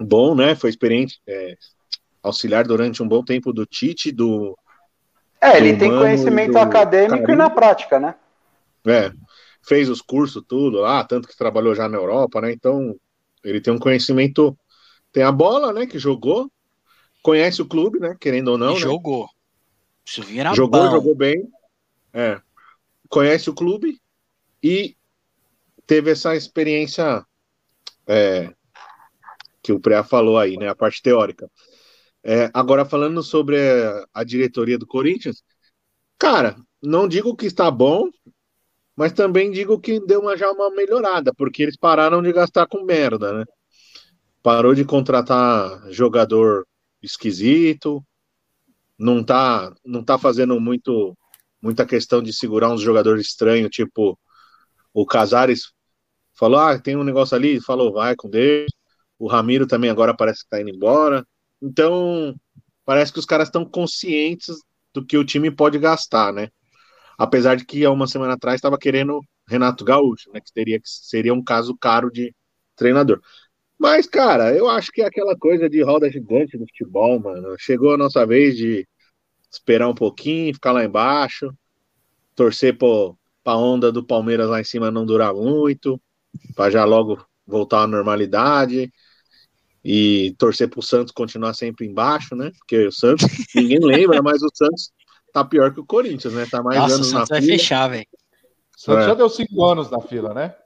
bom, 0.00 0.34
né? 0.34 0.54
Foi 0.54 0.70
experiente, 0.70 1.20
é, 1.26 1.56
auxiliar 2.22 2.66
durante 2.66 3.02
um 3.02 3.08
bom 3.08 3.22
tempo 3.22 3.52
do 3.52 3.64
Tite, 3.64 4.10
do 4.10 4.56
É, 5.40 5.56
ele 5.58 5.76
tem 5.76 5.90
conhecimento 5.90 6.52
do 6.52 6.58
acadêmico 6.58 7.30
e 7.30 7.36
na 7.36 7.50
prática, 7.50 8.00
né? 8.00 8.14
É, 8.86 9.12
fez 9.66 9.88
os 9.88 10.00
cursos, 10.00 10.42
tudo 10.46 10.80
lá, 10.80 11.04
tanto 11.04 11.28
que 11.28 11.36
trabalhou 11.36 11.74
já 11.74 11.88
na 11.88 11.96
Europa, 11.96 12.40
né? 12.40 12.52
Então, 12.52 12.94
ele 13.44 13.60
tem 13.60 13.72
um 13.72 13.78
conhecimento, 13.78 14.56
tem 15.12 15.22
a 15.22 15.32
bola, 15.32 15.72
né? 15.72 15.86
Que 15.86 15.98
jogou, 15.98 16.50
conhece 17.22 17.60
o 17.60 17.66
clube, 17.66 17.98
né? 17.98 18.16
Querendo 18.18 18.48
ou 18.48 18.58
não, 18.58 18.74
né? 18.74 18.80
jogou. 18.80 19.24
O 19.24 20.10
Silvinho 20.10 20.40
era 20.40 20.54
Jogou, 20.54 20.84
bom. 20.84 20.90
jogou 20.90 21.14
bem. 21.14 21.48
É. 22.12 22.40
Conhece 23.08 23.50
o 23.50 23.54
clube 23.54 24.00
e 24.62 24.96
teve 25.86 26.10
essa 26.10 26.34
experiência 26.34 27.24
é, 28.06 28.52
que 29.62 29.72
o 29.72 29.80
Preá 29.80 30.04
falou 30.04 30.38
aí, 30.38 30.56
né? 30.56 30.68
A 30.68 30.74
parte 30.74 31.02
teórica. 31.02 31.50
É, 32.28 32.50
agora, 32.52 32.84
falando 32.84 33.22
sobre 33.22 33.56
a, 34.12 34.24
diretoria 34.24 34.76
do 34.76 34.86
Corinthians, 34.86 35.44
cara, 36.18 36.56
não 36.82 37.06
digo 37.06 37.36
que 37.36 37.46
está 37.46 37.70
bom, 37.70 38.08
mas 38.96 39.12
também 39.12 39.52
digo 39.52 39.78
que 39.80 40.00
deu 40.00 40.20
uma, 40.22 40.36
já 40.36 40.50
uma 40.50 40.68
melhorada, 40.70 41.32
porque 41.36 41.62
eles 41.62 41.76
pararam 41.76 42.20
de 42.20 42.32
gastar 42.32 42.66
com 42.66 42.84
merda, 42.84 43.32
né? 43.32 43.44
parou 44.42 44.74
de 44.74 44.84
contratar 44.84 45.90
jogador 45.92 46.66
esquisito, 47.02 48.00
não 48.98 49.22
tá, 49.24 49.74
não 49.84 50.04
tá 50.04 50.18
fazendo 50.18 50.60
muito 50.60 51.16
muita 51.60 51.86
questão 51.86 52.22
de 52.22 52.32
segurar 52.32 52.70
uns 52.70 52.80
jogadores 52.80 53.26
estranhos, 53.26 53.70
tipo 53.70 54.18
o 54.94 55.06
Casares 55.06 55.72
falou, 56.38 56.60
ah, 56.60 56.78
tem 56.78 56.96
um 56.96 57.04
negócio 57.04 57.36
ali, 57.36 57.60
falou, 57.60 57.92
vai 57.92 58.14
com 58.16 58.30
Deus. 58.30 58.70
O 59.18 59.28
Ramiro 59.28 59.66
também 59.66 59.90
agora 59.90 60.16
parece 60.16 60.44
que 60.44 60.50
tá 60.50 60.60
indo 60.60 60.70
embora. 60.70 61.26
Então, 61.60 62.34
parece 62.84 63.12
que 63.12 63.18
os 63.18 63.26
caras 63.26 63.48
estão 63.48 63.64
conscientes 63.64 64.56
do 64.92 65.04
que 65.04 65.18
o 65.18 65.24
time 65.24 65.50
pode 65.50 65.78
gastar, 65.78 66.32
né? 66.32 66.48
Apesar 67.18 67.56
de 67.56 67.64
que 67.64 67.84
há 67.84 67.90
uma 67.90 68.06
semana 68.06 68.34
atrás 68.34 68.56
estava 68.56 68.78
querendo 68.78 69.20
Renato 69.48 69.84
Gaúcho, 69.84 70.30
né? 70.32 70.40
Que 70.40 70.52
teria 70.52 70.80
que 70.80 70.88
seria 70.88 71.34
um 71.34 71.42
caso 71.42 71.76
caro 71.76 72.10
de 72.10 72.34
treinador. 72.76 73.20
Mas, 73.78 74.06
cara, 74.06 74.54
eu 74.54 74.68
acho 74.68 74.90
que 74.92 75.02
é 75.02 75.06
aquela 75.06 75.36
coisa 75.36 75.68
de 75.68 75.82
roda 75.82 76.10
gigante 76.10 76.56
do 76.56 76.66
futebol, 76.66 77.18
mano. 77.20 77.56
Chegou 77.58 77.94
a 77.94 77.98
nossa 77.98 78.26
vez 78.26 78.56
de 78.56 78.86
esperar 79.50 79.88
um 79.88 79.94
pouquinho, 79.94 80.54
ficar 80.54 80.72
lá 80.72 80.84
embaixo, 80.84 81.52
torcer 82.34 82.76
para 82.76 83.14
a 83.44 83.56
onda 83.56 83.92
do 83.92 84.04
Palmeiras 84.04 84.48
lá 84.48 84.60
em 84.60 84.64
cima 84.64 84.90
não 84.90 85.06
durar 85.06 85.34
muito, 85.34 86.00
para 86.54 86.70
já 86.70 86.84
logo 86.84 87.24
voltar 87.46 87.82
à 87.82 87.86
normalidade 87.86 88.92
e 89.88 90.34
torcer 90.36 90.68
para 90.68 90.80
o 90.80 90.82
Santos 90.82 91.12
continuar 91.12 91.54
sempre 91.54 91.86
embaixo, 91.86 92.34
né? 92.34 92.50
Porque 92.58 92.88
o 92.88 92.92
Santos, 92.92 93.24
ninguém 93.54 93.78
lembra, 93.78 94.20
mas 94.20 94.42
o 94.42 94.48
Santos 94.52 94.90
tá 95.32 95.44
pior 95.44 95.72
que 95.72 95.78
o 95.78 95.86
Corinthians, 95.86 96.34
né? 96.34 96.44
Tá 96.50 96.60
mais 96.60 96.76
Nossa, 96.80 96.94
o 96.94 96.96
anos 96.96 97.12
na 97.12 97.18
Santos 97.20 97.28
vai 97.30 97.40
fila. 97.40 97.52
fechar, 97.52 97.88
velho. 97.88 98.06
O 98.76 98.80
Santos 98.80 99.04
É. 99.04 99.06
já 99.08 99.14
deu 99.14 99.28
cinco 99.28 99.64
anos 99.64 99.88
na 99.90 100.00
fila, 100.00 100.34
né? 100.34 100.56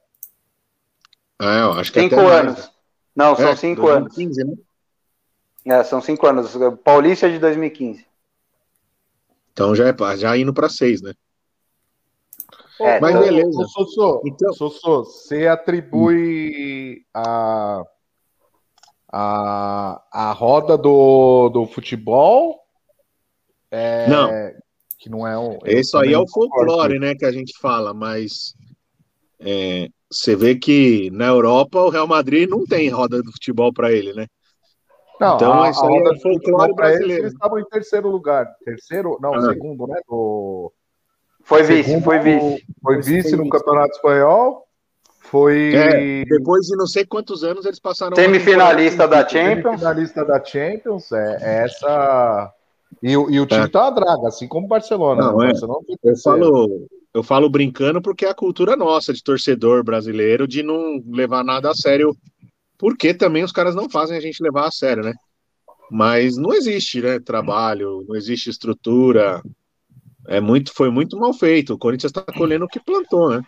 É, 1.38 1.60
eu 1.60 1.72
acho 1.72 1.92
que 1.92 2.00
Cinco 2.00 2.14
até 2.14 2.24
mais. 2.24 2.40
anos. 2.46 2.70
Não, 3.14 3.36
são 3.36 3.48
É, 3.48 3.56
cinco 3.56 3.88
anos. 3.88 4.14
2015, 4.14 4.44
né? 4.44 4.56
É, 5.66 5.84
são 5.84 6.00
cinco 6.00 6.26
anos. 6.26 6.52
Paulista 6.82 7.26
é 7.26 7.30
de 7.32 7.38
2015. 7.38 8.06
Então 9.52 9.74
já 9.74 9.88
é 9.88 10.16
já 10.16 10.36
indo 10.38 10.54
para 10.54 10.68
seis, 10.70 11.02
né? 11.02 11.12
É, 12.80 12.98
Mas 13.00 13.10
então- 13.14 13.22
beleza. 13.22 13.64
Sossô, 13.68 14.22
Então- 14.24 14.52
Sossô, 14.54 15.04
você 15.04 15.46
atribui 15.46 17.04
a, 17.12 17.82
a, 19.12 20.02
a 20.12 20.32
roda 20.32 20.76
do, 20.78 21.48
do 21.48 21.66
futebol? 21.66 22.60
É, 23.70 24.08
Não. 24.08 24.30
Que 24.98 25.08
não 25.08 25.26
é 25.26 25.38
um. 25.38 25.58
eu 25.64 25.78
Isso 25.80 25.96
aí 25.96 26.12
é 26.12 26.18
o 26.18 26.28
folclore, 26.28 26.98
né, 26.98 27.14
que 27.14 27.24
a 27.24 27.32
gente 27.32 27.58
fala, 27.58 27.94
mas 27.94 28.54
é, 29.40 29.88
você 30.10 30.36
vê 30.36 30.54
que 30.54 31.10
na 31.12 31.26
Europa 31.26 31.80
o 31.80 31.88
Real 31.88 32.06
Madrid 32.06 32.48
não 32.48 32.64
tem 32.66 32.88
roda 32.90 33.22
do 33.22 33.32
futebol 33.32 33.72
para 33.72 33.90
ele, 33.92 34.12
né? 34.12 34.26
Não, 35.18 35.36
Então, 35.36 35.62
a, 35.62 35.70
isso 35.70 35.82
a 35.82 35.86
é 35.86 35.88
roda 35.88 36.10
do 36.12 36.20
folclore 36.20 36.38
futebol 36.38 36.74
pra 36.74 36.88
eles, 36.88 36.98
brasileiro. 36.98 37.22
eles 37.24 37.32
estavam 37.32 37.58
em 37.58 37.64
terceiro 37.64 38.08
lugar. 38.10 38.46
Terceiro? 38.64 39.18
Não, 39.22 39.34
Ah. 39.34 39.40
segundo, 39.42 39.86
né? 39.86 40.00
Do, 40.06 40.72
Foi 41.44 41.62
vice, 41.62 41.84
segundo- 41.84 42.04
foi 42.04 42.18
vice. 42.18 42.64
Foi 42.82 43.00
vice 43.00 43.36
no 43.36 43.48
Campeonato 43.48 43.92
Espanhol. 43.92 44.66
Foi 45.30 45.74
É, 45.74 46.24
depois 46.24 46.66
de 46.66 46.76
não 46.76 46.86
sei 46.86 47.04
quantos 47.06 47.44
anos 47.44 47.64
eles 47.64 47.78
passaram. 47.78 48.16
Semifinalista 48.16 49.06
da. 49.06 49.26
Champions. 49.28 49.78
finalista 49.78 50.24
da 50.24 50.44
Champions. 50.44 51.12
É, 51.12 51.38
é 51.40 51.64
essa. 51.64 52.52
E, 53.00 53.16
o- 53.16 53.30
e 53.30 53.38
o 53.40 53.46
time 53.46 53.62
É. 53.64 53.68
tá 53.68 53.82
uma 53.82 53.90
draga, 53.92 54.26
assim 54.26 54.48
como 54.48 54.66
o 54.66 54.68
Barcelona. 54.68 55.22
Não, 55.22 55.36
né? 55.36 55.36
O 55.36 55.42
é. 55.44 55.46
Barcelona 55.52 55.80
Eu 56.02 56.16
falo, 56.16 56.88
eu 57.14 57.22
falo 57.22 57.48
brincando 57.48 58.02
porque 58.02 58.24
é 58.24 58.30
a 58.30 58.34
cultura 58.34 58.74
nossa 58.74 59.12
de 59.12 59.22
torcedor 59.22 59.84
brasileiro 59.84 60.48
de 60.48 60.62
não 60.64 61.00
levar 61.06 61.44
nada 61.44 61.70
a 61.70 61.74
sério, 61.74 62.12
porque 62.76 63.14
também 63.14 63.44
os 63.44 63.52
caras 63.52 63.74
não 63.74 63.88
fazem 63.88 64.16
a 64.16 64.20
gente 64.20 64.42
levar 64.42 64.66
a 64.66 64.72
sério, 64.72 65.04
né? 65.04 65.12
Mas 65.88 66.36
não 66.36 66.52
existe, 66.52 67.00
né? 67.00 67.20
Trabalho, 67.20 68.04
não 68.08 68.16
existe 68.16 68.50
estrutura. 68.50 69.40
É 70.26 70.40
muito, 70.40 70.72
foi 70.74 70.90
muito 70.90 71.16
mal 71.16 71.32
feito. 71.32 71.74
O 71.74 71.78
Corinthians 71.78 72.10
está 72.10 72.24
colhendo 72.32 72.64
o 72.64 72.68
que 72.68 72.80
plantou, 72.80 73.30
né? 73.30 73.42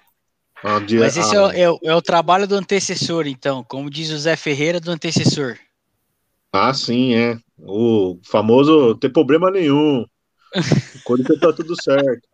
Di- 0.87 0.99
Mas 0.99 1.17
esse 1.17 1.35
é, 1.35 1.39
a- 1.39 1.43
o- 1.47 1.51
é 1.51 1.71
o, 1.71 1.79
é 1.85 1.95
o 1.95 2.03
trabalho 2.03 2.47
do 2.47 2.55
antecessor, 2.55 3.27
então. 3.27 3.65
Como 3.65 3.91
diz 3.91 4.11
o 4.11 4.19
Zé 4.19 4.37
Ferreira, 4.37 4.79
do 4.81 4.91
antecessor. 4.91 5.57
Ah, 6.53 6.73
sim, 6.73 7.15
é. 7.15 7.37
O 7.59 8.19
famoso 8.25 8.95
tem 8.97 9.11
problema 9.11 9.51
nenhum. 9.51 10.05
O 10.97 11.03
Corinthians 11.05 11.41
tá 11.41 11.53
tudo 11.53 11.75
certo. 11.83 12.29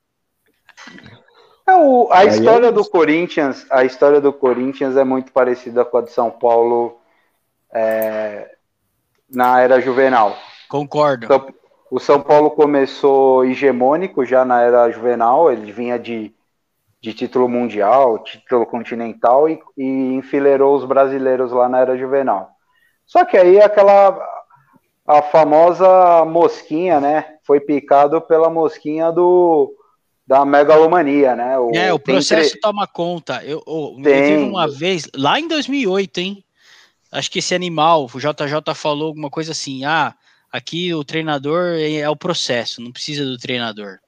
É, 1.66 1.74
o- 1.74 2.09
a 2.11 2.18
Aí 2.20 2.29
é 2.29 2.31
história 2.33 2.72
do. 2.72 2.85
Corinthians, 2.85 3.66
a 3.70 3.85
história 3.85 4.20
do 4.20 4.33
Corinthians 4.33 4.97
é 4.97 5.05
muito 5.05 5.33
parecida 5.33 5.85
com 5.85 5.99
a 5.99 6.03
de 6.03 6.11
São 6.11 6.31
Paulo 6.31 6.99
é, 7.72 8.51
na 9.31 9.61
era 9.61 9.81
juvenal. 9.81 10.37
Concordo. 10.68 11.26
São- 11.26 11.55
O 11.91 11.99
São 11.99 12.20
Paulo 12.20 12.51
começou 12.51 13.45
hegemônico 13.47 14.22
já 14.24 14.45
na 14.45 14.61
era 14.61 14.91
juvenal, 14.91 15.51
ele 15.51 15.72
vinha 15.72 15.99
de, 15.99 16.35
de 17.09 17.14
título 17.14 17.48
mundial, 17.48 18.18
título 18.18 18.66
continental 18.66 19.48
e, 19.48 19.59
e 19.78 20.12
enfileirou 20.14 20.76
os 20.76 20.84
brasileiros 20.84 21.50
lá 21.50 21.66
na 21.66 21.80
era 21.80 21.96
juvenal. 21.96 22.50
Só 23.06 23.24
que 23.24 23.34
aí 23.38 23.59
aquela 23.62 24.18
a 25.06 25.22
famosa 25.22 26.22
mosquinha, 26.26 27.00
né? 27.00 27.36
Foi 27.46 27.61
picado 27.61 28.20
pela 28.20 28.50
mosquinha 28.50 29.11
do 29.11 29.74
da 30.26 30.44
megalomania, 30.44 31.34
né? 31.34 31.59
O, 31.59 31.74
É, 31.74 31.90
o 31.90 31.98
processo 31.98 32.50
tre- 32.50 32.61
toma 32.61 32.86
conta. 32.86 33.42
Eu, 33.42 33.62
eu, 33.66 33.94
eu 33.96 34.02
teve 34.04 34.36
uma 34.36 34.68
vez, 34.68 35.09
lá 35.16 35.40
em 35.40 35.48
2008, 35.48 36.18
hein? 36.18 36.44
Acho 37.11 37.30
que 37.30 37.38
esse 37.38 37.54
animal, 37.54 38.04
o 38.04 38.18
JJ 38.20 38.74
falou 38.74 39.06
alguma 39.09 39.30
coisa 39.30 39.52
assim: 39.52 39.86
ah, 39.86 40.14
aqui 40.52 40.92
o 40.92 41.02
treinador 41.02 41.76
é, 41.78 42.00
é 42.00 42.11
o 42.11 42.14
processo, 42.14 42.82
não 42.82 42.92
precisa 42.92 43.24
do 43.24 43.38
treinador. 43.38 43.98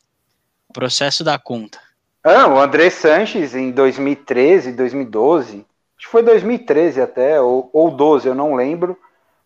O 0.68 0.74
processo 0.74 1.24
dá 1.24 1.38
conta. 1.38 1.80
Ah, 2.22 2.46
o 2.48 2.58
André 2.58 2.90
Sanches 2.90 3.54
em 3.54 3.70
2013, 3.70 4.72
2012, 4.72 5.64
acho 5.96 6.06
que 6.06 6.06
foi 6.06 6.22
2013 6.22 7.00
até, 7.00 7.40
ou, 7.40 7.70
ou 7.72 7.90
12, 7.90 8.28
eu 8.28 8.34
não 8.34 8.54
lembro, 8.54 8.94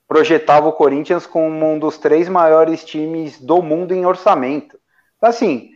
projetava 0.09 0.69
o 0.69 0.73
Corinthians 0.73 1.25
como 1.25 1.73
um 1.73 1.79
dos 1.79 1.99
três 1.99 2.29
maiores 2.29 2.85
times 2.85 3.41
do 3.41 3.63
mundo 3.63 3.95
em 3.95 4.05
orçamento. 4.05 4.77
Assim, 5.23 5.71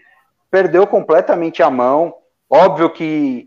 perdeu 0.50 0.88
completamente 0.88 1.62
a 1.62 1.70
mão. 1.70 2.14
Óbvio 2.50 2.90
que 2.90 3.46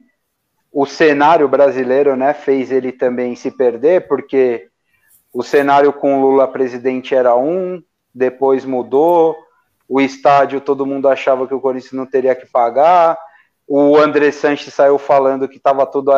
o 0.72 0.86
cenário 0.86 1.50
brasileiro 1.50 2.16
né, 2.16 2.34
fez 2.34 2.72
ele 2.72 2.94
também 2.94 3.36
se 3.36 3.52
perder, 3.52 4.08
porque 4.08 4.70
o 5.34 5.44
cenário 5.44 5.92
com 5.92 6.22
Lula 6.22 6.48
presidente 6.48 7.14
era 7.14 7.36
um, 7.36 7.84
depois 8.16 8.64
mudou, 8.64 9.36
o 9.90 10.00
estádio 10.00 10.62
todo 10.62 10.86
mundo 10.86 11.10
achava 11.10 11.46
que 11.46 11.54
o 11.54 11.60
Corinthians 11.60 11.92
não 11.92 12.06
teria 12.06 12.34
que 12.34 12.46
pagar, 12.46 13.18
o 13.74 13.98
André 13.98 14.32
Sanches 14.34 14.74
saiu 14.74 14.98
falando 14.98 15.48
que 15.48 15.56
estava 15.56 15.86
tudo 15.86 16.12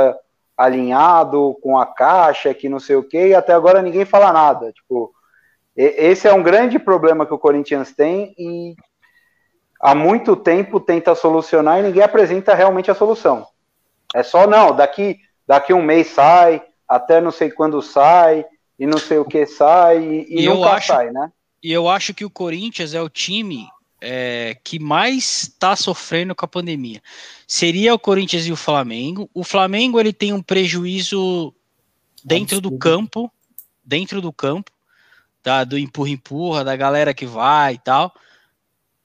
alinhado 0.58 1.56
com 1.62 1.78
a 1.78 1.86
caixa, 1.86 2.51
que 2.54 2.68
não 2.68 2.80
sei 2.80 2.95
o 2.95 3.04
quê, 3.04 3.28
e 3.28 3.36
até 3.36 3.54
agora 3.54 3.80
ninguém 3.80 4.06
fala 4.06 4.34
nada. 4.34 4.72
Tipo, 4.72 5.14
esse 5.76 6.28
é 6.28 6.34
um 6.34 6.41
grande 6.41 6.80
problema 6.80 7.28
que 7.28 7.34
o 7.34 7.38
Corinthians 7.38 7.91
tem 7.91 8.34
e 8.39 8.76
há 9.80 9.93
muito 9.93 10.36
tempo 10.36 10.80
tenta 10.80 11.14
solucionar 11.14 11.80
e 11.80 11.84
ninguém 11.84 12.01
apresenta 12.01 12.56
realmente 12.56 12.89
a 12.89 12.95
solução. 12.95 13.45
É 14.16 14.24
só, 14.24 14.47
não, 14.47 14.76
daqui, 14.76 15.20
daqui 15.45 15.74
um 15.74 15.82
mês 15.84 16.08
sai, 16.08 16.60
até 16.88 17.22
não 17.22 17.32
sei 17.32 17.51
quando 17.51 17.82
sai, 17.84 18.45
e 18.80 18.88
não 18.88 18.97
sei 18.97 19.20
o 19.20 19.26
que 19.26 19.45
sai, 19.45 20.04
e, 20.04 20.41
e 20.41 20.45
nunca 20.47 20.72
acho- 20.72 20.88
sai, 20.88 21.12
né? 21.12 21.32
E 21.62 21.72
eu 21.72 21.88
acho 21.88 22.14
que 22.16 22.26
o 22.26 22.30
Corinthians 22.32 22.93
é 22.95 23.01
o 23.01 23.08
time 23.10 23.68
é, 24.06 24.58
que 24.62 24.80
mais 24.80 25.43
está 25.43 25.78
sofrendo 25.78 26.36
com 26.36 26.43
a 26.43 26.47
pandemia. 26.47 27.01
Seria 27.47 27.93
o 27.93 27.99
Corinthians 27.99 28.45
e 28.45 28.51
o 28.51 28.58
Flamengo. 28.58 29.30
O 29.34 29.45
Flamengo 29.45 29.97
ele 29.97 30.12
tem 30.12 30.34
um 30.34 30.41
prejuízo 30.41 31.54
dentro 32.22 32.60
do 32.60 32.78
campo, 32.78 33.32
dentro 33.84 34.20
do 34.20 34.34
campo, 34.34 34.70
tá, 35.41 35.64
do 35.64 35.78
empurra-empurra, 35.78 36.66
da 36.66 36.76
galera 36.76 37.14
que 37.14 37.26
vai 37.26 37.76
e 37.76 37.78
tal. 37.78 38.14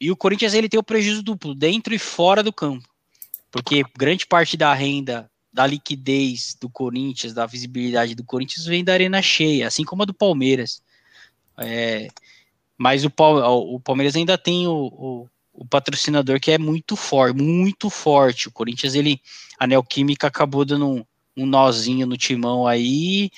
E 0.01 0.11
o 0.11 0.17
Corinthians 0.17 0.53
ele 0.53 0.69
tem 0.69 0.81
o 0.81 0.83
prejuízo 0.83 1.23
duplo, 1.23 1.55
dentro 1.55 1.95
e 1.95 1.99
fora 1.99 2.43
do 2.43 2.53
campo. 2.53 2.89
Porque 3.53 3.85
grande 3.97 4.27
parte 4.27 4.57
da 4.57 4.75
renda, 4.75 5.31
da 5.53 5.65
liquidez 5.65 6.57
do 6.61 6.69
Corinthians, 6.69 7.33
da 7.33 7.47
visibilidade 7.47 8.17
do 8.17 8.25
Corinthians 8.25 8.67
vem 8.67 8.83
da 8.83 8.93
arena 8.93 9.23
cheia, 9.23 9.69
assim 9.69 9.85
como 9.85 10.03
a 10.03 10.07
do 10.07 10.15
Palmeiras. 10.15 10.83
É, 11.57 12.09
mas 12.79 13.05
o, 13.05 13.11
o 13.19 13.81
Palmeiras 13.81 14.15
ainda 14.15 14.39
tem 14.39 14.69
o, 14.69 14.73
o- 14.87 15.29
o 15.53 15.67
patrocinador 15.67 16.39
que 16.39 16.53
é 16.53 16.57
muito 16.59 16.95
forte, 16.95 17.37
muito 17.37 17.91
forte. 17.91 18.47
O 18.47 18.53
Corinthians, 18.53 18.95
ele, 18.95 19.21
a 19.59 19.67
Neoquímica 19.67 20.29
acabou 20.29 20.65
dando 20.65 20.87
um, 20.87 21.05
um 21.37 21.45
nozinho 21.47 22.07
no 22.07 22.17
timão 22.17 22.65
aí, 22.65 23.29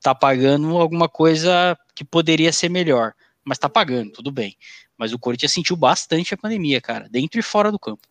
tá 0.00 0.14
pagando 0.14 0.78
alguma 0.78 1.08
coisa 1.08 1.76
que 1.92 2.04
poderia 2.04 2.52
ser 2.52 2.68
melhor. 2.68 3.12
Mas 3.44 3.58
tá 3.58 3.68
pagando, 3.68 4.12
tudo 4.12 4.30
bem. 4.30 4.56
Mas 4.96 5.12
o 5.12 5.18
Corinthians 5.18 5.50
sentiu 5.52 5.74
bastante 5.76 6.32
a 6.32 6.36
pandemia, 6.36 6.80
cara, 6.80 7.08
dentro 7.10 7.40
e 7.40 7.42
fora 7.42 7.72
do 7.72 7.78
campo. 7.78 8.06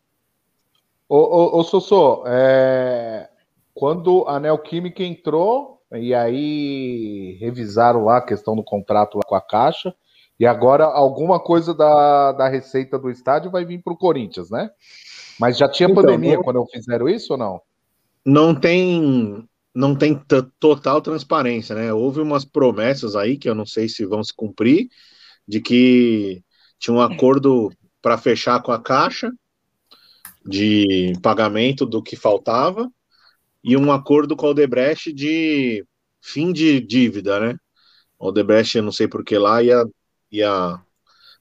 Ô, 1.07 1.15
ô, 1.17 1.59
ô 1.59 1.63
Sossô, 1.63 2.23
é, 2.27 3.29
quando 3.73 4.27
a 4.27 4.41
Neoquímica 4.41 5.03
entrou, 5.03 5.81
e 5.93 6.13
aí 6.13 7.37
revisaram 7.39 8.03
lá 8.03 8.17
a 8.17 8.25
questão 8.25 8.55
do 8.57 8.63
contrato 8.63 9.15
lá 9.17 9.23
com 9.25 9.35
a 9.35 9.41
Caixa, 9.41 9.95
e 10.39 10.45
agora 10.45 10.85
alguma 10.85 11.39
coisa 11.39 11.73
da, 11.73 12.31
da 12.33 12.49
receita 12.49 12.97
do 12.99 13.09
estádio 13.09 13.51
vai 13.51 13.65
vir 13.65 13.81
para 13.83 13.93
o 13.93 13.97
Corinthians, 13.97 14.49
né? 14.49 14.69
Mas 15.39 15.57
já 15.57 15.69
tinha 15.69 15.89
Então, 15.89 16.03
pandemia 16.03 16.35
não- 16.35 16.43
quando 16.43 16.65
fizeram 16.67 17.09
isso 17.09 17.33
ou 17.33 17.39
não? 17.39 17.61
não 18.25 18.55
tem 18.59 19.47
não 19.75 19.95
tem 19.95 20.15
total 20.59 21.01
transparência, 21.01 21.73
né? 21.75 21.91
Houve 21.91 22.21
umas 22.21 22.45
promessas 22.45 23.15
aí 23.15 23.37
que 23.37 23.49
eu 23.49 23.55
não 23.55 23.65
sei 23.65 23.89
se 23.89 24.05
vão 24.05 24.23
se 24.23 24.31
cumprir, 24.33 24.87
de 25.47 25.59
que 25.61 26.43
tinha 26.79 26.95
um 26.95 27.01
acordo 27.01 27.71
para 28.01 28.17
fechar 28.17 28.61
com 28.61 28.71
a 28.71 28.81
Caixa 28.81 29.31
de 30.45 31.13
pagamento 31.21 31.85
do 31.85 32.01
que 32.01 32.15
faltava 32.15 32.89
e 33.63 33.77
um 33.77 33.91
acordo 33.91 34.35
com 34.35 34.47
a 34.47 34.49
Odebrecht 34.51 35.13
de 35.13 35.85
fim 36.21 36.53
de 36.53 36.79
dívida, 36.81 37.39
né? 37.39 37.57
A 38.19 38.27
Odebrecht, 38.27 38.77
eu 38.77 38.83
não 38.83 38.91
sei 38.91 39.07
por 39.07 39.23
que 39.23 39.37
lá, 39.37 39.63
ia, 39.63 39.85
ia 40.33 40.79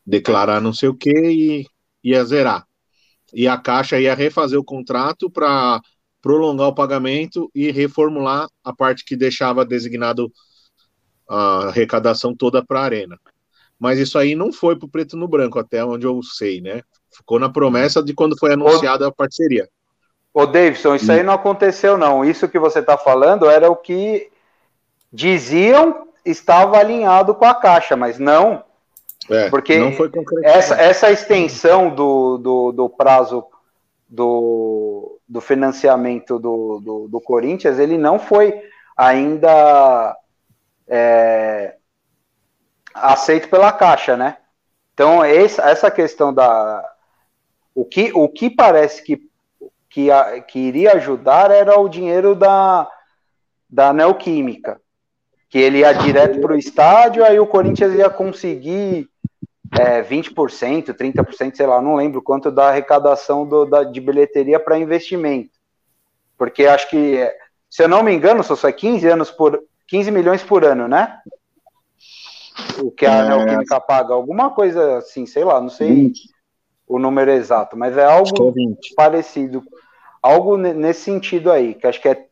declarar 0.06 0.60
não 0.60 0.72
sei 0.72 0.88
o 0.88 0.94
que 0.94 1.10
e 1.10 1.66
ia 2.04 2.24
zerar. 2.24 2.66
E 3.32 3.48
a 3.48 3.56
Caixa 3.56 3.98
ia 3.98 4.14
refazer 4.14 4.58
o 4.58 4.64
contrato 4.64 5.30
para 5.30 5.80
prolongar 6.20 6.68
o 6.68 6.74
pagamento 6.74 7.50
e 7.54 7.70
reformular 7.72 8.46
a 8.62 8.72
parte 8.72 9.04
que 9.04 9.16
deixava 9.16 9.64
designado 9.64 10.30
a 11.28 11.68
arrecadação 11.68 12.34
toda 12.36 12.64
para 12.64 12.80
a 12.80 12.84
Arena. 12.84 13.18
Mas 13.78 13.98
isso 13.98 14.18
aí 14.18 14.34
não 14.34 14.52
foi 14.52 14.76
para 14.76 14.86
o 14.86 14.88
preto 14.88 15.16
no 15.16 15.26
branco, 15.26 15.58
até 15.58 15.84
onde 15.84 16.06
eu 16.06 16.22
sei, 16.22 16.60
né? 16.60 16.82
Ficou 17.10 17.38
na 17.38 17.48
promessa 17.48 18.02
de 18.02 18.14
quando 18.14 18.38
foi 18.38 18.52
anunciada 18.52 19.08
a 19.08 19.12
parceria. 19.12 19.68
Ô, 20.32 20.46
Davidson, 20.46 20.94
isso 20.94 21.10
aí 21.10 21.22
não 21.22 21.34
aconteceu, 21.34 21.98
não. 21.98 22.24
Isso 22.24 22.48
que 22.48 22.58
você 22.58 22.78
está 22.78 22.96
falando 22.96 23.50
era 23.50 23.70
o 23.70 23.76
que 23.76 24.30
diziam 25.12 26.08
estava 26.24 26.78
alinhado 26.78 27.34
com 27.34 27.44
a 27.44 27.54
Caixa, 27.54 27.96
mas 27.96 28.18
não. 28.18 28.64
É, 29.30 29.50
Porque. 29.50 29.74
Essa, 30.44 30.74
essa 30.74 31.10
extensão 31.10 31.94
do, 31.94 32.38
do, 32.38 32.72
do 32.72 32.88
prazo 32.88 33.44
do, 34.08 35.18
do 35.28 35.40
financiamento 35.40 36.38
do, 36.38 36.80
do, 36.80 37.08
do 37.08 37.20
Corinthians, 37.20 37.78
ele 37.78 37.96
não 37.96 38.18
foi 38.18 38.52
ainda 38.96 40.16
é, 40.86 41.76
aceito 42.94 43.48
pela 43.48 43.72
Caixa, 43.72 44.16
né? 44.16 44.36
Então, 44.92 45.24
essa, 45.24 45.62
essa 45.70 45.90
questão 45.90 46.32
da. 46.32 46.88
O 47.74 47.84
que, 47.84 48.12
o 48.12 48.28
que 48.28 48.50
parece 48.50 49.02
que, 49.02 49.22
que, 49.88 50.08
que 50.48 50.58
iria 50.58 50.92
ajudar 50.92 51.50
era 51.50 51.78
o 51.80 51.88
dinheiro 51.88 52.34
da, 52.34 52.86
da 53.68 53.94
Neoquímica, 53.94 54.78
que 55.48 55.58
ele 55.58 55.78
ia 55.78 55.92
direto 55.94 56.38
para 56.38 56.52
o 56.52 56.58
estádio, 56.58 57.24
aí 57.24 57.40
o 57.40 57.46
Corinthians 57.46 57.94
ia 57.94 58.10
conseguir 58.10 59.08
é, 59.78 60.02
20%, 60.02 60.92
30%, 60.94 61.56
sei 61.56 61.66
lá, 61.66 61.80
não 61.80 61.96
lembro 61.96 62.22
quanto 62.22 62.50
da 62.50 62.68
arrecadação 62.68 63.46
do, 63.46 63.64
da, 63.64 63.84
de 63.84 64.00
bilheteria 64.00 64.60
para 64.60 64.78
investimento. 64.78 65.50
Porque 66.36 66.66
acho 66.66 66.88
que, 66.90 67.16
é, 67.16 67.36
se 67.70 67.82
eu 67.82 67.88
não 67.88 68.02
me 68.02 68.12
engano, 68.12 68.42
só 68.42 68.68
é 68.68 68.72
15 68.72 69.06
anos 69.08 69.30
por 69.30 69.62
15 69.88 70.10
milhões 70.10 70.42
por 70.42 70.64
ano, 70.64 70.88
né? 70.88 71.20
O 72.82 72.90
que 72.90 73.06
a 73.06 73.20
É. 73.20 73.28
Neoquímica 73.28 73.80
paga, 73.80 74.14
alguma 74.14 74.50
coisa 74.50 74.98
assim, 74.98 75.26
sei 75.26 75.44
lá, 75.44 75.60
não 75.60 75.68
sei 75.68 75.94
20, 75.94 76.30
o 76.86 76.98
número 76.98 77.30
exato, 77.30 77.76
mas 77.76 77.96
é 77.96 78.02
é 78.02 78.04
algo 78.04 78.52
20. 78.52 78.94
parecido, 78.94 79.62
algo 80.22 80.56
ne- 80.56 80.74
nesse 80.74 81.00
sentido 81.02 81.50
aí, 81.50 81.74
que 81.74 81.86
acho 81.86 82.00
que 82.00 82.08
é, 82.08 82.26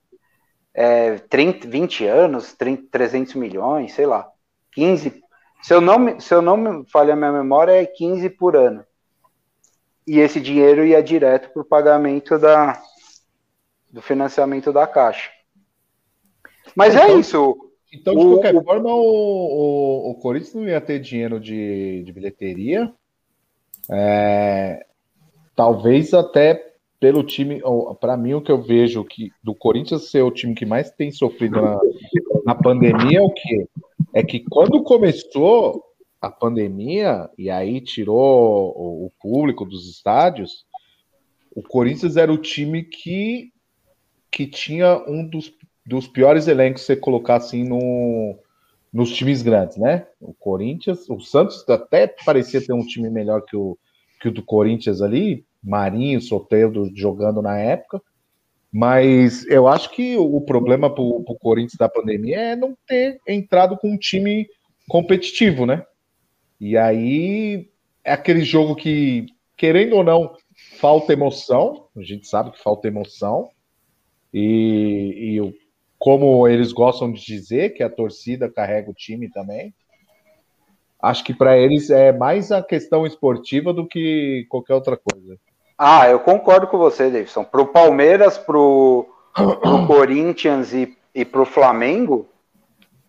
é 0.74 1.14
30, 1.18 1.68
20 1.68 2.06
anos, 2.06 2.52
30, 2.54 2.84
300 2.90 3.34
milhões, 3.34 3.92
sei 3.94 4.06
lá, 4.06 4.28
15, 4.72 5.22
se 5.62 5.74
eu 5.74 5.80
não 5.80 6.18
se 6.20 6.34
eu 6.34 6.42
não 6.42 6.56
me 6.56 6.84
falha 6.90 7.12
a 7.12 7.16
minha 7.16 7.32
memória, 7.32 7.72
é 7.72 7.86
15 7.86 8.28
por 8.30 8.56
ano. 8.56 8.84
E 10.06 10.18
esse 10.18 10.40
dinheiro 10.40 10.84
ia 10.84 11.02
direto 11.02 11.52
para 11.52 11.62
o 11.62 11.64
pagamento 11.64 12.38
da, 12.38 12.80
do 13.92 14.00
financiamento 14.02 14.72
da 14.72 14.86
Caixa. 14.86 15.30
Mas 16.74 16.94
é 16.96 17.04
Então- 17.04 17.20
isso. 17.20 17.66
Então, 17.92 18.14
de 18.14 18.20
O- 18.24 18.30
qualquer 18.34 18.54
o- 18.54 18.62
forma, 18.62 18.88
o, 18.88 19.00
o, 19.00 20.10
o 20.12 20.14
Corinthians 20.20 20.54
não 20.54 20.68
ia 20.68 20.80
ter 20.80 21.00
dinheiro 21.00 21.40
de, 21.40 22.04
de 22.04 22.12
bilheteria. 22.12 22.92
É, 23.90 24.84
talvez 25.56 26.14
até 26.14 26.68
pelo 27.00 27.24
time, 27.24 27.60
para 28.00 28.16
mim, 28.16 28.34
o 28.34 28.42
que 28.42 28.52
eu 28.52 28.62
vejo 28.62 29.02
que 29.04 29.32
do 29.42 29.54
Corinthians 29.54 30.10
ser 30.10 30.22
o 30.22 30.30
time 30.30 30.54
que 30.54 30.64
mais 30.66 30.90
tem 30.92 31.10
sofrido 31.10 31.60
na, 31.60 31.80
na 32.44 32.54
pandemia 32.54 33.18
é 33.18 33.22
o 33.22 33.30
quê? 33.30 33.66
É 34.12 34.22
que 34.22 34.40
quando 34.50 34.82
começou 34.82 35.84
a 36.20 36.30
pandemia, 36.30 37.30
e 37.38 37.48
aí 37.48 37.80
tirou 37.80 38.70
o, 38.76 39.10
público 39.20 39.64
dos 39.64 39.88
estádios, 39.88 40.66
o 41.54 41.62
Corinthians 41.62 42.16
era 42.16 42.32
o 42.32 42.38
time 42.38 42.82
que, 42.82 43.52
que 44.30 44.46
tinha 44.46 45.02
um 45.08 45.26
dos, 45.26 45.52
dos 45.86 46.06
piores 46.06 46.46
elencos, 46.46 46.82
você 46.82 46.94
colocar 46.94 47.36
assim 47.36 47.64
no, 47.64 48.38
nos 48.92 49.10
times 49.12 49.42
grandes, 49.42 49.76
né? 49.78 50.06
O 50.20 50.34
Corinthians, 50.34 51.08
o 51.08 51.20
Santos 51.20 51.66
até 51.68 52.06
parecia 52.06 52.64
ter 52.64 52.72
um 52.72 52.84
time 52.84 53.08
melhor 53.08 53.42
que 53.42 53.56
o, 53.56 53.78
que 54.20 54.28
o 54.28 54.32
do 54.32 54.42
Corinthians 54.42 55.00
ali, 55.00 55.46
Marinho, 55.62 56.20
Soteldo 56.20 56.90
jogando 56.94 57.40
na 57.40 57.56
época, 57.56 58.02
mas 58.72 59.44
eu 59.46 59.66
acho 59.66 59.90
que 59.90 60.16
o 60.16 60.40
problema 60.40 60.92
para 60.92 61.02
o 61.02 61.36
Corinthians 61.40 61.78
da 61.78 61.88
pandemia 61.88 62.38
é 62.38 62.56
não 62.56 62.76
ter 62.86 63.20
entrado 63.26 63.76
com 63.76 63.90
um 63.90 63.98
time 63.98 64.46
competitivo, 64.88 65.66
né? 65.66 65.84
E 66.60 66.76
aí 66.76 67.68
é 68.04 68.12
aquele 68.12 68.42
jogo 68.42 68.76
que, 68.76 69.26
querendo 69.56 69.96
ou 69.96 70.04
não, 70.04 70.36
falta 70.78 71.12
emoção, 71.12 71.86
a 71.96 72.02
gente 72.02 72.28
sabe 72.28 72.52
que 72.52 72.62
falta 72.62 72.86
emoção, 72.86 73.50
e, 74.32 75.38
e 75.40 75.54
como 75.98 76.46
eles 76.46 76.72
gostam 76.72 77.12
de 77.12 77.24
dizer, 77.24 77.70
que 77.70 77.82
a 77.82 77.90
torcida 77.90 78.50
carrega 78.50 78.90
o 78.90 78.94
time 78.94 79.28
também. 79.28 79.74
Acho 81.02 81.24
que 81.24 81.34
para 81.34 81.58
eles 81.58 81.90
é 81.90 82.12
mais 82.12 82.52
a 82.52 82.62
questão 82.62 83.06
esportiva 83.06 83.72
do 83.72 83.86
que 83.86 84.46
qualquer 84.48 84.74
outra 84.74 84.96
coisa. 84.96 85.38
Ah, 85.82 86.06
eu 86.10 86.20
concordo 86.20 86.66
com 86.66 86.76
você, 86.76 87.04
Davidson. 87.10 87.42
Para 87.42 87.62
o 87.62 87.66
Palmeiras, 87.66 88.36
para 88.36 88.58
o 88.58 89.06
Corinthians 89.86 90.74
e, 90.74 90.94
e 91.14 91.24
para 91.24 91.40
o 91.40 91.46
Flamengo, 91.46 92.28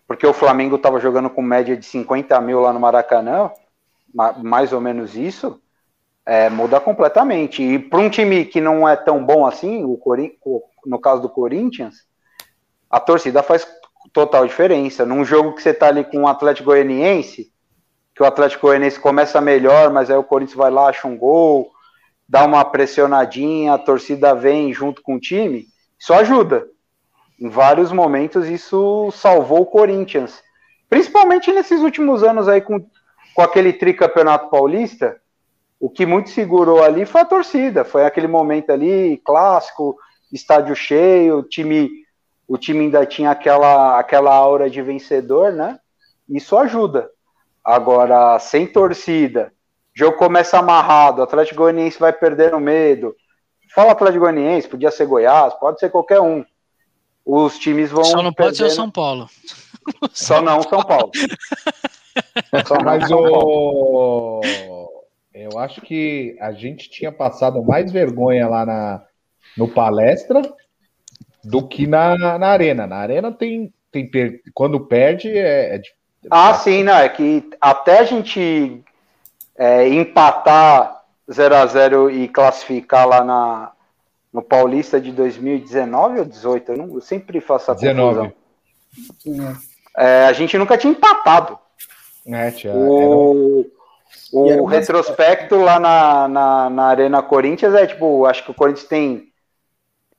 porque 0.07 0.28
o 0.28 0.34
Flamengo 0.34 0.78
estava 0.78 0.99
jogando 0.99 1.30
com 1.30 1.41
média 1.41 1.78
de 1.78 1.86
50 1.86 2.39
mil 2.41 2.61
lá 2.61 2.74
no 2.74 2.80
Maracanã, 2.80 3.51
ma- 4.13 4.34
mais 4.34 4.74
ou 4.74 4.82
menos 4.82 5.15
isso, 5.15 5.61
é, 6.26 6.49
muda 6.49 6.80
completamente. 6.80 7.63
E 7.63 7.80
para 7.80 7.99
um 7.99 8.09
time 8.09 8.45
que 8.45 8.61
não 8.61 8.88
é 8.89 8.95
tão 8.95 9.26
bom 9.26 9.45
assim, 9.45 9.84
o 9.86 9.97
Corin- 9.97 10.34
no 10.86 10.99
caso 10.99 11.22
do 11.24 11.30
Corinthians, 11.30 12.05
a 12.89 12.99
torcida 12.99 13.41
faz 13.43 13.67
total 14.13 14.45
diferença. 14.47 15.05
Num 15.05 15.24
jogo 15.24 15.53
que 15.53 15.61
você 15.61 15.72
está 15.72 15.88
ali 15.88 16.03
com 16.03 16.24
o 16.24 16.28
Atlético 16.28 16.67
Goianiense, 16.67 17.51
que 18.15 18.24
o 18.24 18.26
Atlético 18.28 18.67
Goianiense 18.67 18.99
começa 18.99 19.41
melhor, 19.41 19.91
mas 19.91 20.11
aí 20.11 20.17
o 20.17 20.24
Corinthians 20.24 20.57
vai 20.57 20.72
lá, 20.72 20.89
acha 20.89 21.07
um 21.07 21.17
gol, 21.17 21.72
dá 22.32 22.45
uma 22.45 22.63
pressionadinha, 22.63 23.73
a 23.73 23.77
torcida 23.77 24.34
vem 24.34 24.73
junto 24.73 25.01
com 25.01 25.15
o 25.15 25.19
time, 25.19 25.67
isso 25.99 26.13
ajuda. 26.13 26.65
Em 27.38 27.49
vários 27.49 27.91
momentos 27.91 28.47
isso 28.47 29.11
salvou 29.11 29.63
o 29.63 29.65
Corinthians. 29.65 30.41
Principalmente 30.89 31.51
nesses 31.51 31.82
últimos 31.82 32.23
anos 32.23 32.47
aí 32.47 32.61
com, 32.61 32.86
com 33.36 33.41
aquele 33.41 33.73
tricampeonato 33.73 34.49
paulista, 34.49 35.19
o 35.77 35.89
que 35.89 36.05
muito 36.05 36.29
segurou 36.29 36.82
ali 36.82 37.05
foi 37.05 37.19
a 37.19 37.25
torcida, 37.25 37.84
foi 37.84 38.05
aquele 38.05 38.27
momento 38.27 38.69
ali 38.69 39.21
clássico, 39.25 39.97
estádio 40.32 40.73
cheio, 40.73 41.39
o 41.39 41.43
time 41.43 41.89
o 42.47 42.57
time 42.57 42.86
ainda 42.86 43.05
tinha 43.05 43.32
aquela 43.32 43.99
aquela 43.99 44.34
aura 44.34 44.69
de 44.69 44.82
vencedor, 44.82 45.51
né? 45.51 45.77
Isso 46.29 46.57
ajuda. 46.57 47.09
Agora, 47.61 48.39
sem 48.39 48.67
torcida, 48.67 49.51
o 49.96 50.00
jogo 50.00 50.18
começa 50.18 50.58
amarrado, 50.58 51.20
o 51.20 51.24
Atlético 51.24 51.58
Goianiense 51.62 52.00
vai 52.00 52.14
perdendo 52.14 52.60
medo. 52.60 53.16
Fala 53.74 53.92
Atlético 53.92 54.22
Goianiense, 54.22 54.68
podia 54.68 54.92
ser 54.92 55.06
Goiás, 55.06 55.54
pode 55.56 55.80
ser 55.80 55.89
qualquer 55.89 56.20
um. 56.20 56.44
Os 57.26 57.58
times 57.60 57.92
vão. 57.92 58.04
Só 58.04 58.22
não 58.24 58.34
pode 58.34 58.58
ser 58.58 58.64
o 58.64 58.66
perdendo- 58.66 58.76
São 58.76 58.89
Paulo. 58.92 59.30
Só 60.12 60.42
não 60.42 60.62
São 60.64 60.82
Paulo. 60.84 61.12
Só 62.68 62.76
não 62.76 62.84
Mas 62.86 63.08
São 63.08 63.22
Paulo. 63.22 64.42
o... 64.44 65.04
eu 65.34 65.58
acho 65.60 65.82
que 65.82 66.36
a 66.42 66.52
gente 66.52 66.89
tinha 66.89 67.12
passado 67.12 67.64
mais 67.64 67.92
vergonha 67.92 68.48
lá 68.48 68.66
na, 68.66 69.04
no 69.58 69.68
palestra 69.68 70.42
do 71.44 71.68
que 71.68 71.88
na, 71.88 72.38
na 72.38 72.48
arena. 72.48 72.86
Na 72.88 72.98
arena 72.98 73.32
tem, 73.32 73.74
tem 73.92 74.10
per- 74.10 74.42
quando 74.54 74.80
perde 74.88 75.30
é, 75.30 75.76
é 75.78 75.82
Ah, 76.30 76.54
sim, 76.56 76.84
não, 76.84 76.96
é 76.96 77.08
que 77.10 77.50
até 77.62 78.00
a 78.00 78.04
gente 78.04 78.84
é, 79.62 79.88
empatar 79.88 81.03
0 81.32 81.55
a 81.55 81.66
0 81.68 82.09
e 82.09 82.28
classificar 82.28 83.07
lá 83.07 83.24
na, 83.24 83.72
no 84.34 84.41
Paulista 84.41 84.99
de 84.99 85.12
2019 85.12 86.20
ou 86.20 86.26
18, 86.26 86.72
eu, 86.72 86.78
não, 86.80 86.95
eu 86.95 87.01
sempre 87.01 87.39
faço 87.39 87.72
essa 87.72 87.80
19. 87.80 88.34
confusão. 89.24 89.57
É, 89.95 90.26
a 90.26 90.34
gente 90.34 90.57
nunca 90.57 90.78
tinha 90.80 90.91
empatado. 90.91 91.59
É, 92.26 92.49
tia, 92.49 92.74
O, 92.74 93.66
o 94.34 94.49
era 94.49 94.62
uma- 94.64 94.72
retrospecto 94.72 95.55
lá 95.57 95.80
na, 95.80 96.28
na, 96.28 96.70
na 96.72 96.84
Arena 96.86 97.22
Corinthians 97.22 97.76
é 97.76 97.86
tipo, 97.86 98.26
acho 98.26 98.43
que 98.43 98.49
o 98.51 98.55
Corinthians 98.55 98.88
tem 98.88 99.30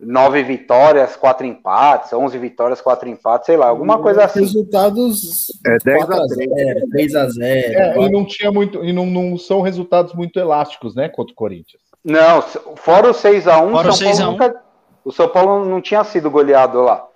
nove 0.02 0.42
vitórias, 0.42 1.16
quatro 1.16 1.46
empates, 1.46 2.12
onze 2.12 2.36
vitórias, 2.36 2.80
quatro 2.80 3.08
empates, 3.08 3.46
sei 3.46 3.56
lá, 3.56 3.68
alguma 3.68 3.98
coisa 4.00 4.24
assim. 4.24 4.40
Resultados 4.40 5.52
É 5.64 5.78
10 5.78 6.02
a 6.02 6.06
4x0, 6.06 6.82
3x0. 6.92 7.42
É, 7.42 7.98
e 7.98 8.10
não 8.10 8.24
tinha 8.24 8.50
muito, 8.50 8.84
e 8.84 8.92
não, 8.92 9.06
não 9.06 9.38
são 9.38 9.60
resultados 9.60 10.12
muito 10.14 10.38
elásticos, 10.38 10.94
né, 10.94 11.08
contra 11.08 11.32
o 11.32 11.36
Corinthians. 11.36 11.80
Não, 12.04 12.42
fora 12.76 13.10
o 13.10 13.14
6x1, 13.14 13.70
Fora 13.70 13.90
o 13.90 13.92
São 13.92 14.06
Paulo 14.06 14.16
6 14.16 14.20
a 14.20 14.28
1. 14.28 14.32
nunca, 14.32 14.62
o 15.04 15.12
São 15.12 15.28
Paulo 15.28 15.64
não 15.64 15.80
tinha 15.80 16.02
sido 16.02 16.30
goleado 16.30 16.82
lá. 16.82 17.06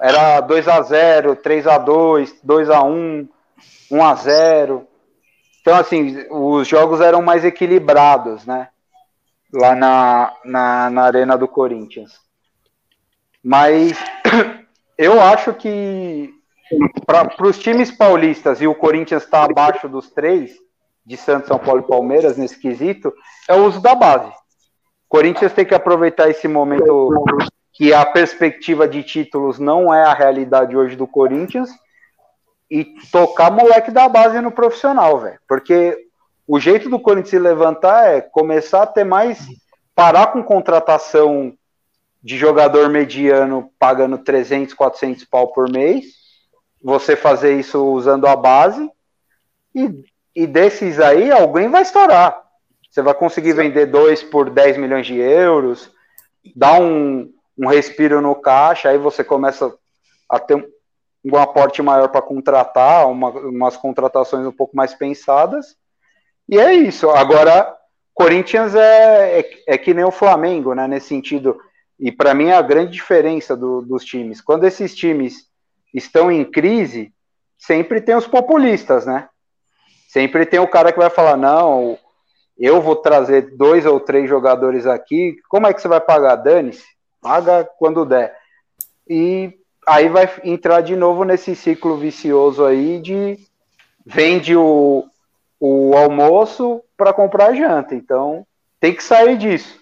Era 0.00 0.42
2x0, 0.42 1.36
3x2, 1.36 2.32
2x1, 2.44 3.28
1x0. 3.90 4.82
Então, 5.60 5.76
assim, 5.76 6.26
os 6.28 6.66
jogos 6.66 7.00
eram 7.00 7.22
mais 7.22 7.44
equilibrados, 7.44 8.44
né? 8.44 8.68
Lá 9.54 9.76
na, 9.76 10.32
na, 10.44 10.90
na 10.90 11.02
Arena 11.02 11.38
do 11.38 11.46
Corinthians. 11.46 12.22
Mas 13.42 13.98
eu 14.96 15.20
acho 15.20 15.52
que 15.54 16.32
para 17.06 17.46
os 17.46 17.58
times 17.58 17.90
paulistas 17.90 18.60
e 18.60 18.66
o 18.66 18.74
Corinthians 18.74 19.24
está 19.24 19.44
abaixo 19.44 19.88
dos 19.88 20.10
três, 20.10 20.52
de 21.04 21.16
Santos, 21.16 21.48
São 21.48 21.58
Paulo 21.58 21.80
e 21.80 21.88
Palmeiras, 21.88 22.36
nesse 22.36 22.58
quesito, 22.58 23.12
é 23.48 23.54
o 23.54 23.64
uso 23.64 23.80
da 23.80 23.94
base. 23.94 24.32
Corinthians 25.08 25.52
tem 25.52 25.64
que 25.64 25.74
aproveitar 25.74 26.30
esse 26.30 26.48
momento 26.48 27.10
que 27.72 27.92
a 27.92 28.04
perspectiva 28.04 28.86
de 28.86 29.02
títulos 29.02 29.58
não 29.58 29.92
é 29.92 30.04
a 30.04 30.14
realidade 30.14 30.76
hoje 30.76 30.96
do 30.96 31.06
Corinthians 31.06 31.70
e 32.70 32.84
tocar 33.10 33.50
moleque 33.50 33.90
da 33.90 34.08
base 34.08 34.40
no 34.40 34.52
profissional, 34.52 35.18
velho. 35.18 35.38
Porque 35.46 35.98
o 36.46 36.58
jeito 36.58 36.88
do 36.88 37.00
Corinthians 37.00 37.30
se 37.30 37.38
levantar 37.38 38.06
é 38.06 38.20
começar 38.20 38.82
a 38.82 38.86
ter 38.86 39.04
mais. 39.04 39.46
parar 39.94 40.28
com 40.28 40.42
contratação 40.42 41.52
de 42.22 42.36
jogador 42.36 42.88
mediano 42.88 43.70
pagando 43.78 44.18
300, 44.18 44.74
400 44.74 45.24
pau 45.24 45.48
por 45.48 45.70
mês. 45.70 46.04
Você 46.82 47.16
fazer 47.16 47.58
isso 47.58 47.84
usando 47.84 48.26
a 48.26 48.36
base. 48.36 48.88
E, 49.74 50.04
e 50.34 50.46
desses 50.46 51.00
aí, 51.00 51.30
alguém 51.30 51.68
vai 51.68 51.82
estourar. 51.82 52.40
Você 52.90 53.00
vai 53.00 53.14
conseguir 53.14 53.54
vender 53.54 53.86
dois 53.86 54.22
por 54.22 54.50
10 54.50 54.76
milhões 54.76 55.06
de 55.06 55.16
euros, 55.16 55.90
dar 56.54 56.80
um, 56.80 57.32
um 57.58 57.66
respiro 57.66 58.20
no 58.20 58.34
caixa, 58.34 58.90
aí 58.90 58.98
você 58.98 59.24
começa 59.24 59.74
a 60.28 60.38
ter 60.38 60.56
um, 60.56 60.64
um 61.24 61.36
aporte 61.36 61.80
maior 61.80 62.08
para 62.08 62.20
contratar, 62.20 63.08
uma, 63.08 63.30
umas 63.30 63.76
contratações 63.76 64.46
um 64.46 64.52
pouco 64.52 64.76
mais 64.76 64.92
pensadas. 64.92 65.76
E 66.48 66.58
é 66.58 66.74
isso. 66.74 67.08
Agora, 67.10 67.74
Corinthians 68.12 68.74
é, 68.74 69.40
é, 69.40 69.50
é 69.68 69.78
que 69.78 69.94
nem 69.94 70.04
o 70.04 70.10
Flamengo, 70.10 70.74
né? 70.74 70.86
Nesse 70.86 71.08
sentido. 71.08 71.58
E 72.02 72.10
para 72.10 72.34
mim 72.34 72.48
é 72.48 72.56
a 72.56 72.62
grande 72.62 72.90
diferença 72.90 73.56
do, 73.56 73.80
dos 73.80 74.04
times. 74.04 74.40
Quando 74.40 74.64
esses 74.64 74.92
times 74.92 75.46
estão 75.94 76.32
em 76.32 76.44
crise, 76.44 77.14
sempre 77.56 78.00
tem 78.00 78.16
os 78.16 78.26
populistas, 78.26 79.06
né? 79.06 79.28
Sempre 80.08 80.44
tem 80.44 80.58
o 80.58 80.66
cara 80.66 80.92
que 80.92 80.98
vai 80.98 81.08
falar: 81.08 81.36
não, 81.36 81.96
eu 82.58 82.82
vou 82.82 82.96
trazer 82.96 83.56
dois 83.56 83.86
ou 83.86 84.00
três 84.00 84.28
jogadores 84.28 84.84
aqui, 84.84 85.36
como 85.48 85.68
é 85.68 85.72
que 85.72 85.80
você 85.80 85.86
vai 85.86 86.00
pagar? 86.00 86.34
Dane-se, 86.34 86.84
paga 87.20 87.64
quando 87.78 88.04
der. 88.04 88.36
E 89.08 89.56
aí 89.86 90.08
vai 90.08 90.28
entrar 90.42 90.80
de 90.80 90.96
novo 90.96 91.22
nesse 91.22 91.54
ciclo 91.54 91.96
vicioso 91.96 92.64
aí 92.64 93.00
de 93.00 93.38
vende 94.04 94.56
o, 94.56 95.04
o 95.60 95.96
almoço 95.96 96.82
para 96.96 97.12
comprar 97.12 97.54
janta. 97.54 97.94
Então 97.94 98.44
tem 98.80 98.92
que 98.92 99.04
sair 99.04 99.38
disso. 99.38 99.78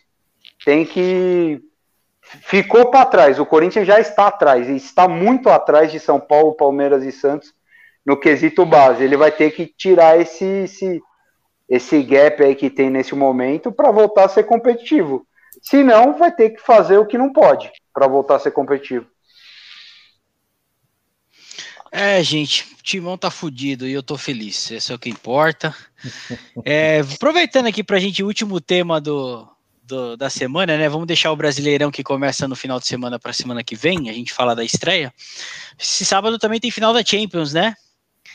Tem 0.65 0.85
que. 0.85 1.63
Ficou 2.23 2.91
para 2.91 3.07
trás. 3.07 3.39
O 3.39 3.47
Corinthians 3.47 3.87
já 3.87 3.99
está 3.99 4.29
atrás. 4.29 4.69
E 4.69 4.77
está 4.77 5.09
muito 5.09 5.49
atrás 5.49 5.91
de 5.91 5.99
São 5.99 6.21
Paulo, 6.21 6.55
Palmeiras 6.55 7.05
e 7.05 7.11
Santos 7.11 7.53
no 8.05 8.19
quesito 8.19 8.65
base. 8.65 9.03
Ele 9.03 9.17
vai 9.17 9.31
ter 9.31 9.51
que 9.51 9.67
tirar 9.67 10.21
esse, 10.21 10.45
esse, 10.45 11.01
esse 11.69 12.03
gap 12.03 12.43
aí 12.43 12.55
que 12.55 12.71
tem 12.71 12.91
nesse 12.91 13.15
momento 13.15 13.73
para 13.73 13.91
voltar 13.91 14.25
a 14.25 14.29
ser 14.29 14.45
competitivo. 14.45 15.27
Se 15.63 15.83
não, 15.83 16.17
vai 16.17 16.33
ter 16.33 16.51
que 16.51 16.61
fazer 16.61 16.99
o 16.99 17.07
que 17.07 17.19
não 17.19 17.33
pode 17.33 17.71
para 17.93 18.07
voltar 18.07 18.37
a 18.37 18.39
ser 18.39 18.53
competitivo. 18.53 19.07
É, 21.93 22.23
gente, 22.23 22.73
o 22.73 22.83
Timão 22.83 23.19
tá 23.19 23.31
fudido 23.31 23.87
e 23.87 23.93
eu 23.93 24.03
tô 24.03 24.17
feliz. 24.17 24.71
Esse 24.71 24.93
é 24.93 24.95
o 24.95 24.99
que 24.99 25.11
importa. 25.11 25.75
É, 26.65 27.01
aproveitando 27.01 27.67
aqui 27.67 27.83
pra 27.83 27.99
gente 27.99 28.23
o 28.23 28.27
último 28.27 28.61
tema 28.61 29.01
do, 29.01 29.47
do- 29.91 30.17
da 30.17 30.31
semana, 30.31 30.77
né? 30.79 30.89
Vamos 30.89 31.07
deixar 31.07 31.31
o 31.31 31.37
Brasileirão 31.37 31.91
que 31.91 32.03
começa 32.03 32.49
no 32.49 32.57
final 32.57 32.81
de 32.81 32.87
semana 32.87 33.19
pra 33.19 33.33
semana 33.33 33.63
que 33.63 33.77
vem, 33.77 34.09
a 34.09 34.13
gente 34.13 34.33
fala 34.33 34.57
da 34.57 34.65
estreia. 34.65 35.13
Esse 35.79 36.05
sábado 36.05 36.39
também 36.39 36.59
tem 36.59 36.71
final 36.71 36.95
da 36.95 37.05
Champions, 37.05 37.53
né? 37.53 37.75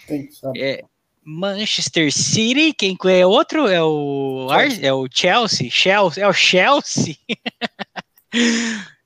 Tem, 0.07 0.29
sabe? 0.31 0.61
É, 0.61 0.83
Manchester 1.23 2.13
City, 2.13 2.71
quem 2.73 2.95
é 3.05 3.25
outro? 3.25 3.67
É 3.67 3.81
o, 3.81 4.47
Ar- 4.51 4.83
é 4.83 4.93
o 4.93 5.07
Chelsea, 5.11 5.69
Chelsea, 5.71 6.23
é 6.23 6.27
o 6.27 6.33
Chelsea. 6.33 7.15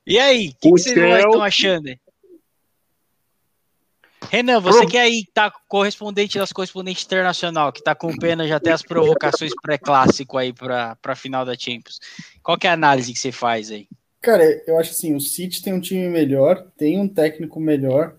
e 0.05 0.19
aí, 0.19 0.49
o 0.49 0.51
que, 0.51 0.57
que 0.59 0.69
vocês 0.69 0.95
Chelsea. 0.95 1.17
estão 1.19 1.41
achando? 1.41 1.89
Renan, 4.29 4.59
você 4.59 4.79
Pro- 4.79 4.87
que 4.87 4.97
aí 4.97 5.25
tá 5.33 5.51
correspondente 5.67 6.37
das 6.37 6.51
correspondente 6.51 7.03
internacional, 7.05 7.73
que 7.73 7.81
tá 7.81 7.91
acompanhando 7.91 8.47
já 8.47 8.57
até 8.57 8.71
as 8.71 8.83
provocações 8.83 9.51
pré-clássico 9.61 10.37
aí 10.37 10.53
para 10.53 10.97
a 11.03 11.15
final 11.15 11.43
da 11.43 11.55
Champions. 11.57 11.99
Qual 12.43 12.57
que 12.57 12.67
é 12.67 12.69
a 12.69 12.73
análise 12.73 13.11
que 13.11 13.19
você 13.19 13.31
faz 13.31 13.71
aí? 13.71 13.87
Cara, 14.21 14.43
eu 14.67 14.77
acho 14.77 14.91
assim, 14.91 15.15
o 15.15 15.19
City 15.19 15.63
tem 15.63 15.73
um 15.73 15.79
time 15.79 16.07
melhor, 16.09 16.67
tem 16.77 16.99
um 16.99 17.07
técnico 17.07 17.59
melhor, 17.59 18.15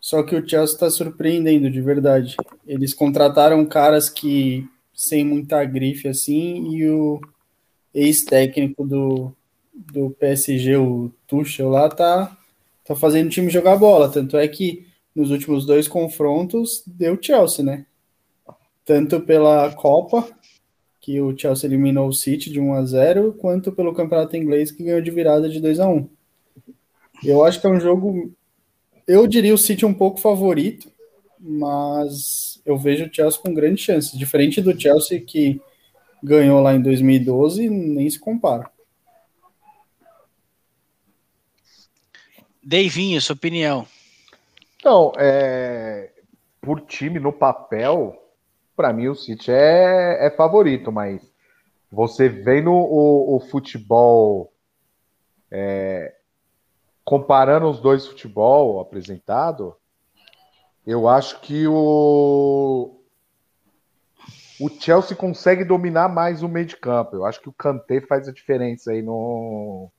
só 0.00 0.22
que 0.22 0.34
o 0.34 0.46
Chelsea 0.46 0.74
está 0.74 0.90
surpreendendo 0.90 1.70
de 1.70 1.80
verdade. 1.80 2.36
Eles 2.66 2.92
contrataram 2.92 3.64
caras 3.64 4.10
que 4.10 4.66
sem 4.92 5.24
muita 5.24 5.64
grife 5.64 6.08
assim, 6.08 6.74
e 6.74 6.90
o 6.90 7.20
ex-técnico 7.94 8.84
do, 8.84 9.32
do 9.72 10.10
PSG, 10.10 10.76
o 10.76 11.10
Tuchel 11.26 11.68
lá, 11.68 11.88
tá, 11.88 12.36
tá 12.84 12.96
fazendo 12.96 13.28
o 13.28 13.30
time 13.30 13.48
jogar 13.48 13.76
bola. 13.76 14.10
Tanto 14.10 14.36
é 14.36 14.46
que 14.48 14.87
nos 15.18 15.30
últimos 15.30 15.66
dois 15.66 15.88
confrontos 15.88 16.82
deu 16.86 17.18
Chelsea, 17.20 17.64
né? 17.64 17.86
Tanto 18.84 19.20
pela 19.20 19.70
Copa, 19.72 20.28
que 21.00 21.20
o 21.20 21.36
Chelsea 21.36 21.68
eliminou 21.68 22.08
o 22.08 22.12
City 22.12 22.50
de 22.50 22.60
1 22.60 22.74
a 22.74 22.84
0, 22.84 23.32
quanto 23.34 23.72
pelo 23.72 23.94
Campeonato 23.94 24.36
Inglês 24.36 24.70
que 24.70 24.84
ganhou 24.84 25.00
de 25.00 25.10
virada 25.10 25.48
de 25.48 25.60
2 25.60 25.80
a 25.80 25.88
1. 25.88 26.08
Eu 27.24 27.44
acho 27.44 27.60
que 27.60 27.66
é 27.66 27.70
um 27.70 27.80
jogo 27.80 28.32
eu 29.08 29.26
diria 29.26 29.54
o 29.54 29.58
City 29.58 29.86
um 29.86 29.94
pouco 29.94 30.20
favorito, 30.20 30.92
mas 31.40 32.60
eu 32.64 32.76
vejo 32.76 33.06
o 33.06 33.12
Chelsea 33.12 33.40
com 33.40 33.54
grande 33.54 33.80
chance, 33.80 34.16
diferente 34.16 34.60
do 34.60 34.78
Chelsea 34.78 35.18
que 35.18 35.58
ganhou 36.22 36.60
lá 36.60 36.74
em 36.74 36.82
2012, 36.82 37.70
nem 37.70 38.08
se 38.10 38.18
compara. 38.20 38.70
Deivinho, 42.62 43.20
sua 43.22 43.34
opinião. 43.34 43.86
Então, 44.88 45.12
é, 45.18 46.10
por 46.62 46.80
time 46.80 47.20
no 47.20 47.30
papel, 47.30 48.16
para 48.74 48.90
mim 48.90 49.08
o 49.08 49.14
City 49.14 49.52
é, 49.52 50.28
é 50.28 50.30
favorito, 50.30 50.90
mas 50.90 51.20
você 51.92 52.26
vendo 52.26 52.72
o, 52.72 53.36
o 53.36 53.38
futebol, 53.38 54.50
é, 55.50 56.16
comparando 57.04 57.68
os 57.68 57.80
dois 57.80 58.06
futebol 58.06 58.80
apresentado, 58.80 59.76
eu 60.86 61.06
acho 61.06 61.38
que 61.42 61.66
o 61.68 62.98
o 64.58 64.70
Chelsea 64.70 65.14
consegue 65.14 65.64
dominar 65.64 66.08
mais 66.08 66.42
o 66.42 66.48
meio 66.48 66.64
de 66.64 66.78
campo. 66.78 67.14
Eu 67.14 67.26
acho 67.26 67.42
que 67.42 67.50
o 67.50 67.52
Kanté 67.52 68.00
faz 68.00 68.26
a 68.26 68.32
diferença 68.32 68.92
aí 68.92 69.02
no 69.02 69.90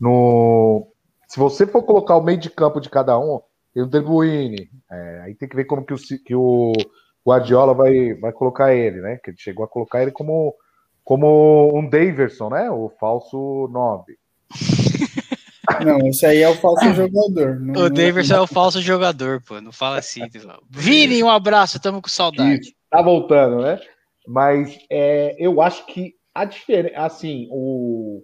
no 0.00 0.88
se 1.28 1.38
você 1.38 1.64
for 1.68 1.84
colocar 1.84 2.16
o 2.16 2.22
meio 2.24 2.38
de 2.38 2.50
campo 2.50 2.80
de 2.80 2.90
cada 2.90 3.16
um, 3.16 3.40
tem 3.78 3.82
o 3.82 3.86
De 3.86 4.00
Bruyne. 4.00 4.68
É, 4.90 5.20
aí 5.24 5.34
tem 5.34 5.48
que 5.48 5.54
ver 5.54 5.64
como 5.64 5.84
que 5.84 5.94
o, 5.94 5.98
que 6.24 6.34
o 6.34 6.72
Guardiola 7.26 7.74
vai, 7.74 8.14
vai 8.14 8.32
colocar 8.32 8.74
ele, 8.74 9.00
né? 9.00 9.18
Que 9.22 9.30
ele 9.30 9.38
chegou 9.38 9.64
a 9.64 9.68
colocar 9.68 10.02
ele 10.02 10.10
como, 10.10 10.54
como 11.04 11.76
um 11.76 11.88
Daverson, 11.88 12.50
né? 12.50 12.70
O 12.70 12.90
falso 12.98 13.68
9. 13.70 14.16
Não, 15.84 15.98
esse 16.08 16.24
aí 16.24 16.42
é 16.42 16.48
o 16.48 16.54
falso 16.54 16.92
jogador. 16.94 17.60
Não, 17.60 17.84
O 17.84 17.90
Davidson 17.90 18.36
é 18.36 18.40
o 18.40 18.46
falso 18.46 18.80
jogador, 18.80 19.42
pô. 19.46 19.60
Não 19.60 19.70
fala 19.70 19.98
assim. 19.98 20.22
Vini, 20.68 21.22
um 21.22 21.28
abraço, 21.28 21.78
tamo 21.78 22.00
com 22.00 22.08
saudade. 22.08 22.60
Isso, 22.62 22.72
tá 22.90 23.02
voltando, 23.02 23.60
né? 23.60 23.78
Mas 24.26 24.78
é, 24.90 25.36
eu 25.38 25.60
acho 25.60 25.84
que 25.86 26.14
a 26.34 26.46
diferença, 26.46 26.98
assim, 26.98 27.46
o 27.50 28.22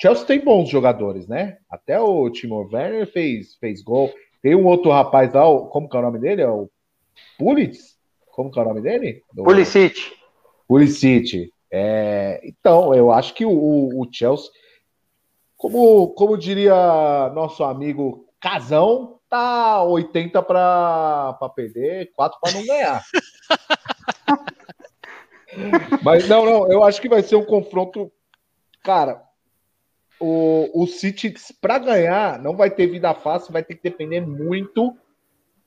Chelsea 0.00 0.24
tem 0.24 0.42
bons 0.42 0.70
jogadores, 0.70 1.28
né? 1.28 1.58
Até 1.70 2.00
o 2.00 2.30
Timo 2.30 2.66
Werner 2.72 3.06
fez, 3.12 3.56
fez 3.60 3.82
gol. 3.82 4.10
Tem 4.46 4.54
um 4.54 4.64
outro 4.64 4.92
rapaz 4.92 5.32
lá, 5.32 5.42
como 5.70 5.88
que 5.88 5.96
é 5.96 5.98
o 5.98 6.02
nome 6.02 6.20
dele? 6.20 6.42
É 6.42 6.48
o 6.48 6.70
Pulitz? 7.36 7.96
Como 8.30 8.48
que 8.48 8.56
é 8.60 8.62
o 8.62 8.64
nome 8.64 8.80
dele? 8.80 9.24
Do- 9.32 9.42
Pulisic. 9.42 10.12
Pulisic. 10.68 11.50
É, 11.68 12.40
então, 12.44 12.94
eu 12.94 13.10
acho 13.10 13.34
que 13.34 13.44
o, 13.44 13.50
o- 13.50 14.02
o 14.02 14.08
Chelsea, 14.12 14.48
como, 15.56 16.10
como 16.14 16.38
diria 16.38 17.28
nosso 17.34 17.64
amigo 17.64 18.28
Casão, 18.40 19.18
tá 19.28 19.82
80 19.82 20.40
para 20.44 21.36
perder, 21.56 22.12
4 22.14 22.38
para 22.40 22.52
não 22.52 22.64
ganhar. 22.64 23.02
Mas 26.04 26.28
não, 26.28 26.46
não, 26.46 26.70
eu 26.70 26.84
acho 26.84 27.02
que 27.02 27.08
vai 27.08 27.24
ser 27.24 27.34
um 27.34 27.44
confronto. 27.44 28.12
Cara, 28.84 29.24
o, 30.20 30.82
o 30.82 30.86
City, 30.86 31.34
para 31.60 31.78
ganhar, 31.78 32.40
não 32.40 32.56
vai 32.56 32.70
ter 32.70 32.86
vida 32.86 33.12
fácil, 33.14 33.52
vai 33.52 33.62
ter 33.62 33.74
que 33.74 33.82
depender 33.82 34.20
muito, 34.20 34.96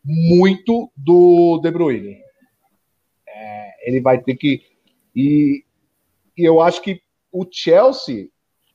muito 0.04 0.91
do 0.95 1.60
De 1.62 1.72
Bruyne. 1.72 2.22
É, 3.28 3.89
ele 3.89 4.02
vai 4.02 4.22
ter 4.22 4.36
que. 4.36 4.62
E, 5.16 5.64
e 6.38 6.43
eu 6.43 6.62
acho 6.62 6.82
que 6.82 7.02
o 7.32 7.45
Chelsea, 7.50 8.30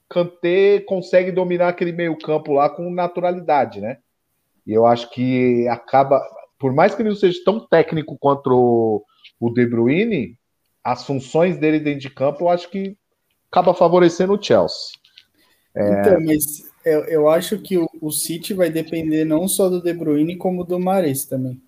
Kanté 0.09 0.81
consegue 0.81 1.33
dominar 1.33 1.69
aquele 1.69 1.93
meio-campo 1.93 2.53
lá 2.53 2.71
com 2.71 2.91
naturalidade, 2.91 3.81
né? 3.81 3.99
E 4.67 4.73
eu 4.73 4.87
acho 4.87 5.11
que 5.11 5.67
acaba. 5.69 6.21
Por 6.59 6.73
mais 6.73 6.95
que 6.95 7.03
ele 7.03 7.09
não 7.09 7.17
seja 7.17 7.39
tão 7.45 7.61
técnico 7.67 8.17
quanto 8.19 9.05
o, 9.41 9.51
De 9.51 9.67
Bruyne, 9.67 10.39
as 10.83 11.05
funções 11.05 11.59
dele 11.59 11.81
dentro 11.81 12.01
de 12.01 12.11
campo, 12.11 12.45
eu 12.45 12.49
acho 12.49 12.71
que 12.71 12.97
acaba 13.51 13.75
favorecendo 13.75 14.35
o 14.35 14.43
Chelsea. 14.43 15.04
Então, 15.77 16.21
mas 16.21 16.63
eu, 16.85 17.05
eu 17.05 17.29
acho 17.29 17.59
que 17.59 17.77
o, 17.77 17.89
o 18.01 18.11
City 18.13 18.55
vai 18.55 18.71
depender 18.71 19.25
não 19.25 19.49
só 19.49 19.69
do 19.69 19.83
De 19.83 19.93
Bruyne, 19.93 20.37
como 20.37 20.65
do 20.65 20.79
Mares 20.79 21.25
também. 21.25 21.61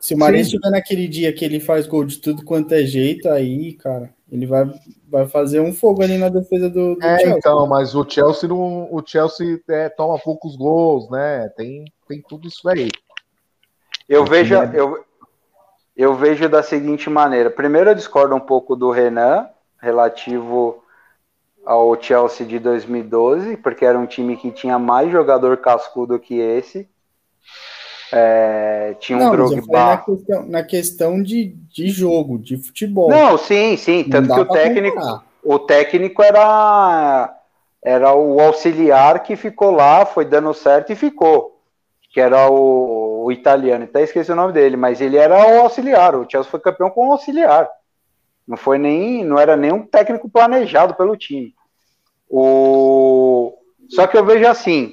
Se 0.00 0.14
o 0.14 0.18
Mares 0.18 0.48
estiver 0.48 0.70
naquele 0.70 1.08
dia 1.08 1.32
que 1.32 1.44
ele 1.44 1.58
faz 1.58 1.86
gol 1.86 2.04
de 2.04 2.18
tudo 2.18 2.44
quanto 2.44 2.74
é 2.74 2.84
jeito, 2.84 3.26
aí, 3.28 3.72
cara, 3.72 4.12
ele 4.30 4.44
vai, 4.44 4.70
vai 5.08 5.26
fazer 5.26 5.60
um 5.60 5.72
fogo 5.72 6.02
ali 6.02 6.18
na 6.18 6.28
defesa 6.28 6.68
do, 6.68 6.94
do 6.94 7.02
É, 7.02 7.20
Chelsea. 7.20 7.38
então, 7.38 7.66
mas 7.66 7.94
o 7.94 8.04
Chelsea 8.06 8.46
não, 8.46 8.92
o 8.92 9.02
Chelsea 9.06 9.58
é, 9.66 9.88
toma 9.88 10.18
poucos 10.18 10.56
gols, 10.56 11.08
né? 11.08 11.48
Tem, 11.56 11.86
tem 12.06 12.20
tudo 12.28 12.46
isso 12.48 12.68
aí. 12.68 12.90
Eu 14.06 14.26
vejo, 14.26 14.54
é- 14.54 14.72
eu, 14.74 15.02
eu 15.96 16.14
vejo 16.14 16.50
da 16.50 16.62
seguinte 16.62 17.08
maneira. 17.08 17.48
Primeiro, 17.48 17.88
eu 17.88 17.94
discordo 17.94 18.34
um 18.34 18.40
pouco 18.40 18.76
do 18.76 18.90
Renan, 18.90 19.48
relativo 19.80 20.83
ao 21.64 22.00
Chelsea 22.00 22.46
de 22.46 22.58
2012, 22.58 23.56
porque 23.58 23.84
era 23.84 23.98
um 23.98 24.06
time 24.06 24.36
que 24.36 24.50
tinha 24.50 24.78
mais 24.78 25.10
jogador 25.10 25.56
cascudo 25.58 26.18
que 26.18 26.38
esse. 26.38 26.88
É, 28.12 28.94
tinha 29.00 29.18
um 29.18 29.22
Não, 29.22 29.30
falei 29.30 29.62
na 29.70 29.96
Drogba. 29.96 30.04
questão, 30.04 30.46
na 30.46 30.62
questão 30.62 31.22
de, 31.22 31.46
de 31.68 31.88
jogo, 31.88 32.38
de 32.38 32.56
futebol. 32.56 33.08
Não, 33.08 33.36
sim, 33.38 33.76
sim. 33.76 34.04
Tanto 34.04 34.32
que 34.32 34.40
o 34.40 34.44
técnico, 34.46 34.96
comparar. 34.96 35.24
o 35.42 35.58
técnico 35.58 36.22
era, 36.22 37.34
era 37.82 38.14
o 38.14 38.40
auxiliar 38.40 39.22
que 39.22 39.36
ficou 39.36 39.70
lá, 39.70 40.06
foi 40.06 40.24
dando 40.24 40.54
certo 40.54 40.92
e 40.92 40.96
ficou. 40.96 41.60
Que 42.12 42.20
era 42.20 42.48
o, 42.48 43.24
o 43.24 43.32
italiano. 43.32 43.84
Até 43.84 44.02
esqueci 44.02 44.30
o 44.30 44.36
nome 44.36 44.52
dele, 44.52 44.76
mas 44.76 45.00
ele 45.00 45.16
era 45.16 45.34
o 45.34 45.60
auxiliar. 45.62 46.14
O 46.14 46.26
Chelsea 46.30 46.50
foi 46.50 46.60
campeão 46.60 46.90
com 46.90 47.08
o 47.08 47.12
auxiliar. 47.12 47.68
Não 48.46 48.56
foi 48.56 48.78
nem, 48.78 49.24
não 49.24 49.38
era 49.38 49.56
nenhum 49.56 49.86
técnico 49.86 50.28
planejado 50.28 50.94
pelo 50.94 51.16
time. 51.16 51.54
O, 52.28 53.56
só 53.88 54.06
que 54.06 54.16
eu 54.16 54.24
vejo 54.24 54.46
assim, 54.46 54.92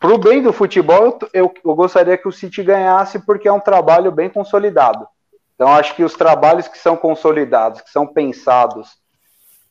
pro 0.00 0.18
bem 0.18 0.42
do 0.42 0.52
futebol, 0.52 1.04
eu, 1.04 1.18
eu, 1.32 1.54
eu 1.64 1.74
gostaria 1.74 2.18
que 2.18 2.26
o 2.26 2.32
City 2.32 2.62
ganhasse 2.62 3.24
porque 3.24 3.46
é 3.46 3.52
um 3.52 3.60
trabalho 3.60 4.10
bem 4.10 4.28
consolidado. 4.28 5.06
Então, 5.54 5.68
acho 5.68 5.94
que 5.94 6.02
os 6.02 6.14
trabalhos 6.14 6.66
que 6.66 6.78
são 6.78 6.96
consolidados, 6.96 7.80
que 7.80 7.90
são 7.90 8.06
pensados, 8.06 9.00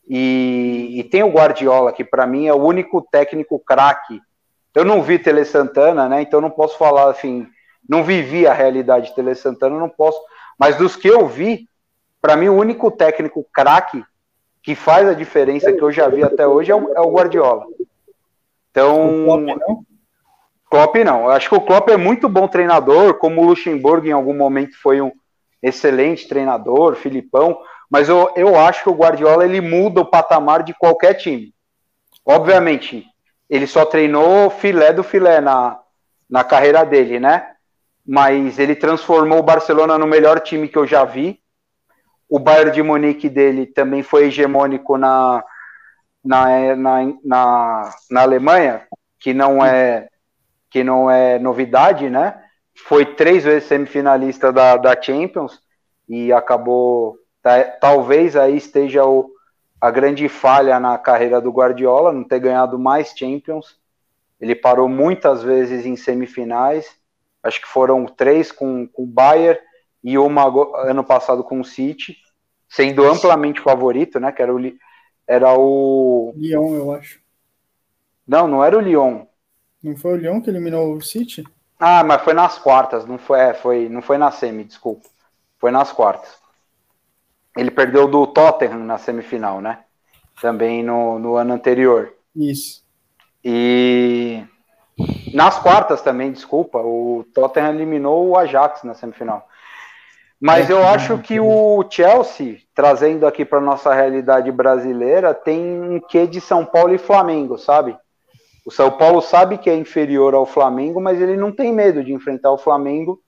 e, 0.08 1.00
e 1.00 1.04
tem 1.04 1.24
o 1.24 1.32
Guardiola, 1.32 1.92
que 1.92 2.04
para 2.04 2.26
mim 2.26 2.48
é 2.48 2.54
o 2.54 2.64
único 2.64 3.02
técnico 3.12 3.60
craque. 3.60 4.22
Eu 4.74 4.86
não 4.86 5.02
vi 5.02 5.20
Tele 5.20 5.44
Santana, 5.46 6.08
né? 6.08 6.22
Então 6.22 6.42
não 6.42 6.50
posso 6.50 6.78
falar 6.78 7.10
assim, 7.10 7.48
não 7.88 8.04
vivi 8.04 8.48
a 8.48 8.54
realidade 8.54 9.08
de 9.08 9.16
Tele 9.16 9.36
Santana, 9.36 9.78
não 9.78 9.90
posso. 9.90 10.20
Mas 10.58 10.78
dos 10.78 10.96
que 10.96 11.08
eu 11.08 11.28
vi, 11.28 11.68
para 12.22 12.36
mim 12.36 12.50
o 12.50 12.56
único 12.56 12.92
técnico 12.92 13.46
craque 13.52 14.04
que 14.62 14.76
faz 14.76 15.08
a 15.08 15.14
diferença 15.14 15.74
que 15.74 15.82
eu 15.82 15.92
já 15.92 16.08
vi 16.08 16.24
até 16.24 16.48
hoje 16.48 16.72
é 16.72 16.76
o, 16.76 16.94
é 16.94 17.02
o 17.02 17.12
Guardiola. 17.12 17.66
Então, 18.70 19.26
Klopp, 19.26 19.60
não? 19.60 19.86
Klopp 20.70 20.96
não. 21.04 21.24
Eu 21.26 21.32
acho 21.32 21.50
que 21.50 21.56
o 21.56 21.62
Klopp 21.62 21.90
é 21.90 21.98
muito 21.98 22.30
bom 22.30 22.48
treinador, 22.48 23.16
como 23.16 23.42
o 23.42 23.46
Luxemburgo 23.46 24.08
em 24.08 24.12
algum 24.12 24.36
momento 24.36 24.80
foi 24.82 25.02
um 25.02 25.12
excelente 25.62 26.28
treinador, 26.28 26.96
Filipão, 26.96 27.60
mas 27.90 28.08
eu, 28.08 28.32
eu 28.36 28.58
acho 28.58 28.84
que 28.84 28.90
o 28.90 28.96
Guardiola 28.96 29.44
ele 29.44 29.60
muda 29.60 30.02
o 30.02 30.06
patamar 30.06 30.64
de 30.64 30.74
qualquer 30.74 31.16
time. 31.16 31.54
Obviamente, 32.26 33.06
ele 33.50 33.68
só 33.68 33.84
treinou 33.84 34.50
filé 34.50 34.94
do 34.94 35.04
filé 35.04 35.42
na, 35.42 35.78
na 36.30 36.44
carreira 36.44 36.86
dele, 36.86 37.20
né? 37.20 37.48
Mas 38.08 38.58
ele 38.58 38.76
transformou 38.76 39.40
o 39.40 39.44
Barcelona 39.44 39.98
no 39.98 40.08
melhor 40.08 40.40
time 40.40 40.70
que 40.70 40.78
eu 40.78 40.88
já 40.88 41.04
vi. 41.04 41.41
O 42.32 42.40
Bayern 42.40 42.72
de 42.72 42.82
Munique 42.82 43.28
dele 43.28 43.66
também 43.66 44.02
foi 44.02 44.28
hegemônico 44.28 44.98
na, 44.98 45.44
na, 46.24 46.76
na, 46.78 47.14
na, 47.26 47.92
na 48.10 48.22
Alemanha, 48.22 48.88
que 49.20 49.34
não 49.34 49.64
é 49.64 50.08
que 50.70 50.82
não 50.82 51.12
é 51.12 51.38
novidade, 51.38 52.10
né? 52.10 52.42
Foi 52.88 53.06
três 53.06 53.44
vezes 53.44 53.68
semifinalista 53.68 54.54
da, 54.54 54.78
da 54.78 55.00
Champions 55.00 55.60
e 56.08 56.32
acabou. 56.32 57.18
tá- 57.44 57.66
talvez 57.82 58.38
aí 58.38 58.56
esteja 58.56 59.04
o, 59.06 59.30
a 59.82 59.92
grande 59.92 60.30
falha 60.30 60.80
na 60.80 60.98
carreira 60.98 61.42
do 61.42 61.52
Guardiola, 61.52 62.14
não 62.14 62.24
ter 62.24 62.40
ganhado 62.40 62.80
mais 62.80 63.10
Champions. 63.14 63.78
Ele 64.40 64.56
parou 64.56 64.88
muitas 64.88 65.44
vezes 65.44 65.86
em 65.86 65.98
semifinais, 65.98 66.96
acho 67.44 67.60
que 67.60 67.68
foram 67.68 68.06
três 68.06 68.54
com, 68.54 68.88
com 68.88 69.04
o 69.04 69.06
Bayern 69.08 69.60
e 70.04 70.18
uma 70.18 70.46
ano 70.88 71.04
passado 71.04 71.44
com 71.44 71.60
o 71.60 71.66
City, 71.66 72.18
sendo 72.70 73.06
amplamente 73.06 73.62
favorito, 73.62 74.20
né? 74.20 74.32
Que 74.32 74.42
era 74.42 74.56
o, 74.56 74.60
era 75.28 75.54
o. 75.58 76.34
Lyon, 76.36 76.76
eu 76.76 76.92
acho. 76.94 77.20
Não, 78.28 78.48
não 78.48 78.64
era 78.64 78.78
o 78.78 78.82
Lyon. 78.82 79.26
Não 79.84 79.96
foi 79.96 80.14
o 80.14 80.16
Lyon 80.16 80.42
que 80.42 80.50
eliminou 80.50 80.96
o 80.96 81.02
City? 81.02 81.44
Ah, 81.80 82.04
mas 82.04 82.22
foi 82.22 82.34
nas 82.34 82.60
quartas, 82.60 83.06
não 83.06 83.18
foi, 83.18 83.40
é, 83.40 83.54
foi, 83.54 83.90
não 83.90 84.02
foi 84.02 84.18
na 84.18 84.30
semi, 84.30 84.64
desculpa. 84.64 85.08
Foi 85.58 85.72
nas 85.72 85.92
quartas. 85.92 86.40
Ele 87.58 87.72
perdeu 87.72 88.08
do 88.08 88.28
Tottenham 88.28 88.80
na 88.80 88.98
semifinal, 88.98 89.60
né? 89.60 89.80
Também 90.40 90.84
no, 90.84 91.20
no 91.20 91.36
ano 91.36 91.54
anterior. 91.54 92.14
Isso. 92.36 92.84
E 93.44 94.44
nas 95.34 95.58
quartas 95.60 96.02
também, 96.02 96.32
desculpa, 96.32 96.80
o 96.80 97.26
Tottenham 97.34 97.74
eliminou 97.74 98.30
o 98.30 98.38
Ajax 98.38 98.84
na 98.84 98.94
semifinal. 98.94 99.48
Mas 100.42 100.72
eu 100.72 100.84
acho 100.84 101.20
que 101.20 101.40
o 101.40 101.86
Chelsea, 101.88 102.58
trazendo 102.74 103.28
aqui 103.28 103.46
para 103.46 103.62
nossa 103.62 103.94
realidade 103.94 104.52
brasileira, 104.52 105.36
tem 105.36 105.80
um 105.80 106.00
quê 106.00 106.26
de 106.26 106.42
São 106.42 106.66
Paulo 106.66 106.96
e 106.96 106.98
Flamengo, 106.98 107.60
sabe? 107.60 107.96
O 108.66 108.72
São 108.72 108.90
Paulo 108.90 109.22
sabe 109.22 109.60
que 109.60 109.70
é 109.70 109.76
inferior 109.76 110.34
ao 110.34 110.48
Flamengo, 110.48 111.00
mas 111.00 111.22
ele 111.22 111.38
não 111.38 111.52
tem 111.52 111.72
medo 111.72 112.04
de 112.04 112.12
enfrentar 112.12 112.52
o 112.52 112.58
Flamengo, 112.58 113.22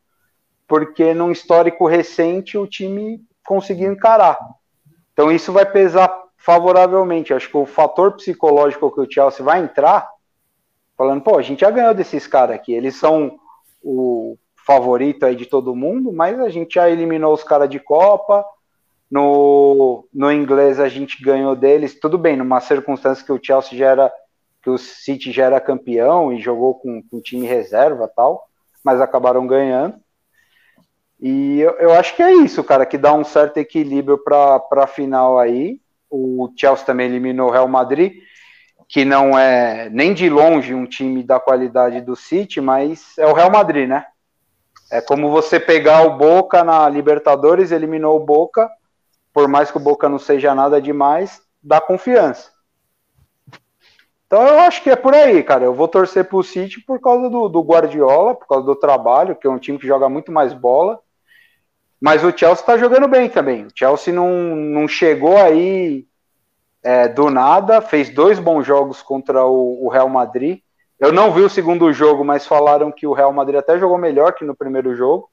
porque 0.68 1.14
num 1.14 1.32
histórico 1.32 1.86
recente 1.86 2.58
o 2.58 2.66
time 2.66 3.22
conseguiu 3.46 3.92
encarar. 3.92 4.40
Então 5.14 5.32
isso 5.32 5.54
vai 5.54 5.68
pesar 5.68 6.12
favoravelmente. 6.36 7.32
Acho 7.32 7.48
que 7.48 7.58
o 7.58 7.68
fator 7.68 8.14
psicológico 8.14 8.92
que 8.92 9.02
o 9.02 9.12
Chelsea 9.12 9.46
vai 9.46 9.60
entrar, 9.60 10.10
falando, 10.98 11.22
pô, 11.22 11.38
a 11.38 11.44
gente 11.44 11.62
já 11.62 11.70
ganhou 11.70 11.94
desses 11.94 12.26
caras 12.26 12.56
aqui, 12.56 12.74
eles 12.74 12.96
são 12.96 13.38
o 13.84 14.36
favorito 14.66 15.26
aí 15.26 15.36
de 15.36 15.46
todo 15.46 15.76
mundo, 15.76 16.12
mas 16.12 16.40
a 16.40 16.50
gente 16.50 16.76
já 16.76 16.90
eliminou 16.90 17.34
os 17.34 17.44
caras 17.44 17.70
de 17.70 17.80
Copa. 17.80 18.46
No, 19.12 20.08
no 20.12 20.32
inglês 20.32 20.80
a 20.80 20.90
gente 20.90 21.22
ganhou 21.24 21.56
deles, 21.56 22.00
tudo 22.00 22.18
bem, 22.18 22.36
numa 22.36 22.60
circunstância 22.60 23.24
que 23.24 23.32
o 23.32 23.40
Chelsea 23.42 23.78
já 23.78 23.88
era, 23.88 24.12
que 24.62 24.70
o 24.70 24.78
City 24.78 25.32
já 25.32 25.46
era 25.46 25.62
campeão 25.62 26.34
e 26.34 26.42
jogou 26.42 26.76
com, 26.76 27.04
com 27.04 27.22
time 27.22 27.46
reserva 27.46 28.12
tal, 28.16 28.44
mas 28.84 29.00
acabaram 29.00 29.46
ganhando. 29.46 29.96
E 31.22 31.60
eu, 31.62 31.72
eu 31.74 31.94
acho 31.94 32.16
que 32.16 32.24
é 32.24 32.34
isso, 32.34 32.64
cara, 32.64 32.86
que 32.86 32.98
dá 32.98 33.14
um 33.14 33.24
certo 33.24 33.58
equilíbrio 33.58 34.18
para 34.18 34.62
a 34.72 34.88
final 34.88 35.38
aí. 35.38 35.80
O 36.10 36.52
Chelsea 36.58 36.86
também 36.86 37.08
eliminou 37.08 37.50
o 37.50 37.52
Real 37.52 37.68
Madrid, 37.68 38.14
que 38.90 39.06
não 39.06 39.38
é 39.38 39.90
nem 39.90 40.14
de 40.14 40.30
longe 40.30 40.74
um 40.74 40.86
time 40.86 41.24
da 41.24 41.40
qualidade 41.40 42.02
do 42.02 42.16
City, 42.16 42.60
mas 42.60 43.18
é 43.18 43.26
o 43.26 43.34
Real 43.34 43.52
Madrid, 43.52 43.88
né? 43.88 44.06
É 44.94 45.02
como 45.02 45.32
você 45.32 45.60
pegar 45.60 46.06
o 46.06 46.16
Boca 46.16 46.64
na 46.64 46.88
Libertadores, 46.88 47.72
eliminou 47.72 48.16
o 48.16 48.24
Boca, 48.24 48.70
por 49.34 49.48
mais 49.48 49.72
que 49.72 49.78
o 49.78 49.80
Boca 49.80 50.08
não 50.08 50.20
seja 50.20 50.54
nada 50.54 50.80
demais, 50.80 51.42
dá 51.64 51.82
confiança. 51.82 52.52
Então 54.28 54.48
eu 54.48 54.60
acho 54.60 54.84
que 54.84 54.92
é 54.92 54.96
por 54.96 55.16
aí, 55.16 55.42
cara. 55.42 55.66
Eu 55.66 55.74
vou 55.74 55.88
torcer 55.88 56.26
pro 56.26 56.44
City 56.44 56.80
por 56.80 57.02
causa 57.02 57.28
do, 57.28 57.50
do 57.50 57.62
Guardiola, 57.62 58.36
por 58.36 58.46
causa 58.46 58.68
do 58.68 58.76
trabalho, 58.76 59.36
que 59.36 59.48
é 59.48 59.50
um 59.50 59.58
time 59.58 59.80
que 59.80 59.88
joga 59.88 60.08
muito 60.08 60.32
mais 60.32 60.54
bola. 60.54 61.00
Mas 62.00 62.24
o 62.24 62.32
Chelsea 62.32 62.64
tá 62.64 62.78
jogando 62.78 63.08
bem 63.08 63.28
também. 63.28 63.66
O 63.66 63.72
Chelsea 63.74 64.14
não, 64.14 64.56
não 64.56 64.88
chegou 64.88 65.38
aí 65.38 66.06
é, 66.84 67.08
do 67.08 67.32
nada, 67.32 67.82
fez 67.82 68.12
dois 68.12 68.38
bons 68.38 68.64
jogos 68.64 69.02
contra 69.02 69.44
o, 69.44 69.88
o 69.88 69.90
Real 69.90 70.08
Madrid. 70.08 70.60
Eu 71.04 71.12
não 71.12 71.34
vi 71.34 71.42
o 71.42 71.50
segundo 71.50 71.92
jogo, 71.92 72.24
mas 72.24 72.48
falaram 72.48 72.92
que 72.92 73.06
o 73.06 73.12
Real 73.14 73.34
Madrid 73.34 73.60
até 73.60 73.78
jogou 73.78 73.98
melhor 73.98 74.34
que 74.34 74.46
no 74.46 74.56
primeiro 74.56 74.96
jogo. 74.96 75.30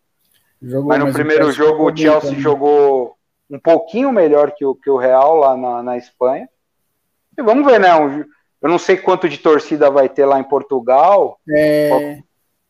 Jogou, 0.60 0.88
Mas 0.88 0.98
no 0.98 1.08
o 1.08 1.12
primeiro 1.12 1.52
jogo 1.52 1.90
o 1.90 1.96
Chelsea 1.96 2.32
bem 2.32 2.40
jogou 2.40 3.14
um 3.48 3.58
pouquinho 3.58 4.12
melhor 4.12 4.50
que 4.52 4.64
o, 4.64 4.74
que 4.74 4.90
o 4.90 4.96
Real 4.96 5.36
lá 5.36 5.56
na, 5.56 5.82
na 5.82 5.96
Espanha. 5.96 6.48
E 7.38 7.42
vamos 7.42 7.64
ver, 7.64 7.78
né? 7.78 7.94
um- 7.94 8.24
eu 8.62 8.68
não 8.68 8.78
sei 8.78 8.96
quanto 8.96 9.28
de 9.28 9.38
torcida 9.38 9.90
vai 9.90 10.08
ter 10.08 10.26
lá 10.26 10.38
em 10.40 10.44
Portugal. 10.44 11.38
É, 11.48 12.18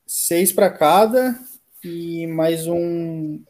seis 0.07 0.53
para 0.53 0.71
cada 0.71 1.35
e 1.83 2.27
mais 2.27 2.67
um 2.67 3.43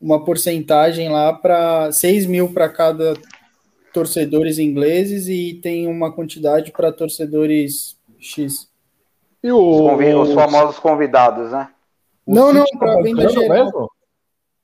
uma 0.00 0.24
porcentagem 0.24 1.08
lá 1.08 1.32
para 1.32 1.90
6 1.90 2.26
mil 2.26 2.52
para 2.52 2.68
cada 2.68 3.14
torcedores 3.94 4.58
ingleses 4.58 5.26
e 5.26 5.54
tem 5.54 5.86
uma 5.86 6.12
quantidade 6.12 6.70
para 6.70 6.92
torcedores 6.92 7.95
X. 8.26 8.68
E 9.42 9.52
Os, 9.52 9.80
o, 9.80 9.88
convi- 9.88 10.14
os 10.14 10.32
famosos 10.34 10.78
convidados, 10.78 11.52
né? 11.52 11.70
o 12.24 12.34
Não, 12.34 12.52
não, 12.52 12.64
tá 12.64 12.78
pra 12.78 12.96
venda 13.02 13.22
bancando 13.22 13.40
geral. 13.40 13.64
mesmo? 13.64 13.90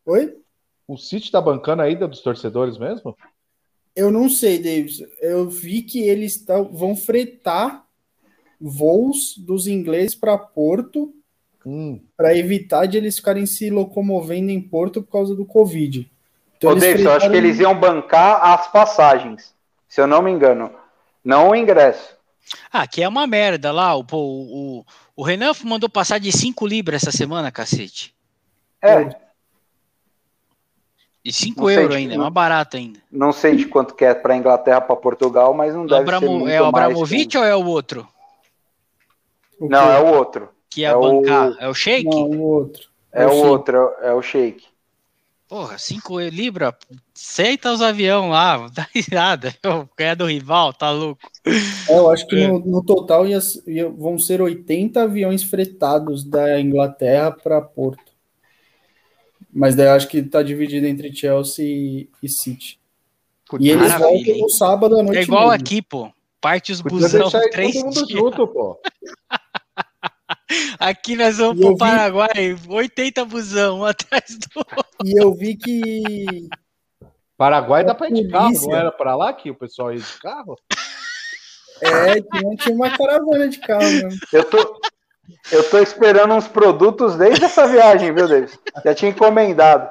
Oi? 0.06 0.36
O 0.88 0.96
City 0.96 1.30
tá 1.30 1.40
bancando 1.40 1.82
a 1.82 1.88
ida 1.88 2.08
dos 2.08 2.20
torcedores 2.20 2.76
mesmo? 2.76 3.16
Eu 3.94 4.10
não 4.10 4.28
sei, 4.28 4.58
Davis. 4.58 4.98
Eu 5.20 5.48
vi 5.48 5.82
que 5.82 6.00
eles 6.02 6.44
tão- 6.44 6.72
vão 6.72 6.96
fretar 6.96 7.84
voos 8.60 9.36
dos 9.38 9.66
ingleses 9.66 10.14
para 10.14 10.36
Porto 10.38 11.12
Hum, 11.64 12.00
para 12.16 12.36
evitar 12.36 12.86
de 12.86 12.96
eles 12.96 13.16
ficarem 13.16 13.46
se 13.46 13.70
locomovendo 13.70 14.50
em 14.50 14.60
Porto 14.60 15.00
por 15.02 15.12
causa 15.12 15.34
do 15.34 15.44
Covid. 15.46 16.10
Então, 16.56 16.70
Ô, 16.72 16.74
Davis, 16.74 17.04
eu 17.04 17.10
acho 17.12 17.20
que 17.20 17.26
fretaram- 17.30 17.34
eles 17.36 17.60
iam 17.60 17.78
bancar 17.78 18.42
as 18.44 18.66
passagens, 18.72 19.54
se 19.88 20.00
eu 20.00 20.06
não 20.08 20.20
me 20.22 20.30
engano. 20.32 20.72
Não 21.24 21.50
o 21.50 21.54
ingresso. 21.54 22.16
Ah, 22.72 22.86
que 22.86 23.02
é 23.02 23.08
uma 23.08 23.26
merda 23.26 23.72
lá. 23.72 23.94
O, 23.96 24.00
o, 24.12 24.78
o, 24.80 24.84
o 25.16 25.22
Renan 25.22 25.52
mandou 25.64 25.88
passar 25.88 26.18
de 26.18 26.30
5 26.32 26.66
libras 26.66 27.02
essa 27.02 27.16
semana, 27.16 27.50
cacete. 27.52 28.14
É, 28.82 29.14
E 31.24 31.32
5 31.32 31.60
Não 31.60 31.66
sei, 31.68 31.76
euros 31.78 31.96
ainda, 31.96 32.14
é 32.14 32.16
não- 32.16 32.24
mais 32.24 32.34
barato 32.34 32.76
ainda. 32.76 32.98
não 33.10 33.32
sei 33.32 33.54
de 33.54 33.66
quanto 33.66 33.94
que 33.94 34.04
é 34.04 34.12
para 34.12 34.36
Inglaterra, 34.36 34.80
para 34.80 34.96
Portugal, 34.96 35.54
mas 35.54 35.72
não 35.72 35.84
O 35.84 35.86
deve 35.86 36.02
Abramo- 36.02 36.26
ser 36.26 36.32
muito 36.32 36.48
é 36.50 36.60
o 36.60 36.64
que- 37.28 37.38
ou 37.38 37.44
é 37.44 37.54
o 37.56 37.64
outro? 37.66 38.08
O 39.60 39.68
Não, 39.68 39.88
é 39.92 40.00
o 40.00 40.06
outro. 40.16 40.48
Que 40.68 40.84
é, 40.84 40.88
É 40.88 40.96
o- 40.96 41.00
bancar? 41.00 41.56
É 41.60 41.68
o 41.68 41.74
Shake? 41.74 42.04
Não, 42.04 42.28
o 42.28 42.40
outro. 42.42 42.88
É 43.12 43.26
o 43.26 43.30
Sheik. 43.30 43.46
outro, 43.46 43.76
é 43.76 43.80
o- 43.80 43.94
é 44.08 44.14
o 44.14 44.22
Sheik. 44.22 44.66
Porra, 45.52 45.76
5 45.76 46.18
libras. 46.18 46.72
Aceita 47.14 47.70
os 47.74 47.82
aviões 47.82 48.30
lá, 48.30 48.56
não 48.56 48.68
dá 48.72 48.88
nada. 49.12 49.54
Ganhar 49.98 50.14
do 50.14 50.24
rival, 50.24 50.72
tá 50.72 50.90
louco. 50.90 51.20
É, 51.90 51.98
eu 51.98 52.10
acho 52.10 52.26
que 52.26 52.46
no, 52.46 52.58
no 52.60 52.82
total 52.82 53.26
ia- 53.26 53.38
ia- 53.66 53.90
vão 53.90 54.18
ser 54.18 54.40
80 54.40 55.02
aviões 55.02 55.42
fretados 55.42 56.24
da 56.24 56.58
Inglaterra 56.58 57.30
para 57.32 57.60
Porto. 57.60 58.12
Mas 59.52 59.74
daí 59.76 59.88
eu 59.88 59.92
acho 59.92 60.08
que 60.08 60.16
está 60.20 60.42
dividido 60.42 60.86
entre 60.86 61.14
Chelsea 61.14 61.66
e, 61.66 62.08
e 62.22 62.30
City. 62.30 62.80
E 63.60 63.68
eles 63.68 63.92
Maravilha, 63.92 64.08
voltam 64.24 64.38
no 64.38 64.48
sábado 64.48 64.98
à 64.98 65.02
noite. 65.02 65.18
É 65.18 65.22
igual 65.22 65.50
mesmo. 65.50 65.62
aqui, 65.66 65.82
pô. 65.82 66.10
Parte 66.40 66.72
os 66.72 66.80
podia 66.80 66.96
busão 67.10 67.30
três 67.50 67.74
todo 67.74 67.84
mundo 67.84 68.06
dias. 68.06 68.18
junto, 68.18 68.48
pô. 68.48 68.80
Aqui 70.78 71.16
nós 71.16 71.38
vamos 71.38 71.58
E 71.58 71.60
pro 71.62 71.72
vi- 71.72 71.78
Paraguai, 71.78 72.56
80 72.68 73.24
busão, 73.24 73.80
um 73.80 73.84
atrás 73.84 74.24
do 74.38 74.48
outro. 74.58 74.84
E 75.04 75.20
eu 75.20 75.32
vi 75.34 75.56
que 75.56 76.48
Paraguai 77.36 77.84
dá 77.84 77.94
pra 77.94 78.08
ir 78.08 78.14
de 78.14 78.28
carro, 78.28 78.52
não 78.68 78.76
era 78.76 78.92
pra 78.92 79.16
lá 79.16 79.32
que 79.32 79.50
o 79.50 79.54
pessoal 79.54 79.92
ia 79.92 79.98
de 80.00 80.20
carro? 80.20 80.56
é, 81.80 82.20
tinha, 82.20 82.56
tinha 82.56 82.74
uma 82.74 82.90
caravana 82.96 83.48
de 83.48 83.58
carro 83.58 83.90
mesmo. 83.90 84.18
Eu 84.32 84.44
tô, 84.44 84.80
eu 85.50 85.68
tô 85.70 85.78
esperando 85.78 86.34
uns 86.34 86.46
produtos 86.46 87.16
desde 87.16 87.44
essa 87.44 87.66
viagem, 87.66 88.12
viu, 88.14 88.28
Davis? 88.28 88.58
Já 88.84 88.94
tinha 88.94 89.10
encomendado. 89.10 89.90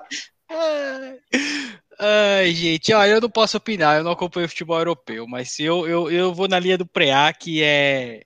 Ai, 2.00 2.52
gente, 2.52 2.92
olha, 2.94 3.12
eu 3.12 3.22
não 3.22 3.30
posso 3.30 3.58
opinar, 3.58 3.98
eu 3.98 4.04
não 4.04 4.12
acompanho 4.12 4.50
futebol 4.50 4.78
europeu, 4.80 5.28
mas 5.28 5.52
se 5.52 5.64
eu, 5.64 5.88
eu, 5.88 6.10
eu 6.12 6.34
vou 6.34 6.48
na 6.48 6.58
linha 6.60 6.78
do 6.78 6.86
Preá, 6.86 7.32
que 7.32 7.62
é. 7.62 8.24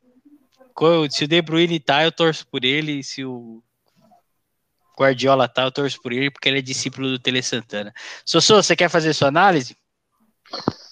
Se 1.09 1.23
o 1.23 1.28
De 1.28 1.41
Bruyne 1.41 1.80
tá, 1.80 2.03
eu 2.03 2.11
torço 2.11 2.45
por 2.47 2.65
ele, 2.65 3.01
se 3.03 3.23
o 3.23 3.63
Guardiola 4.99 5.47
tá, 5.47 5.63
eu 5.63 5.71
torço 5.71 6.01
por 6.01 6.11
ele, 6.11 6.30
porque 6.30 6.49
ele 6.49 6.59
é 6.59 6.61
discípulo 6.61 7.09
do 7.09 7.19
Tele 7.19 7.41
Santana. 7.41 7.93
Sossô, 8.26 8.61
você 8.61 8.76
quer 8.76 8.89
fazer 8.89 9.13
sua 9.13 9.28
análise? 9.28 9.76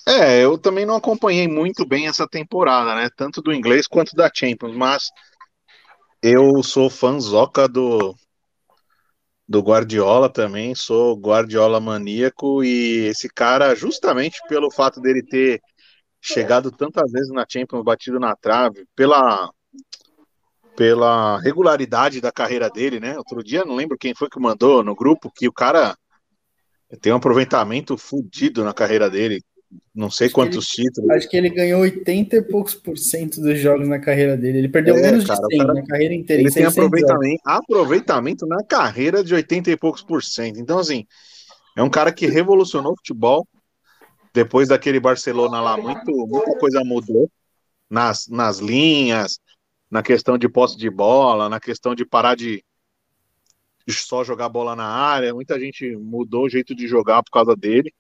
É, 0.08 0.44
eu 0.44 0.58
também 0.58 0.86
não 0.86 0.96
acompanhei 0.96 1.48
muito 1.48 1.86
bem 1.86 2.08
essa 2.08 2.28
temporada, 2.28 2.96
né? 2.96 3.10
Tanto 3.16 3.42
do 3.42 3.54
inglês 3.54 3.88
quanto 3.88 4.16
da 4.16 4.30
Champions, 4.34 4.76
mas 4.76 5.10
eu 6.22 6.62
sou 6.62 6.90
fãzoca 6.90 7.68
do, 7.68 8.16
do 9.48 9.62
Guardiola 9.62 10.30
também, 10.30 10.76
sou 10.76 11.16
Guardiola 11.18 11.80
maníaco 11.80 12.64
e 12.64 13.06
esse 13.08 13.30
cara, 13.30 13.76
justamente 13.76 14.40
pelo 14.48 14.72
fato 14.72 15.00
dele 15.00 15.24
ter 15.24 15.62
chegado 16.22 16.72
tantas 16.72 17.12
vezes 17.12 17.30
na 17.32 17.46
Champions, 17.48 17.84
batido 17.84 18.20
na 18.20 18.36
trave, 18.36 18.86
pela 18.96 19.50
pela 20.76 21.40
regularidade 21.40 22.20
da 22.20 22.32
carreira 22.32 22.70
dele, 22.70 23.00
né? 23.00 23.18
Outro 23.18 23.44
dia, 23.44 23.64
não 23.64 23.76
lembro 23.76 23.98
quem 23.98 24.16
foi 24.16 24.28
que 24.30 24.40
mandou 24.40 24.84
no 24.84 24.96
grupo 24.96 25.32
que 25.32 25.48
o 25.48 25.54
cara 25.54 25.96
tem 27.02 27.14
um 27.14 27.18
aproveitamento 27.18 27.98
fudido 27.98 28.64
na 28.64 28.74
carreira 28.74 29.10
dele. 29.10 29.42
Não 29.94 30.10
sei 30.12 30.28
Acho 30.28 30.36
quantos 30.36 30.68
títulos. 30.68 31.10
Acho 31.12 31.28
que 31.30 31.36
ele 31.38 31.50
ganhou 31.50 31.82
80 31.82 32.36
e 32.36 32.42
poucos 32.44 32.76
por 32.76 32.98
cento 32.98 33.42
dos 33.42 33.60
jogos 33.60 33.88
na 33.88 34.00
carreira 34.00 34.38
dele. 34.38 34.60
Ele 34.60 34.70
perdeu 34.70 34.96
É, 34.96 35.02
menos 35.02 35.26
cara, 35.26 35.40
de 35.42 35.48
100 35.56 35.58
cara- 35.60 35.74
na 35.74 35.86
carreira 35.86 36.14
inteira. 36.14 36.42
Ele 36.42 36.50
em 36.50 36.54
tem 36.54 36.64
600 36.64 36.76
jogos. 36.76 36.88
aproveitamento, 37.02 37.42
aproveitamento 37.46 38.46
na 38.46 38.64
carreira 38.64 39.24
de 39.24 39.34
80 39.34 39.72
e 39.72 39.78
poucos 39.78 40.04
por 40.04 40.24
cento. 40.24 40.60
Então, 40.60 40.78
assim, 40.78 41.06
é 41.76 41.82
um 41.82 41.90
cara 41.90 42.12
que 42.12 42.28
revolucionou 42.28 42.94
o 42.94 42.98
futebol. 42.98 43.48
Depois 44.32 44.70
daquele 44.70 45.00
Barcelona 45.00 45.60
lá, 45.62 45.78
muito, 45.78 46.12
muita 46.28 46.58
coisa 46.58 46.84
mudou 46.84 47.30
nas, 47.90 48.28
nas 48.28 48.58
linhas, 48.60 49.40
na 49.94 50.02
questão 50.02 50.40
de 50.40 50.50
posse 50.50 50.76
de 50.76 50.90
bola, 50.90 51.48
na 51.48 51.60
questão 51.60 51.94
de 51.94 52.04
parar 52.04 52.36
de 52.36 52.66
só 53.88 54.24
jogar 54.24 54.50
bola 54.50 54.76
na 54.76 54.88
área. 54.88 55.36
Muita 55.36 55.60
gente 55.60 55.96
mudou 55.96 56.46
o 56.46 56.50
jeito 56.50 56.74
de 56.74 56.88
jogar 56.88 57.22
por 57.22 57.30
causa 57.30 57.56
dele. 57.56 57.94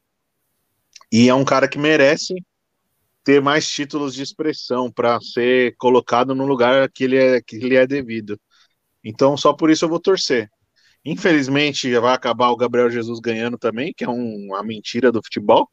E 1.12 1.30
é 1.30 1.36
um 1.36 1.46
cara 1.46 1.68
que 1.68 1.78
merece 1.78 2.34
ter 3.24 3.40
mais 3.44 3.70
títulos 3.70 4.16
de 4.16 4.24
expressão 4.24 4.92
para 4.92 5.22
ser 5.22 5.76
colocado 5.78 6.34
no 6.34 6.48
lugar 6.48 6.90
que 6.92 7.04
ele 7.04 7.18
é 7.18 7.40
que 7.40 7.58
ele 7.58 7.76
é 7.76 7.86
devido. 7.86 8.40
Então, 9.04 9.38
só 9.38 9.54
por 9.54 9.70
isso 9.70 9.86
eu 9.86 9.90
vou 9.90 10.00
torcer. 10.00 10.50
Infelizmente, 11.06 11.92
vai 12.00 12.16
acabar 12.16 12.50
o 12.50 12.58
Gabriel 12.58 12.90
Jesus 12.92 13.20
ganhando 13.20 13.58
também, 13.58 13.94
que 13.96 14.06
é 14.06 14.10
um- 14.10 14.48
uma 14.48 14.64
mentira 14.64 15.12
do 15.12 15.22
futebol. 15.24 15.70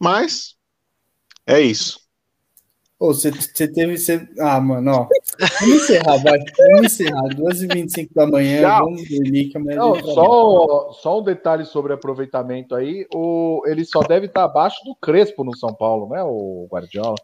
Mas 0.00 0.56
é 1.46 1.60
isso. 1.60 2.07
Ô, 3.00 3.14
você, 3.14 3.30
você 3.30 3.68
teve. 3.68 3.96
Você... 3.96 4.28
Ah, 4.40 4.60
mano, 4.60 4.90
ó. 4.90 5.08
Vamos 5.60 5.76
encerrar, 5.76 6.16
vai. 6.16 6.38
Vamos 6.72 6.92
encerrar. 6.92 7.28
2h25 7.28 8.08
da 8.12 8.26
manhã. 8.26 8.62
Tchau. 8.62 8.84
Vamos 8.86 9.08
dormir, 9.08 9.48
que 9.50 9.58
Não, 9.58 9.94
só, 10.02 10.92
só 11.00 11.20
um 11.20 11.22
detalhe 11.22 11.64
sobre 11.64 11.92
aproveitamento 11.92 12.74
aí. 12.74 13.06
O, 13.14 13.62
ele 13.66 13.84
só 13.84 14.00
deve 14.00 14.26
estar 14.26 14.42
abaixo 14.42 14.84
do 14.84 14.96
Crespo 14.96 15.44
no 15.44 15.56
São 15.56 15.72
Paulo, 15.72 16.08
né, 16.08 16.22
o 16.24 16.66
Guardiola? 16.70 17.14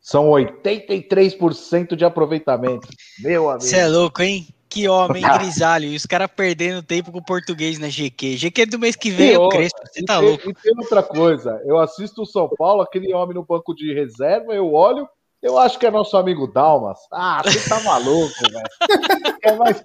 São 0.00 0.30
83% 0.30 1.94
de 1.94 2.04
aproveitamento. 2.04 2.88
Meu 3.20 3.50
amigo. 3.50 3.64
Você 3.64 3.76
é 3.76 3.88
louco, 3.88 4.22
hein? 4.22 4.46
Que 4.76 4.88
homem 4.88 5.22
grisalho. 5.38 5.86
E 5.86 5.96
os 5.96 6.04
caras 6.04 6.28
perdendo 6.34 6.82
tempo 6.82 7.10
com 7.10 7.18
o 7.18 7.24
português 7.24 7.78
na 7.78 7.88
GQ. 7.88 8.36
GQ 8.36 8.66
do 8.66 8.78
mês 8.78 8.94
que 8.94 9.10
vem 9.10 9.32
é 9.32 9.38
o 9.38 9.46
E 9.46 9.50
Crespo. 9.50 9.78
Você 9.90 10.04
tá 10.04 10.18
tem- 10.18 10.28
louco. 10.28 10.50
E 10.50 10.54
tem 10.54 10.72
outra 10.76 11.02
coisa, 11.02 11.60
eu 11.64 11.78
assisto 11.78 12.22
o 12.22 12.26
São 12.26 12.48
Paulo, 12.58 12.82
aquele 12.82 13.12
homem 13.14 13.34
no 13.34 13.44
banco 13.44 13.74
de 13.74 13.94
reserva, 13.94 14.52
eu 14.52 14.72
olho, 14.74 15.08
eu 15.42 15.58
acho 15.58 15.78
que 15.78 15.86
é 15.86 15.90
nosso 15.90 16.16
amigo 16.16 16.46
Dalmas. 16.46 16.98
Ah, 17.12 17.40
você 17.44 17.68
tá 17.68 17.80
maluco, 17.80 18.34
velho. 18.50 18.64
Você 19.24 19.38
quer 19.40 19.56
mais 19.56 19.82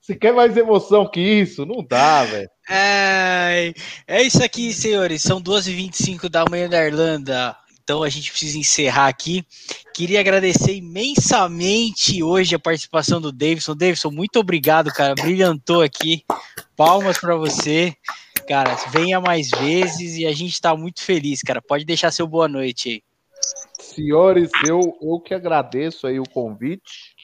Você 0.00 0.14
quer 0.16 0.32
mais 0.32 0.56
emoção 0.56 1.06
que 1.08 1.20
isso? 1.20 1.64
Não 1.66 1.84
dá, 1.84 2.24
velho. 2.24 2.48
Ai, 2.68 3.74
é 4.06 4.22
isso 4.22 4.42
aqui, 4.42 4.72
senhores. 4.72 5.22
São 5.22 5.40
2h25 5.42 6.28
da 6.28 6.44
manhã 6.50 6.68
da 6.68 6.84
Irlanda. 6.84 7.56
Então 7.82 8.02
a 8.02 8.08
gente 8.08 8.30
precisa 8.30 8.58
encerrar 8.58 9.08
aqui. 9.08 9.44
Queria 9.92 10.20
agradecer 10.20 10.76
imensamente 10.76 12.22
hoje 12.22 12.54
a 12.54 12.58
participação 12.58 13.20
do 13.20 13.32
Davidson. 13.32 13.74
Davidson, 13.74 14.10
muito 14.10 14.38
obrigado, 14.38 14.92
cara. 14.92 15.14
Brilhantou 15.14 15.82
aqui. 15.82 16.24
Palmas 16.76 17.18
para 17.18 17.36
você. 17.36 17.94
Cara, 18.48 18.76
venha 18.92 19.20
mais 19.20 19.50
vezes 19.50 20.16
e 20.16 20.26
a 20.26 20.32
gente 20.32 20.60
tá 20.60 20.76
muito 20.76 21.02
feliz, 21.02 21.42
cara. 21.42 21.60
Pode 21.60 21.84
deixar 21.84 22.10
seu 22.10 22.26
boa 22.26 22.48
noite 22.48 22.88
aí. 22.88 23.02
Senhores, 23.80 24.50
eu, 24.64 24.80
eu 25.02 25.20
que 25.20 25.34
agradeço 25.34 26.06
aí 26.06 26.20
o 26.20 26.28
convite, 26.28 27.14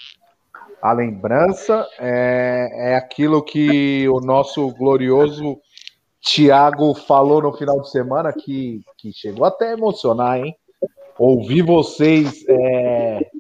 a 0.83 0.93
lembrança, 0.93 1.87
é, 1.99 2.93
é 2.93 2.97
aquilo 2.97 3.43
que 3.43 4.09
o 4.09 4.21
nosso 4.21 4.69
glorioso 4.73 5.61
Tiago 6.29 6.93
falou 6.93 7.41
no 7.41 7.55
final 7.55 7.81
de 7.81 7.91
semana, 7.91 8.31
que, 8.35 8.83
que 8.99 9.11
chegou 9.15 9.47
até 9.47 9.71
a 9.71 9.73
emocionar, 9.73 10.39
hein? 10.39 10.55
Ouvir 11.19 11.63
vocês 11.63 12.45
é, 12.47 13.31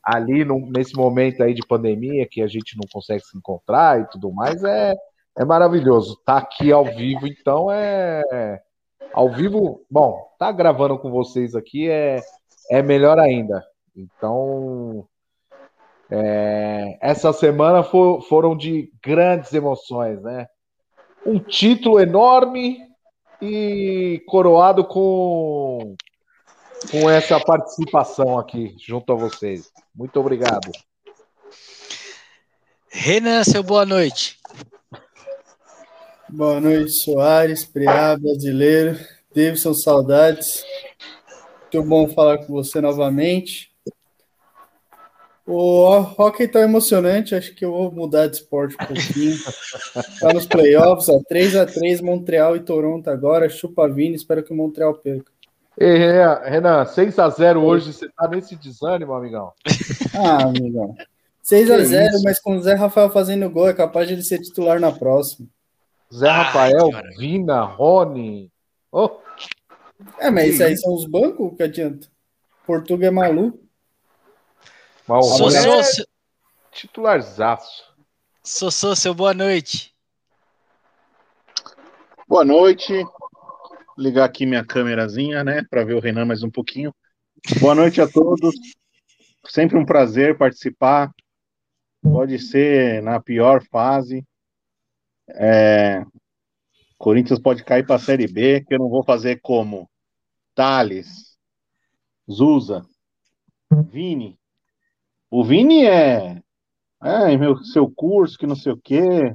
ali 0.00 0.44
no, 0.44 0.60
nesse 0.70 0.94
momento 0.94 1.42
aí 1.42 1.52
de 1.52 1.66
pandemia, 1.66 2.26
que 2.30 2.40
a 2.40 2.46
gente 2.46 2.76
não 2.76 2.88
consegue 2.92 3.24
se 3.24 3.36
encontrar 3.36 4.00
e 4.00 4.08
tudo 4.10 4.32
mais, 4.32 4.62
é, 4.62 4.94
é 5.36 5.44
maravilhoso. 5.44 6.22
Tá 6.24 6.36
aqui 6.36 6.70
ao 6.70 6.84
vivo, 6.84 7.26
então 7.26 7.70
é. 7.70 8.62
Ao 9.12 9.28
vivo, 9.28 9.84
bom, 9.90 10.24
tá 10.38 10.52
gravando 10.52 10.96
com 10.98 11.10
vocês 11.10 11.56
aqui 11.56 11.90
é, 11.90 12.20
é 12.70 12.80
melhor 12.80 13.18
ainda. 13.18 13.64
Então, 13.96 15.04
é, 16.08 16.96
essa 17.02 17.32
semana 17.32 17.82
for, 17.82 18.22
foram 18.22 18.56
de 18.56 18.88
grandes 19.02 19.52
emoções, 19.52 20.22
né? 20.22 20.46
Um 21.26 21.38
título 21.40 21.98
enorme 22.00 22.78
e 23.42 24.22
coroado 24.26 24.84
com, 24.84 25.96
com 26.90 27.10
essa 27.10 27.38
participação 27.40 28.38
aqui 28.38 28.74
junto 28.78 29.12
a 29.12 29.16
vocês. 29.16 29.70
Muito 29.94 30.18
obrigado. 30.20 30.70
Renan, 32.88 33.44
seu 33.44 33.62
boa 33.62 33.84
noite. 33.84 34.38
Boa 36.28 36.60
noite, 36.60 36.92
Soares, 36.92 37.64
Preá, 37.64 38.16
brasileiro. 38.16 38.98
Davidson, 39.34 39.74
saudades. 39.74 40.64
Muito 41.62 41.88
bom 41.88 42.08
falar 42.08 42.38
com 42.38 42.52
você 42.52 42.80
novamente. 42.80 43.75
O 45.46 46.00
hockey 46.18 46.48
tá 46.48 46.60
emocionante, 46.60 47.32
acho 47.32 47.54
que 47.54 47.64
eu 47.64 47.70
vou 47.70 47.92
mudar 47.92 48.26
de 48.26 48.36
esporte 48.36 48.74
um 48.74 48.84
pouquinho. 48.84 49.36
tá 50.20 50.32
nos 50.32 50.44
playoffs, 50.44 51.08
ó, 51.08 51.20
3x3, 51.30 52.02
Montreal 52.02 52.56
e 52.56 52.60
Toronto 52.60 53.08
agora, 53.08 53.48
chupa 53.48 53.88
Vini, 53.88 54.16
espero 54.16 54.42
que 54.42 54.52
o 54.52 54.56
Montreal 54.56 54.94
perca. 54.94 55.30
Ei, 55.78 55.98
Renan, 56.44 56.84
6x0 56.84 57.62
hoje, 57.62 57.92
você 57.92 58.08
tá 58.08 58.26
nesse 58.26 58.56
desânimo, 58.56 59.14
amigão? 59.14 59.52
Ah, 60.18 60.44
amigão. 60.44 60.96
6x0, 61.44 62.22
mas 62.24 62.40
com 62.40 62.56
o 62.56 62.62
Zé 62.62 62.72
Rafael 62.72 63.10
fazendo 63.10 63.50
gol, 63.50 63.68
é 63.68 63.74
capaz 63.74 64.08
de 64.08 64.14
ele 64.14 64.22
ser 64.22 64.40
titular 64.40 64.80
na 64.80 64.90
próxima. 64.90 65.46
Zé 66.12 66.30
Rafael, 66.30 66.88
Vina, 67.18 67.62
Rony. 67.62 68.50
Oh. 68.90 69.10
É, 70.18 70.30
mas 70.30 70.54
isso 70.54 70.64
aí 70.64 70.76
são 70.76 70.94
os 70.94 71.04
bancos 71.04 71.54
que 71.54 71.62
adianta. 71.62 72.08
Portugal 72.66 73.08
é 73.08 73.10
maluco. 73.10 73.65
Mas 75.08 75.24
o 75.26 75.28
Rony 75.30 75.52
Sossô, 75.52 75.78
é 75.78 75.82
seu- 75.82 76.06
titularzaço. 76.72 77.94
Sossô, 78.42 78.96
seu 78.96 79.14
boa 79.14 79.32
noite. 79.32 79.94
Boa 82.28 82.44
noite. 82.44 82.92
Ligar 83.96 84.24
aqui 84.24 84.44
minha 84.44 84.64
câmerazinha, 84.64 85.42
né, 85.42 85.64
para 85.70 85.84
ver 85.84 85.94
o 85.94 86.00
Renan 86.00 86.24
mais 86.26 86.42
um 86.42 86.50
pouquinho. 86.50 86.94
Boa 87.60 87.74
noite 87.74 88.00
a 88.00 88.08
todos. 88.08 88.54
Sempre 89.46 89.78
um 89.78 89.86
prazer 89.86 90.36
participar. 90.36 91.10
Pode 92.02 92.38
ser 92.38 93.02
na 93.02 93.20
pior 93.20 93.64
fase. 93.70 94.26
É, 95.28 96.04
Corinthians 96.98 97.38
pode 97.38 97.64
cair 97.64 97.86
para 97.86 97.96
a 97.96 98.00
Série 98.00 98.26
B, 98.26 98.64
que 98.64 98.74
eu 98.74 98.78
não 98.78 98.88
vou 98.88 99.02
fazer 99.04 99.40
como 99.40 99.88
Thales, 100.54 101.36
Zusa, 102.30 102.86
Vini. 103.90 104.38
O 105.38 105.44
Vini 105.44 105.84
é, 105.84 106.40
é 107.02 107.36
meu, 107.36 107.62
seu 107.62 107.92
curso, 107.94 108.38
que 108.38 108.46
não 108.46 108.56
sei 108.56 108.72
o 108.72 108.80
quê, 108.82 109.34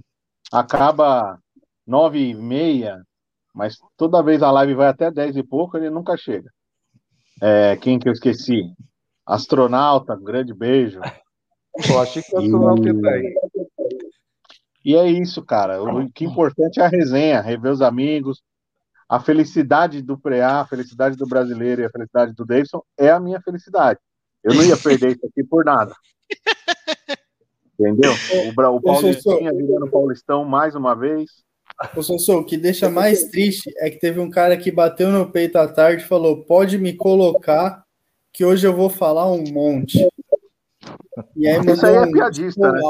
acaba 0.51 1.37
nove 1.85 2.17
e 2.17 2.33
meia, 2.33 3.05
mas 3.53 3.77
toda 3.95 4.23
vez 4.23 4.41
a 4.41 4.49
live 4.49 4.73
vai 4.73 4.87
até 4.87 5.11
dez 5.11 5.37
e 5.37 5.43
pouco, 5.43 5.77
ele 5.77 5.91
nunca 5.91 6.17
chega. 6.17 6.49
É, 7.39 7.75
quem 7.75 7.99
que 7.99 8.09
eu 8.09 8.13
esqueci? 8.13 8.63
Astronauta, 9.23 10.15
um 10.15 10.23
grande 10.23 10.55
beijo. 10.55 10.99
Pô, 11.87 11.99
achei 11.99 12.23
que 12.23 12.35
o 12.35 12.39
astronauta 12.39 12.81
ia 12.81 12.99
tá 12.99 13.09
aí. 13.11 13.35
E 14.83 14.95
é 14.95 15.05
isso, 15.05 15.45
cara. 15.45 15.83
O 15.83 16.11
que 16.11 16.25
é 16.25 16.27
importante 16.27 16.79
é 16.79 16.83
a 16.83 16.89
resenha, 16.89 17.41
rever 17.41 17.71
os 17.71 17.81
amigos. 17.83 18.41
A 19.07 19.19
felicidade 19.19 20.01
do 20.01 20.17
Preá, 20.17 20.61
a 20.61 20.65
felicidade 20.65 21.15
do 21.15 21.27
brasileiro 21.27 21.83
e 21.83 21.85
a 21.85 21.91
felicidade 21.91 22.33
do 22.33 22.43
Davidson 22.43 22.81
é 22.97 23.11
a 23.11 23.19
minha 23.19 23.39
felicidade. 23.39 23.99
Eu 24.43 24.53
não 24.55 24.63
ia 24.63 24.77
perder 24.77 25.11
isso 25.11 25.25
aqui 25.25 25.43
por 25.43 25.63
nada. 25.63 25.93
Entendeu? 27.79 28.11
O, 28.11 28.75
o 28.75 28.81
Paulistinha 28.81 29.53
virando 29.53 29.89
Paulistão 29.89 30.45
mais 30.45 30.75
uma 30.75 30.95
vez. 30.95 31.29
Ô, 31.95 32.03
Sossô, 32.03 32.39
o 32.39 32.45
que 32.45 32.57
deixa 32.57 32.89
mais 32.89 33.25
triste 33.25 33.73
é 33.77 33.89
que 33.89 33.99
teve 33.99 34.19
um 34.19 34.29
cara 34.29 34.55
que 34.55 34.71
bateu 34.71 35.09
no 35.09 35.31
peito 35.31 35.57
à 35.57 35.67
tarde 35.67 36.03
e 36.03 36.07
falou: 36.07 36.43
pode 36.43 36.77
me 36.77 36.93
colocar, 36.93 37.83
que 38.31 38.45
hoje 38.45 38.67
eu 38.67 38.75
vou 38.75 38.89
falar 38.89 39.31
um 39.31 39.43
monte. 39.51 40.07
E 41.35 41.47
aí 41.47 41.59
Isso 41.65 41.85
aí 41.85 41.95
é 41.95 42.01
um 42.01 42.11
piadista, 42.11 42.71
né? 42.71 42.81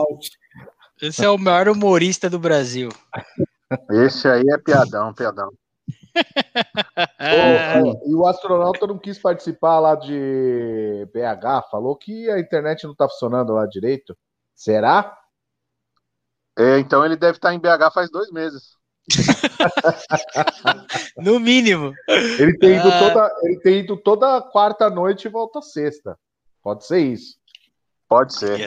Esse 1.02 1.26
é 1.26 1.30
o 1.30 1.38
maior 1.38 1.70
humorista 1.70 2.30
do 2.30 2.38
Brasil. 2.38 2.90
Esse 3.90 4.28
aí 4.28 4.44
é 4.50 4.58
piadão, 4.58 5.14
piadão. 5.14 5.50
Ô, 7.84 8.10
E 8.10 8.16
o 8.16 8.28
astronauta 8.28 8.88
não 8.88 8.98
quis 8.98 9.18
participar 9.20 9.80
lá 9.80 9.96
de 9.96 11.08
BH, 11.14 11.70
falou 11.70 11.96
que 11.96 12.30
a 12.30 12.40
internet 12.40 12.86
não 12.86 12.96
tá 12.96 13.08
funcionando 13.08 13.54
lá 13.54 13.66
direito. 13.66 14.18
Será? 14.56 15.18
É, 16.58 16.80
então 16.80 17.06
ele 17.06 17.16
deve 17.16 17.38
estar 17.38 17.54
em 17.54 17.60
BH 17.60 17.92
faz 17.94 18.10
dois 18.12 18.32
meses. 18.32 18.76
no 21.18 21.40
mínimo. 21.40 21.94
Ele 22.08 22.58
tem 22.58 22.76
ido 22.78 22.90
Ah. 22.90 23.00
toda, 23.00 23.36
ele 23.44 23.60
tem 23.62 23.80
ido 23.80 23.98
toda 23.98 24.42
quarta 24.42 24.90
noite 24.90 25.26
e 25.26 25.30
volta 25.32 25.62
sexta. 25.62 26.18
Pode 26.62 26.86
ser 26.86 27.00
isso. 27.00 27.36
Pode 28.08 28.38
ser. 28.38 28.60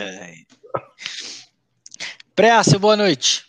Pré, 2.34 2.61
seu 2.64 2.80
boa 2.80 2.97
noite. 2.97 3.45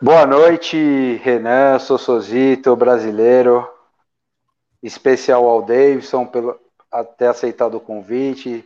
Boa 0.00 0.24
noite, 0.26 1.20
Renan, 1.22 1.78
Sossozito, 1.78 2.74
brasileiro. 2.74 3.68
Especial 4.82 5.46
ao 5.46 5.62
Davidson 5.62 6.26
pelo 6.26 6.58
a 6.90 7.04
ter 7.04 7.26
aceitado 7.26 7.76
o 7.76 7.80
convite, 7.80 8.64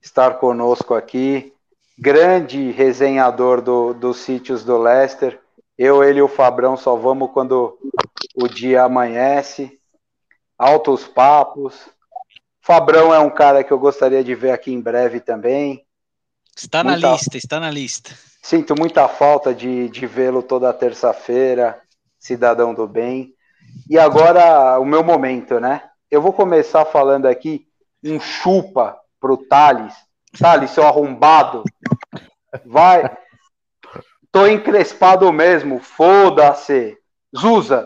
estar 0.00 0.34
conosco 0.38 0.94
aqui. 0.94 1.52
Grande 1.98 2.70
resenhador 2.70 3.60
do, 3.60 3.92
dos 3.92 4.18
sítios 4.18 4.62
do 4.62 4.78
Leicester. 4.78 5.40
Eu, 5.76 6.04
ele 6.04 6.20
e 6.20 6.22
o 6.22 6.28
Fabrão 6.28 6.76
só 6.76 6.94
vamos 6.94 7.30
quando 7.32 7.76
o 8.36 8.46
dia 8.46 8.84
amanhece. 8.84 9.80
Altos 10.56 11.08
papos. 11.08 11.74
Fabrão 12.60 13.12
é 13.12 13.18
um 13.18 13.30
cara 13.30 13.64
que 13.64 13.72
eu 13.72 13.78
gostaria 13.78 14.22
de 14.22 14.34
ver 14.34 14.50
aqui 14.52 14.72
em 14.72 14.80
breve 14.80 15.18
também. 15.18 15.84
Está 16.56 16.84
na 16.84 16.92
Muita- 16.92 17.12
lista, 17.12 17.36
está 17.36 17.58
na 17.58 17.70
lista. 17.70 18.16
Sinto 18.46 18.76
muita 18.78 19.08
falta 19.08 19.52
de, 19.52 19.88
de 19.88 20.06
vê-lo 20.06 20.40
toda 20.40 20.72
terça-feira, 20.72 21.82
cidadão 22.16 22.72
do 22.72 22.86
bem. 22.86 23.34
E 23.90 23.98
agora, 23.98 24.78
o 24.78 24.84
meu 24.84 25.02
momento, 25.02 25.58
né? 25.58 25.82
Eu 26.08 26.22
vou 26.22 26.32
começar 26.32 26.84
falando 26.84 27.26
aqui 27.26 27.66
um 28.04 28.20
chupa 28.20 28.96
pro 29.20 29.36
Thales. 29.36 29.92
Thales, 30.38 30.70
seu 30.70 30.86
arrombado. 30.86 31.64
Vai. 32.64 33.18
Tô 34.30 34.46
encrespado 34.46 35.32
mesmo, 35.32 35.80
foda-se. 35.80 36.96
Zuza, 37.36 37.84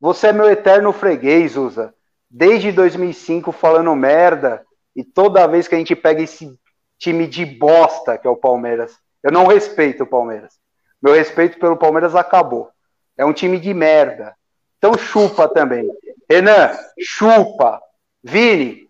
você 0.00 0.26
é 0.26 0.32
meu 0.32 0.50
eterno 0.50 0.92
freguês, 0.92 1.52
Zuza. 1.52 1.94
Desde 2.28 2.72
2005 2.72 3.52
falando 3.52 3.94
merda. 3.94 4.66
E 4.96 5.04
toda 5.04 5.46
vez 5.46 5.68
que 5.68 5.76
a 5.76 5.78
gente 5.78 5.94
pega 5.94 6.20
esse 6.20 6.52
time 6.98 7.28
de 7.28 7.46
bosta 7.46 8.18
que 8.18 8.26
é 8.26 8.30
o 8.30 8.34
Palmeiras, 8.34 8.98
eu 9.22 9.32
não 9.32 9.46
respeito 9.46 10.04
o 10.04 10.06
Palmeiras. 10.06 10.54
Meu 11.02 11.14
respeito 11.14 11.58
pelo 11.58 11.76
Palmeiras 11.76 12.14
acabou. 12.14 12.70
É 13.16 13.24
um 13.24 13.32
time 13.32 13.58
de 13.58 13.72
merda. 13.72 14.34
Então 14.78 14.96
chupa 14.96 15.48
também. 15.48 15.88
Renan, 16.28 16.70
chupa. 16.98 17.80
Vini, 18.22 18.86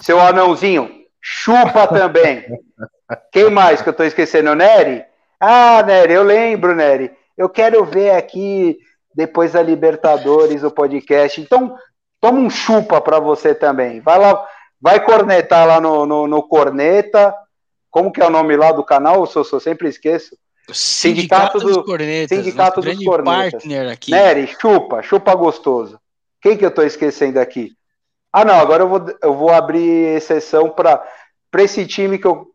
seu 0.00 0.18
anãozinho, 0.20 0.90
chupa 1.20 1.86
também. 1.86 2.44
Quem 3.30 3.50
mais 3.50 3.82
que 3.82 3.88
eu 3.88 3.92
tô 3.92 4.02
esquecendo? 4.02 4.54
Nery? 4.54 5.04
Ah, 5.38 5.82
Nery, 5.82 6.14
eu 6.14 6.22
lembro, 6.22 6.74
Nery. 6.74 7.10
Eu 7.36 7.48
quero 7.48 7.84
ver 7.84 8.12
aqui, 8.12 8.78
depois 9.14 9.52
da 9.52 9.62
Libertadores, 9.62 10.64
o 10.64 10.70
podcast. 10.70 11.40
Então, 11.40 11.76
toma 12.20 12.38
um 12.38 12.48
chupa 12.48 13.00
pra 13.00 13.18
você 13.18 13.54
também. 13.54 14.00
Vai 14.00 14.18
lá, 14.18 14.46
vai 14.80 15.04
cornetar 15.04 15.66
lá 15.66 15.80
no, 15.80 16.06
no, 16.06 16.26
no 16.26 16.42
Corneta. 16.42 17.34
Como 17.96 18.12
que 18.12 18.20
é 18.20 18.26
o 18.26 18.30
nome 18.30 18.54
lá 18.58 18.72
do 18.72 18.84
canal? 18.84 19.20
Eu 19.20 19.26
sou, 19.26 19.42
sou 19.42 19.58
sempre 19.58 19.88
esqueço. 19.88 20.36
Sindicato, 20.70 21.58
Sindicato 21.58 21.58
dos 21.60 21.76
do- 21.78 21.84
Cornetas. 21.84 22.36
Sindicato 22.36 22.80
dos 22.82 23.02
Cornetas. 23.02 23.52
partner 23.62 23.88
aqui. 23.90 24.10
Nery, 24.10 24.46
chupa, 24.60 25.02
chupa 25.02 25.34
gostoso. 25.34 25.98
Quem 26.42 26.58
que 26.58 26.66
eu 26.66 26.70
tô 26.70 26.82
esquecendo 26.82 27.40
aqui? 27.40 27.72
Ah, 28.30 28.44
não, 28.44 28.56
agora 28.56 28.82
eu 28.82 28.88
vou, 28.90 29.02
eu 29.22 29.32
vou 29.34 29.48
abrir 29.50 30.14
exceção 30.14 30.68
para 30.68 31.02
esse 31.56 31.86
time 31.86 32.18
que 32.18 32.26
eu 32.26 32.46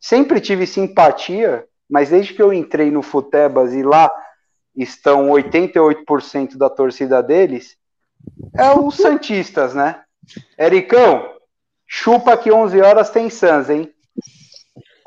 sempre 0.00 0.40
tive 0.40 0.66
simpatia, 0.66 1.66
mas 1.86 2.08
desde 2.08 2.32
que 2.32 2.40
eu 2.40 2.50
entrei 2.50 2.90
no 2.90 3.02
Futebas 3.02 3.74
e 3.74 3.82
lá 3.82 4.10
estão 4.74 5.28
88% 5.28 6.56
da 6.56 6.70
torcida 6.70 7.22
deles, 7.22 7.76
é 8.56 8.70
os 8.72 8.96
Santistas, 8.96 9.74
né? 9.74 10.00
Ericão, 10.58 11.28
chupa 11.86 12.38
que 12.38 12.50
11 12.50 12.80
horas 12.80 13.10
tem 13.10 13.28
Sans, 13.28 13.68
hein? 13.68 13.92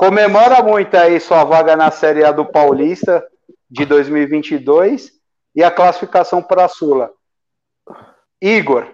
Comemora 0.02 0.64
muito 0.64 0.98
aí 0.98 1.20
sua 1.20 1.44
vaga 1.44 1.76
na 1.76 1.92
Série 1.92 2.24
A 2.24 2.32
do 2.32 2.44
Paulista 2.44 3.24
de 3.70 3.86
2022 3.86 5.12
e 5.56 5.64
a 5.64 5.70
classificação 5.70 6.42
para 6.42 6.66
a 6.66 6.68
Sula. 6.68 7.12
Igor, 8.42 8.88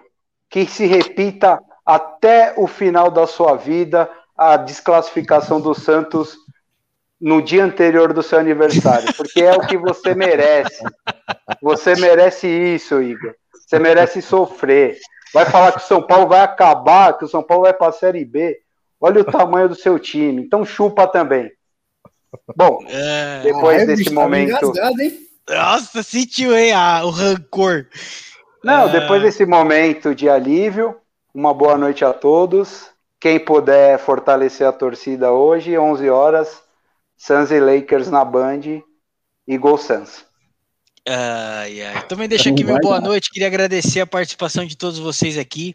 que 0.50 0.66
se 0.66 0.84
repita 0.84 1.58
até 1.86 2.52
o 2.58 2.66
final 2.66 3.10
da 3.10 3.26
sua 3.26 3.56
vida 3.56 4.06
a 4.36 4.58
desclassificação 4.58 5.62
do 5.62 5.74
Santos 5.74 6.36
no 7.18 7.40
dia 7.40 7.64
anterior 7.64 8.12
do 8.12 8.22
seu 8.22 8.38
aniversário, 8.38 9.10
porque 9.16 9.42
é 9.42 9.54
o 9.54 9.66
que 9.66 9.78
você 9.78 10.14
merece. 10.14 10.84
Você 11.62 11.94
merece 11.94 12.46
isso, 12.46 13.00
Igor. 13.00 13.34
Você 13.54 13.78
merece 13.78 14.20
sofrer. 14.20 14.98
Vai 15.32 15.46
falar 15.46 15.72
que 15.72 15.78
o 15.78 15.86
São 15.88 16.02
Paulo 16.02 16.26
vai 16.26 16.40
acabar, 16.40 17.16
que 17.16 17.24
o 17.24 17.28
São 17.28 17.42
Paulo 17.42 17.62
vai 17.62 17.72
para 17.72 17.88
a 17.88 17.92
Série 17.92 18.26
B. 18.26 18.60
Olha 19.00 19.20
o 19.20 19.24
tamanho 19.24 19.68
do 19.68 19.74
seu 19.74 19.98
time. 19.98 20.42
Então 20.42 20.64
chupa 20.64 21.06
também. 21.06 21.50
Bom, 22.56 22.80
é... 22.88 23.40
depois 23.42 23.82
ah, 23.82 23.86
desse 23.86 24.04
tá 24.04 24.12
momento. 24.12 24.66
Engasgado, 24.66 24.96
Nossa, 25.48 26.02
sentiu, 26.02 26.56
hein? 26.56 26.72
Ah, 26.72 27.02
o 27.04 27.10
rancor. 27.10 27.86
Não, 28.62 28.88
é... 28.88 28.92
depois 28.92 29.22
desse 29.22 29.46
momento 29.46 30.14
de 30.14 30.28
alívio, 30.28 30.96
uma 31.32 31.54
boa 31.54 31.76
noite 31.78 32.04
a 32.04 32.12
todos. 32.12 32.90
Quem 33.20 33.38
puder 33.38 33.98
fortalecer 33.98 34.66
a 34.66 34.72
torcida 34.72 35.32
hoje, 35.32 35.76
11 35.76 36.08
horas, 36.08 36.62
Suns 37.16 37.50
e 37.50 37.58
Lakers 37.58 38.10
na 38.10 38.24
Band 38.24 38.60
e 39.46 39.58
Gol 39.58 39.76
Suns. 39.76 40.27
Ai, 41.10 41.80
ai. 41.82 42.06
Também 42.06 42.28
deixo 42.28 42.50
aqui 42.50 42.62
meu 42.62 42.78
boa 42.80 43.00
noite. 43.00 43.30
Queria 43.30 43.46
agradecer 43.46 44.00
a 44.00 44.06
participação 44.06 44.66
de 44.66 44.76
todos 44.76 44.98
vocês 44.98 45.38
aqui. 45.38 45.74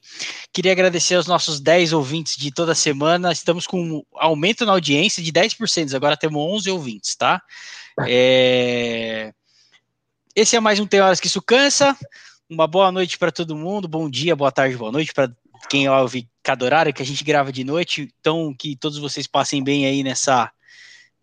Queria 0.53 0.71
agradecer 0.71 1.15
aos 1.15 1.25
nossos 1.25 1.59
10 1.59 1.91
ouvintes 1.91 2.37
de 2.37 2.51
toda 2.51 2.75
semana. 2.75 3.31
Estamos 3.31 3.65
com 3.65 3.81
um 3.81 4.03
aumento 4.13 4.63
na 4.63 4.73
audiência 4.73 5.23
de 5.23 5.31
10%. 5.31 5.95
Agora 5.95 6.15
temos 6.15 6.39
11 6.39 6.69
ouvintes, 6.69 7.15
tá? 7.15 7.41
É... 8.07 9.33
Esse 10.35 10.55
é 10.55 10.59
mais 10.59 10.79
um 10.79 10.85
Tem 10.85 11.01
Horas 11.01 11.19
que 11.19 11.25
Isso 11.25 11.41
Cansa. 11.41 11.97
Uma 12.47 12.67
boa 12.67 12.91
noite 12.91 13.17
para 13.17 13.31
todo 13.31 13.55
mundo. 13.55 13.87
Bom 13.87 14.07
dia, 14.07 14.35
boa 14.35 14.51
tarde, 14.51 14.77
boa 14.77 14.91
noite 14.91 15.11
para 15.15 15.31
quem 15.67 15.89
ouve 15.89 16.29
cada 16.43 16.63
horário 16.63 16.93
que 16.93 17.01
a 17.01 17.05
gente 17.05 17.23
grava 17.23 17.51
de 17.51 17.63
noite. 17.63 18.07
Então, 18.19 18.53
que 18.53 18.75
todos 18.75 18.99
vocês 18.99 19.25
passem 19.25 19.63
bem 19.63 19.87
aí 19.87 20.03
nessa, 20.03 20.51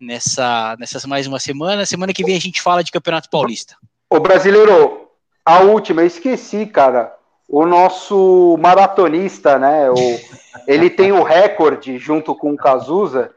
nessa, 0.01 0.77
nessas 0.81 1.05
mais 1.05 1.29
uma 1.29 1.39
semana. 1.39 1.87
Semana 1.87 2.13
que 2.13 2.25
vem 2.25 2.35
a 2.35 2.41
gente 2.41 2.61
fala 2.61 2.83
de 2.83 2.91
Campeonato 2.91 3.31
Paulista. 3.31 3.77
Ô, 4.13 4.19
brasileiro, 4.19 5.09
a 5.45 5.61
última, 5.61 6.03
eu 6.03 6.07
esqueci, 6.07 6.67
cara. 6.67 7.15
O 7.49 7.65
nosso 7.65 8.57
maratonista, 8.59 9.57
né? 9.57 9.89
O, 9.89 9.95
ele 10.67 10.91
tem 10.91 11.13
o 11.13 11.23
recorde, 11.23 11.97
junto 11.97 12.35
com 12.35 12.53
o 12.53 12.57
Cazuza, 12.57 13.31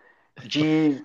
de 0.44 1.00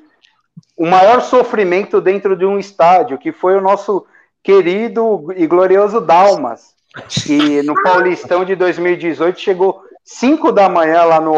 o 0.74 0.86
maior 0.86 1.20
sofrimento 1.20 2.01
dentro 2.01 2.35
de 2.35 2.47
um 2.47 2.59
estádio, 2.59 3.19
que 3.19 3.31
foi 3.31 3.57
o 3.57 3.61
nosso 3.61 4.07
querido 4.43 5.27
e 5.36 5.47
glorioso 5.47 6.01
Dalmas, 6.01 6.74
que 7.09 7.62
no 7.62 7.74
Paulistão 7.82 8.45
de 8.45 8.57
2018 8.57 9.39
chegou 9.39 9.82
5 10.03 10.51
da 10.51 10.69
manhã 10.69 11.05
lá 11.05 11.20
no, 11.20 11.35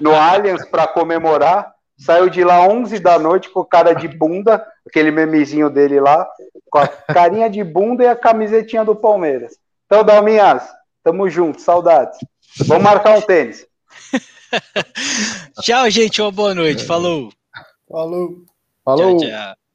no 0.00 0.14
Allianz 0.14 0.64
para 0.66 0.86
comemorar, 0.86 1.74
saiu 1.98 2.28
de 2.28 2.44
lá 2.44 2.66
11 2.68 2.98
da 2.98 3.18
noite 3.18 3.50
com 3.50 3.64
cara 3.64 3.92
de 3.92 4.08
bunda, 4.08 4.64
aquele 4.86 5.10
memezinho 5.10 5.70
dele 5.70 6.00
lá, 6.00 6.28
com 6.70 6.78
a 6.78 6.88
carinha 6.88 7.48
de 7.48 7.62
bunda 7.64 8.04
e 8.04 8.08
a 8.08 8.16
camisetinha 8.16 8.84
do 8.84 8.94
Palmeiras. 8.94 9.58
Então, 9.86 10.04
Dalminhas, 10.04 10.62
tamo 11.02 11.28
junto, 11.28 11.60
saudades. 11.60 12.18
Vamos 12.66 12.84
marcar 12.84 13.18
um 13.18 13.22
tênis. 13.22 13.66
tchau, 15.62 15.88
gente, 15.90 16.20
uma 16.20 16.32
boa 16.32 16.54
noite. 16.54 16.84
Falou. 16.84 17.30
Falou. 17.88 18.44
Falou. 18.84 19.16
Tchau, 19.18 19.28
tchau. 19.28 19.65